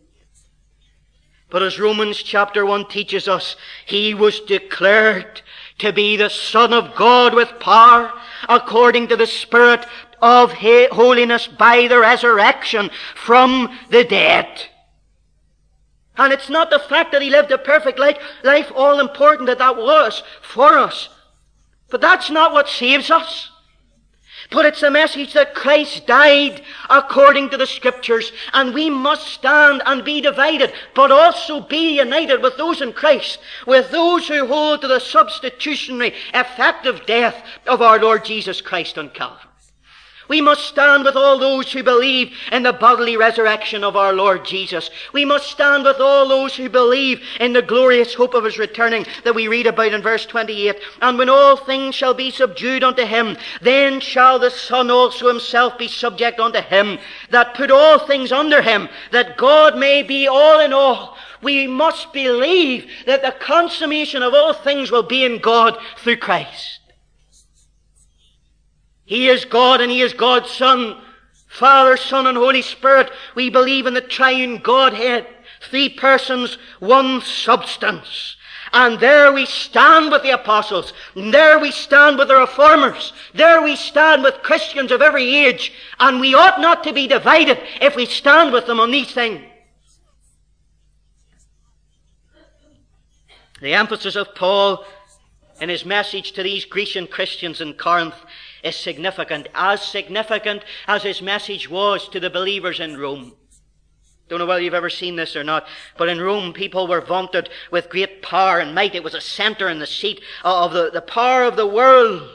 But 1.49 1.63
as 1.63 1.79
Romans 1.79 2.23
chapter 2.23 2.67
1 2.67 2.89
teaches 2.89 3.29
us, 3.29 3.57
he 3.87 4.15
was 4.15 4.41
declared 4.41 5.43
to 5.79 5.93
be 5.93 6.17
the 6.17 6.29
Son 6.29 6.73
of 6.73 6.95
God 6.97 7.35
with 7.35 7.61
power 7.61 8.13
according 8.49 9.09
to 9.09 9.17
the 9.17 9.27
Spirit 9.27 9.87
of 10.21 10.53
holiness 10.53 11.47
by 11.47 11.87
the 11.87 12.01
resurrection 12.01 12.91
from 13.15 13.79
the 13.91 14.05
dead. 14.05 14.49
And 16.19 16.33
it's 16.33 16.49
not 16.49 16.71
the 16.71 16.79
fact 16.79 17.13
that 17.13 17.23
he 17.23 17.31
lived 17.31 17.51
a 17.51 17.59
perfect 17.59 17.99
life, 17.99 18.19
life 18.43 18.73
all 18.75 19.01
important 19.01 19.47
that 19.47 19.59
that 19.59 19.77
was 19.77 20.23
for 20.43 20.79
us. 20.79 21.09
But 21.91 22.01
that's 22.01 22.31
not 22.31 22.53
what 22.53 22.69
saves 22.69 23.11
us. 23.11 23.51
But 24.51 24.65
it's 24.65 24.81
the 24.81 24.91
message 24.91 25.33
that 25.33 25.55
Christ 25.55 26.07
died 26.07 26.63
according 26.89 27.51
to 27.51 27.57
the 27.57 27.67
scriptures, 27.67 28.33
and 28.53 28.75
we 28.75 28.89
must 28.91 29.27
stand 29.27 29.83
and 29.87 30.05
be 30.05 30.21
divided, 30.21 30.73
but 30.95 31.11
also 31.11 31.61
be 31.61 31.97
united 31.99 32.43
with 32.43 32.57
those 32.57 32.81
in 32.81 32.93
Christ, 32.93 33.41
with 33.67 33.91
those 33.91 34.29
who 34.29 34.47
hold 34.47 34.83
to 34.83 34.89
the 34.89 35.01
substitutionary, 35.01 36.15
effective 36.33 37.07
death 37.07 37.45
of 37.67 37.83
our 37.83 37.99
Lord 37.99 38.25
Jesus 38.25 38.61
Christ 38.61 38.99
on 38.99 39.11
Calvary. 39.11 39.46
We 40.29 40.41
must 40.41 40.65
stand 40.65 41.05
with 41.05 41.17
all 41.17 41.39
those 41.39 41.73
who 41.73 41.83
believe 41.83 42.33
in 42.51 42.65
the 42.65 42.73
bodily 42.73 43.17
resurrection 43.17 43.85
of 43.85 43.97
our 43.97 44.13
Lord 44.13 44.45
Jesus. 44.45 44.91
We 45.13 45.25
must 45.25 45.51
stand 45.51 45.85
with 45.85 46.01
all 46.01 46.29
those 46.29 46.57
who 46.57 46.69
believe 46.69 47.23
in 47.39 47.53
the 47.53 47.63
glorious 47.63 48.15
hope 48.15 48.35
of 48.35 48.45
his 48.45 48.59
returning 48.59 49.07
that 49.25 49.35
we 49.35 49.49
read 49.49 49.67
about 49.67 49.93
in 49.93 50.03
verse 50.03 50.27
28. 50.27 50.81
And 51.01 51.17
when 51.19 51.29
all 51.29 51.57
things 51.57 51.95
shall 51.95 52.15
be 52.15 52.31
subdued 52.31 52.83
unto 52.83 53.05
him, 53.05 53.37
then 53.61 54.01
shall 54.01 54.39
the 54.39 54.51
Son 54.51 54.91
also 54.91 55.29
himself 55.29 55.79
be 55.79 55.89
subject 55.89 56.41
unto 56.41 56.61
him 56.61 56.99
that 57.31 57.55
put 57.55 57.71
all 57.71 57.99
things 57.99 58.33
under 58.33 58.63
him, 58.63 58.89
that 59.13 59.37
God 59.37 59.79
may 59.79 60.03
be 60.03 60.27
all 60.27 60.61
in 60.61 60.73
all. 60.73 61.17
We 61.43 61.67
must 61.67 62.13
believe 62.13 62.91
that 63.07 63.23
the 63.23 63.33
consummation 63.33 64.23
of 64.23 64.35
all 64.35 64.55
things 64.55 64.91
will 64.91 65.03
be 65.03 65.25
in 65.25 65.39
God 65.39 65.79
through 65.99 66.17
Christ. 66.17 66.76
He 69.07 69.29
is 69.29 69.45
God 69.45 69.81
and 69.81 69.91
He 69.91 70.03
is 70.03 70.13
God's 70.13 70.51
Son. 70.51 71.01
Father, 71.47 71.97
Son, 71.97 72.27
and 72.27 72.37
Holy 72.37 72.61
Spirit. 72.61 73.11
We 73.35 73.49
believe 73.49 73.87
in 73.87 73.95
the 73.95 74.01
triune 74.03 74.59
Godhead. 74.59 75.27
Three 75.71 75.89
persons, 75.89 76.59
one 76.81 77.23
substance. 77.23 78.37
And 78.73 79.01
there 79.01 79.33
we 79.33 79.47
stand 79.47 80.11
with 80.11 80.23
the 80.23 80.33
apostles. 80.33 80.93
There 81.15 81.59
we 81.59 81.71
stand 81.71 82.19
with 82.19 82.29
the 82.29 82.37
reformers. 82.37 83.13
There 83.33 83.63
we 83.63 83.77
stand 83.77 84.23
with 84.23 84.43
Christians 84.43 84.91
of 84.91 85.01
every 85.01 85.35
age. 85.35 85.73
And 85.99 86.21
we 86.21 86.35
ought 86.35 86.61
not 86.61 86.85
to 86.85 86.93
be 86.93 87.07
divided 87.07 87.59
if 87.81 87.97
we 87.97 88.07
stand 88.07 88.53
with 88.53 88.67
them 88.67 88.81
on 88.81 88.91
these 88.91 89.13
things. 89.13 89.41
The 93.63 93.73
emphasis 93.73 94.17
of 94.17 94.35
Paul 94.35 94.85
in 95.61 95.71
his 95.71 95.87
message 95.87 96.33
to 96.33 96.43
these 96.43 96.67
Grecian 96.67 97.07
Christians 97.07 97.63
in 97.63 97.73
Corinth 97.75 98.15
is 98.63 98.77
significant, 98.77 99.49
as 99.55 99.83
significant 99.83 100.63
as 100.87 101.03
his 101.03 101.23
message 101.23 101.69
was 101.69 102.09
to 102.09 102.21
the 102.21 102.31
believers 102.31 102.81
in 102.81 102.97
Rome. 102.97 103.35
Don't 104.29 104.41
know 104.41 104.47
whether 104.47 104.61
you've 104.61 104.75
ever 104.75 104.91
seen 104.91 105.15
this 105.15 105.37
or 105.37 105.45
not, 105.45 105.67
but 105.97 106.09
in 106.09 106.21
Rome 106.21 106.53
people 106.53 106.89
were 106.89 107.01
vaunted 107.01 107.49
with 107.71 107.89
great 107.89 108.23
power 108.23 108.59
and 108.59 108.75
might. 108.75 108.95
It 108.95 109.05
was 109.05 109.15
a 109.15 109.21
center 109.21 109.69
and 109.69 109.81
the 109.81 109.87
seat 109.87 110.21
of 110.43 110.73
the, 110.73 110.91
the 110.91 111.01
power 111.01 111.45
of 111.45 111.55
the 111.55 111.67
world. 111.67 112.29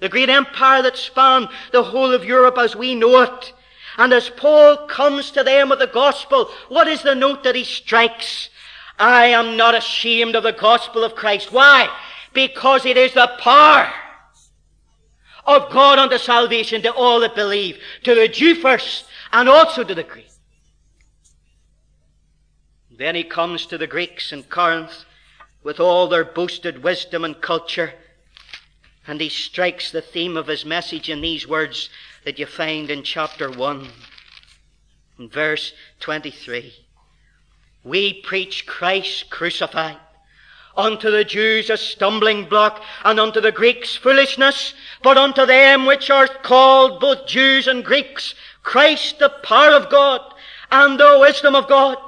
The 0.00 0.08
great 0.08 0.28
empire 0.28 0.80
that 0.82 0.96
spanned 0.96 1.48
the 1.72 1.82
whole 1.82 2.12
of 2.12 2.24
Europe 2.24 2.56
as 2.56 2.76
we 2.76 2.94
know 2.94 3.22
it. 3.22 3.52
And 3.96 4.12
as 4.12 4.30
Paul 4.30 4.86
comes 4.86 5.32
to 5.32 5.42
them 5.42 5.70
with 5.70 5.80
the 5.80 5.88
gospel, 5.88 6.50
what 6.68 6.86
is 6.86 7.02
the 7.02 7.16
note 7.16 7.42
that 7.42 7.56
he 7.56 7.64
strikes? 7.64 8.48
I 8.96 9.26
am 9.26 9.56
not 9.56 9.74
ashamed 9.74 10.36
of 10.36 10.44
the 10.44 10.52
gospel 10.52 11.02
of 11.02 11.16
Christ. 11.16 11.52
Why? 11.52 11.88
Because 12.32 12.86
it 12.86 12.96
is 12.96 13.14
the 13.14 13.28
power 13.40 13.92
of 15.48 15.72
God 15.72 15.98
unto 15.98 16.18
salvation 16.18 16.82
to 16.82 16.92
all 16.92 17.20
that 17.20 17.34
believe, 17.34 17.78
to 18.04 18.14
the 18.14 18.28
Jew 18.28 18.54
first, 18.54 19.06
and 19.32 19.48
also 19.48 19.82
to 19.82 19.94
the 19.94 20.04
Greek. 20.04 20.28
Then 22.90 23.14
he 23.14 23.24
comes 23.24 23.64
to 23.66 23.78
the 23.78 23.86
Greeks 23.86 24.30
in 24.30 24.42
Corinth 24.42 25.04
with 25.62 25.80
all 25.80 26.06
their 26.06 26.24
boasted 26.24 26.82
wisdom 26.82 27.24
and 27.24 27.40
culture, 27.40 27.94
and 29.06 29.20
he 29.20 29.30
strikes 29.30 29.90
the 29.90 30.02
theme 30.02 30.36
of 30.36 30.48
his 30.48 30.66
message 30.66 31.08
in 31.08 31.22
these 31.22 31.48
words 31.48 31.88
that 32.24 32.38
you 32.38 32.44
find 32.44 32.90
in 32.90 33.02
chapter 33.02 33.50
1, 33.50 33.88
in 35.18 35.28
verse 35.30 35.72
23. 36.00 36.74
We 37.84 38.20
preach 38.20 38.66
Christ 38.66 39.30
crucified 39.30 39.96
unto 40.78 41.10
the 41.10 41.24
Jews 41.24 41.68
a 41.68 41.76
stumbling 41.76 42.48
block, 42.48 42.82
and 43.04 43.18
unto 43.18 43.40
the 43.40 43.52
Greeks 43.52 43.96
foolishness, 43.96 44.72
but 45.02 45.18
unto 45.18 45.44
them 45.44 45.84
which 45.84 46.08
are 46.08 46.28
called 46.28 47.00
both 47.00 47.26
Jews 47.26 47.66
and 47.66 47.84
Greeks, 47.84 48.34
Christ 48.62 49.18
the 49.18 49.30
power 49.42 49.72
of 49.72 49.90
God, 49.90 50.20
and 50.70 50.98
the 50.98 51.18
wisdom 51.20 51.54
of 51.54 51.68
God. 51.68 51.98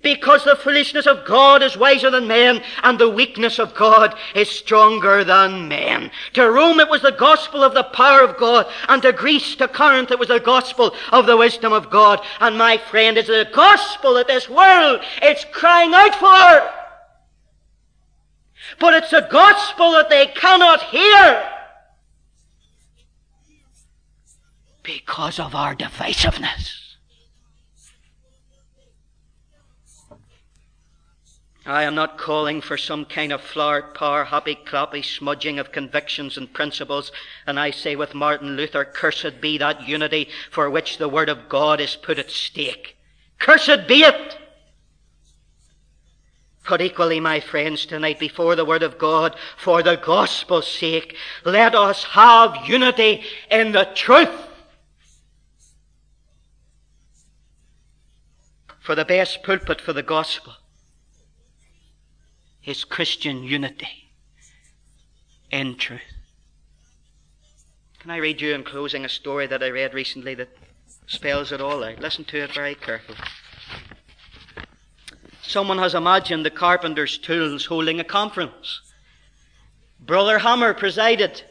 Because 0.00 0.44
the 0.44 0.54
foolishness 0.54 1.06
of 1.06 1.26
God 1.26 1.60
is 1.60 1.76
wiser 1.76 2.08
than 2.08 2.28
men, 2.28 2.62
and 2.84 2.98
the 2.98 3.08
weakness 3.08 3.58
of 3.58 3.74
God 3.74 4.14
is 4.32 4.48
stronger 4.48 5.24
than 5.24 5.66
men. 5.66 6.12
To 6.34 6.48
Rome 6.48 6.78
it 6.78 6.88
was 6.88 7.02
the 7.02 7.10
gospel 7.10 7.64
of 7.64 7.74
the 7.74 7.82
power 7.82 8.22
of 8.22 8.36
God, 8.36 8.66
and 8.88 9.02
to 9.02 9.12
Greece, 9.12 9.56
to 9.56 9.66
Corinth, 9.66 10.12
it 10.12 10.18
was 10.18 10.28
the 10.28 10.38
gospel 10.38 10.94
of 11.10 11.26
the 11.26 11.36
wisdom 11.36 11.72
of 11.72 11.90
God. 11.90 12.20
And 12.38 12.56
my 12.56 12.76
friend, 12.76 13.18
it's 13.18 13.26
the 13.26 13.48
gospel 13.52 14.14
that 14.14 14.28
this 14.28 14.48
world 14.48 15.00
is 15.20 15.44
crying 15.50 15.92
out 15.92 16.14
for. 16.14 16.77
But 18.78 18.94
it's 18.94 19.12
a 19.12 19.28
gospel 19.30 19.92
that 19.92 20.08
they 20.08 20.26
cannot 20.26 20.82
hear 20.84 21.50
because 24.82 25.38
of 25.38 25.54
our 25.54 25.74
divisiveness. 25.74 26.88
I 31.66 31.82
am 31.82 31.94
not 31.94 32.16
calling 32.16 32.62
for 32.62 32.78
some 32.78 33.04
kind 33.04 33.30
of 33.30 33.42
flower 33.42 33.82
power, 33.82 34.24
happy 34.24 34.54
clappy 34.54 35.04
smudging 35.04 35.58
of 35.58 35.70
convictions 35.70 36.38
and 36.38 36.50
principles. 36.50 37.12
And 37.46 37.60
I 37.60 37.72
say 37.72 37.94
with 37.94 38.14
Martin 38.14 38.56
Luther, 38.56 38.86
cursed 38.86 39.42
be 39.42 39.58
that 39.58 39.86
unity 39.86 40.28
for 40.50 40.70
which 40.70 40.96
the 40.96 41.10
Word 41.10 41.28
of 41.28 41.50
God 41.50 41.78
is 41.78 41.94
put 41.94 42.18
at 42.18 42.30
stake. 42.30 42.96
Cursed 43.38 43.86
be 43.86 44.02
it! 44.02 44.38
But 46.68 46.82
equally, 46.82 47.18
my 47.18 47.40
friends, 47.40 47.86
tonight, 47.86 48.18
before 48.18 48.54
the 48.54 48.64
Word 48.64 48.82
of 48.82 48.98
God, 48.98 49.34
for 49.56 49.82
the 49.82 49.96
gospel's 49.96 50.70
sake, 50.70 51.16
let 51.44 51.74
us 51.74 52.04
have 52.04 52.68
unity 52.68 53.24
in 53.50 53.72
the 53.72 53.88
truth. 53.94 54.28
For 58.80 58.94
the 58.94 59.06
best 59.06 59.42
pulpit 59.42 59.80
for 59.80 59.94
the 59.94 60.02
gospel 60.02 60.54
is 62.64 62.84
Christian 62.84 63.42
unity 63.42 64.10
in 65.50 65.76
truth. 65.76 66.00
Can 68.00 68.10
I 68.10 68.18
read 68.18 68.42
you 68.42 68.54
in 68.54 68.62
closing 68.62 69.06
a 69.06 69.08
story 69.08 69.46
that 69.46 69.62
I 69.62 69.70
read 69.70 69.94
recently 69.94 70.34
that 70.34 70.50
spells 71.06 71.50
it 71.50 71.62
all 71.62 71.82
out? 71.82 71.98
Listen 71.98 72.24
to 72.26 72.44
it 72.44 72.52
very 72.52 72.74
carefully. 72.74 73.18
Someone 75.48 75.78
has 75.78 75.94
imagined 75.94 76.44
the 76.44 76.50
carpenter's 76.50 77.16
tools 77.16 77.64
holding 77.64 77.98
a 77.98 78.04
conference. 78.04 78.82
Brother 79.98 80.40
Hammer 80.40 80.74
presided, 80.74 81.42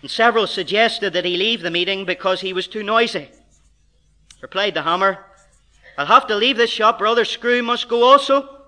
and 0.00 0.10
several 0.10 0.46
suggested 0.46 1.12
that 1.12 1.26
he 1.26 1.36
leave 1.36 1.60
the 1.60 1.70
meeting 1.70 2.06
because 2.06 2.40
he 2.40 2.54
was 2.54 2.66
too 2.66 2.82
noisy. 2.82 3.28
Replied 4.40 4.72
the 4.72 4.84
Hammer, 4.84 5.18
I'll 5.98 6.06
have 6.06 6.26
to 6.28 6.34
leave 6.34 6.56
this 6.56 6.70
shop. 6.70 6.98
Brother 6.98 7.26
Screw 7.26 7.62
must 7.62 7.90
go 7.90 8.04
also. 8.04 8.62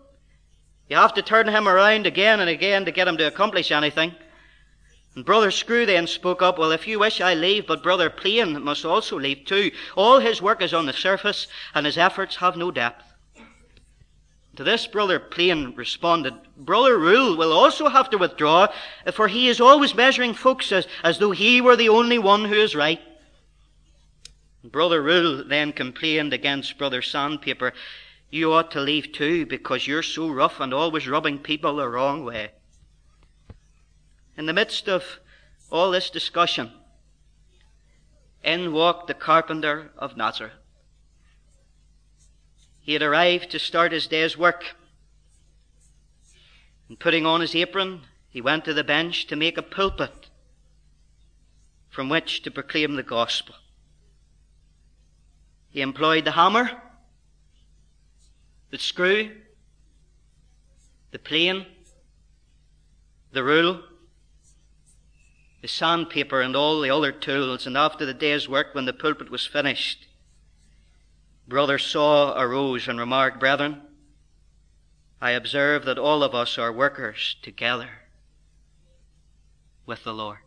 You 0.91 0.97
have 0.97 1.15
to 1.15 1.23
turn 1.23 1.49
him 1.49 1.67
around 1.67 2.07
again 2.07 2.39
and 2.41 2.51
again 2.51 2.85
to 2.85 2.93
get 2.93 3.09
him 3.09 3.17
to 3.17 3.27
accomplish 3.27 3.73
anything. 3.73 4.15
And 5.15 5.25
Brother 5.25 5.51
Screw 5.51 5.87
then 5.87 6.07
spoke 6.07 6.43
up, 6.43 6.59
Well, 6.59 6.73
if 6.73 6.87
you 6.87 6.99
wish, 6.99 7.23
I 7.23 7.33
leave, 7.33 7.67
but 7.67 7.83
Brother 7.83 8.11
Plane 8.11 8.63
must 8.63 8.85
also 8.85 9.19
leave 9.19 9.47
too. 9.47 9.71
All 9.97 10.19
his 10.19 10.43
work 10.43 10.61
is 10.61 10.75
on 10.75 10.85
the 10.85 10.93
surface, 10.93 11.47
and 11.75 11.87
his 11.87 11.97
efforts 11.97 12.37
have 12.37 12.59
no 12.59 12.71
depth. 12.71 13.06
To 14.57 14.65
this, 14.65 14.87
Brother 14.87 15.21
Plane 15.21 15.75
responded, 15.77 16.35
Brother 16.57 16.99
Rule 16.99 17.37
will 17.37 17.53
also 17.53 17.89
have 17.89 18.09
to 18.11 18.19
withdraw, 18.19 18.69
for 19.13 19.29
he 19.29 19.49
is 19.49 19.61
always 19.61 19.95
measuring 19.95 20.33
folks 20.33 20.73
as, 20.73 20.87
as 21.05 21.19
though 21.19 21.33
he 21.33 21.61
were 21.61 21.77
the 21.77 21.91
only 21.91 22.19
one 22.19 22.47
who 22.47 22.55
is 22.55 22.75
right. 22.75 23.01
Brother 24.65 25.03
Rule 25.03 25.45
then 25.45 25.73
complained 25.73 26.33
against 26.33 26.79
Brother 26.79 27.03
Sandpaper, 27.03 27.75
You 28.31 28.55
ought 28.55 28.71
to 28.71 28.81
leave 28.81 29.13
too, 29.13 29.45
because 29.45 29.87
you're 29.87 30.03
so 30.03 30.31
rough 30.31 30.59
and 30.59 30.73
always 30.73 31.07
rubbing 31.07 31.39
people 31.39 31.77
the 31.77 31.89
wrong 31.89 32.25
way. 32.25 32.53
In 34.39 34.47
the 34.47 34.55
midst 34.55 34.89
of 34.89 35.21
all 35.71 35.91
this 35.91 36.09
discussion, 36.09 36.73
in 38.43 38.73
walked 38.73 39.07
the 39.07 39.15
carpenter 39.15 39.91
of 39.99 40.17
Nazareth. 40.17 40.53
He 42.87 42.93
had 42.93 43.03
arrived 43.03 43.51
to 43.51 43.59
start 43.59 43.91
his 43.91 44.07
day's 44.07 44.39
work. 44.39 44.77
And 46.89 46.97
putting 46.97 47.27
on 47.27 47.41
his 47.41 47.53
apron, 47.57 48.03
he 48.31 48.41
went 48.41 48.65
to 48.67 48.75
the 48.75 48.85
bench 48.85 49.27
to 49.27 49.35
make 49.35 49.59
a 49.59 49.63
pulpit 49.63 50.31
from 51.91 52.09
which 52.09 52.43
to 52.43 52.51
proclaim 52.53 52.95
the 52.95 53.03
gospel. 53.03 53.57
He 55.69 55.81
employed 55.81 56.27
the 56.27 56.31
hammer, 56.31 56.81
the 58.71 58.79
screw, 58.79 59.33
the 61.11 61.19
plane, 61.19 61.67
the 63.33 63.43
rule, 63.43 63.83
the 65.61 65.67
sandpaper 65.67 66.41
and 66.41 66.55
all 66.55 66.81
the 66.81 66.91
other 66.91 67.11
tools, 67.11 67.67
and 67.67 67.77
after 67.77 68.07
the 68.07 68.15
day's 68.15 68.49
work, 68.49 68.77
when 68.77 68.85
the 68.85 68.93
pulpit 68.93 69.29
was 69.29 69.45
finished, 69.45 70.06
Brother 71.49 71.79
Saw 71.79 72.37
arose 72.37 72.89
and 72.89 72.99
remarked, 72.99 73.39
Brethren, 73.39 73.83
I 75.21 75.31
observe 75.31 75.85
that 75.85 75.99
all 75.99 76.23
of 76.25 76.35
us 76.35 76.59
are 76.59 76.73
workers 76.73 77.37
together 77.41 77.89
with 79.87 80.03
the 80.03 80.13
Lord. 80.13 80.39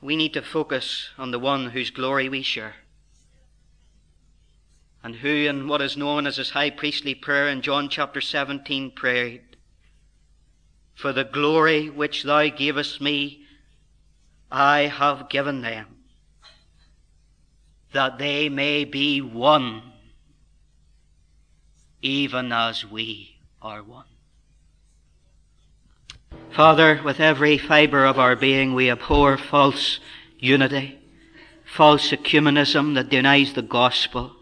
We 0.00 0.14
need 0.14 0.32
to 0.34 0.42
focus 0.42 1.10
on 1.18 1.32
the 1.32 1.38
one 1.38 1.70
whose 1.70 1.90
glory 1.90 2.28
we 2.28 2.42
share, 2.42 2.76
and 5.02 5.16
who, 5.16 5.28
in 5.28 5.66
what 5.66 5.82
is 5.82 5.96
known 5.96 6.26
as 6.26 6.36
his 6.36 6.50
high 6.50 6.70
priestly 6.70 7.14
prayer 7.14 7.48
in 7.48 7.62
John 7.62 7.88
chapter 7.88 8.20
17, 8.20 8.92
prayed, 8.92 9.42
for 10.94 11.12
the 11.12 11.24
glory 11.24 11.90
which 11.90 12.22
thou 12.22 12.48
gavest 12.48 13.00
me, 13.00 13.44
I 14.52 14.82
have 14.82 15.28
given 15.28 15.62
them, 15.62 16.03
that 17.94 18.18
they 18.18 18.48
may 18.48 18.84
be 18.84 19.20
one, 19.20 19.82
even 22.02 22.52
as 22.52 22.84
we 22.84 23.36
are 23.62 23.82
one. 23.82 24.04
Father, 26.50 27.00
with 27.04 27.18
every 27.18 27.56
fibre 27.56 28.04
of 28.04 28.18
our 28.18 28.36
being, 28.36 28.74
we 28.74 28.90
abhor 28.90 29.36
false 29.36 29.98
unity, 30.38 30.98
false 31.64 32.10
ecumenism 32.10 32.94
that 32.94 33.08
denies 33.08 33.54
the 33.54 33.62
gospel 33.62 34.36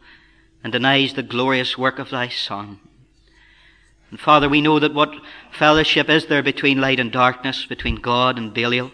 and 0.65 0.73
denies 0.73 1.15
the 1.15 1.23
glorious 1.23 1.79
work 1.79 1.99
of 1.99 2.11
thy 2.11 2.29
Son. 2.29 2.81
And 4.11 4.21
Father, 4.21 4.49
we 4.49 4.61
know 4.61 4.79
that 4.79 4.93
what 4.95 5.15
fellowship 5.51 6.11
is 6.11 6.27
there 6.27 6.43
between 6.43 6.81
light 6.81 7.01
and 7.01 7.11
darkness, 7.11 7.65
between 7.65 7.97
God 7.97 8.37
and 8.37 8.53
Belial. 8.53 8.91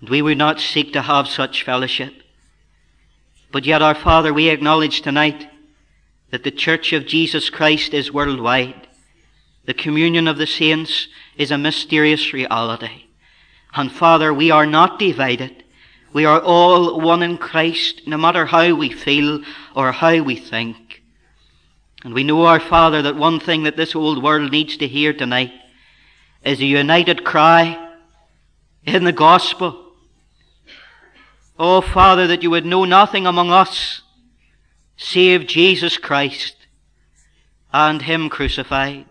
And 0.00 0.10
we 0.10 0.20
would 0.20 0.36
not 0.36 0.60
seek 0.60 0.92
to 0.92 1.02
have 1.02 1.28
such 1.28 1.62
fellowship. 1.62 2.21
But 3.52 3.66
yet, 3.66 3.82
our 3.82 3.94
Father, 3.94 4.32
we 4.32 4.48
acknowledge 4.48 5.02
tonight 5.02 5.46
that 6.30 6.42
the 6.42 6.50
Church 6.50 6.94
of 6.94 7.06
Jesus 7.06 7.50
Christ 7.50 7.92
is 7.92 8.10
worldwide. 8.10 8.88
The 9.66 9.74
communion 9.74 10.26
of 10.26 10.38
the 10.38 10.46
saints 10.46 11.06
is 11.36 11.50
a 11.50 11.58
mysterious 11.58 12.32
reality. 12.32 13.04
And 13.74 13.92
Father, 13.92 14.32
we 14.32 14.50
are 14.50 14.64
not 14.64 14.98
divided. 14.98 15.64
We 16.14 16.24
are 16.24 16.40
all 16.40 16.98
one 16.98 17.22
in 17.22 17.36
Christ, 17.36 18.02
no 18.06 18.16
matter 18.16 18.46
how 18.46 18.74
we 18.74 18.90
feel 18.90 19.42
or 19.76 19.92
how 19.92 20.22
we 20.22 20.36
think. 20.36 21.02
And 22.04 22.14
we 22.14 22.24
know, 22.24 22.46
our 22.46 22.58
Father, 22.58 23.02
that 23.02 23.16
one 23.16 23.38
thing 23.38 23.64
that 23.64 23.76
this 23.76 23.94
old 23.94 24.22
world 24.22 24.50
needs 24.50 24.78
to 24.78 24.88
hear 24.88 25.12
tonight 25.12 25.52
is 26.42 26.60
a 26.60 26.64
united 26.64 27.22
cry 27.22 27.96
in 28.84 29.04
the 29.04 29.12
gospel. 29.12 29.81
Oh, 31.64 31.80
Father, 31.80 32.26
that 32.26 32.42
you 32.42 32.50
would 32.50 32.66
know 32.66 32.84
nothing 32.84 33.24
among 33.24 33.52
us 33.52 34.02
save 34.96 35.46
Jesus 35.46 35.96
Christ 35.96 36.56
and 37.72 38.02
Him 38.02 38.28
crucified. 38.28 39.06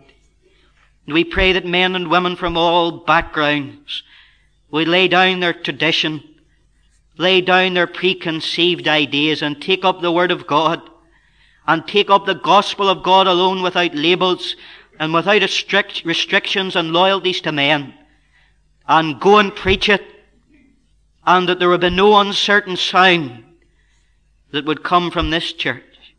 And 1.05 1.13
we 1.13 1.23
pray 1.23 1.53
that 1.53 1.65
men 1.65 1.95
and 1.95 2.11
women 2.11 2.35
from 2.35 2.57
all 2.57 3.05
backgrounds 3.05 4.03
would 4.69 4.89
lay 4.89 5.07
down 5.07 5.39
their 5.39 5.53
tradition, 5.53 6.21
lay 7.17 7.39
down 7.39 7.73
their 7.73 7.87
preconceived 7.87 8.85
ideas, 8.85 9.41
and 9.41 9.61
take 9.61 9.85
up 9.85 10.01
the 10.01 10.11
Word 10.11 10.31
of 10.31 10.45
God 10.45 10.81
and 11.65 11.87
take 11.87 12.09
up 12.09 12.25
the 12.25 12.35
gospel 12.35 12.89
of 12.89 13.01
God 13.01 13.27
alone 13.27 13.61
without 13.61 13.95
labels 13.95 14.57
and 14.99 15.13
without 15.13 15.49
strict 15.49 16.03
restrictions 16.03 16.75
and 16.75 16.91
loyalties 16.91 17.39
to 17.39 17.53
men 17.53 17.93
and 18.89 19.21
go 19.21 19.37
and 19.37 19.55
preach 19.55 19.87
it 19.87 20.03
and 21.25 21.47
that 21.47 21.59
there 21.59 21.69
would 21.69 21.81
be 21.81 21.89
no 21.89 22.19
uncertain 22.19 22.75
sign 22.75 23.45
that 24.51 24.65
would 24.65 24.83
come 24.83 25.11
from 25.11 25.29
this 25.29 25.53
church. 25.53 26.15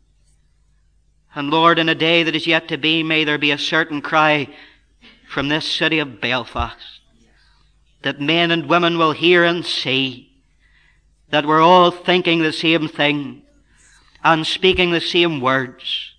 And 1.35 1.49
Lord, 1.49 1.79
in 1.79 1.89
a 1.89 1.95
day 1.95 2.23
that 2.23 2.35
is 2.35 2.47
yet 2.47 2.67
to 2.67 2.77
be, 2.77 3.03
may 3.03 3.23
there 3.23 3.37
be 3.37 3.51
a 3.51 3.57
certain 3.57 4.01
cry 4.01 4.47
from 5.27 5.49
this 5.49 5.69
city 5.69 5.99
of 5.99 6.21
Belfast 6.21 7.01
that 8.03 8.21
men 8.21 8.51
and 8.51 8.69
women 8.69 8.97
will 8.97 9.13
hear 9.13 9.43
and 9.43 9.65
see 9.65 10.29
that 11.29 11.45
we're 11.45 11.61
all 11.61 11.89
thinking 11.89 12.43
the 12.43 12.53
same 12.53 12.87
thing 12.87 13.41
and 14.23 14.45
speaking 14.45 14.91
the 14.91 15.01
same 15.01 15.41
words 15.41 16.13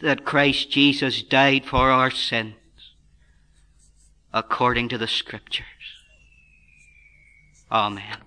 that 0.00 0.24
Christ 0.24 0.70
Jesus 0.70 1.22
died 1.22 1.64
for 1.64 1.90
our 1.90 2.10
sins 2.10 2.54
according 4.32 4.88
to 4.90 4.98
the 4.98 5.08
Scriptures. 5.08 5.64
Oh, 7.70 7.86
Amen. 7.86 8.25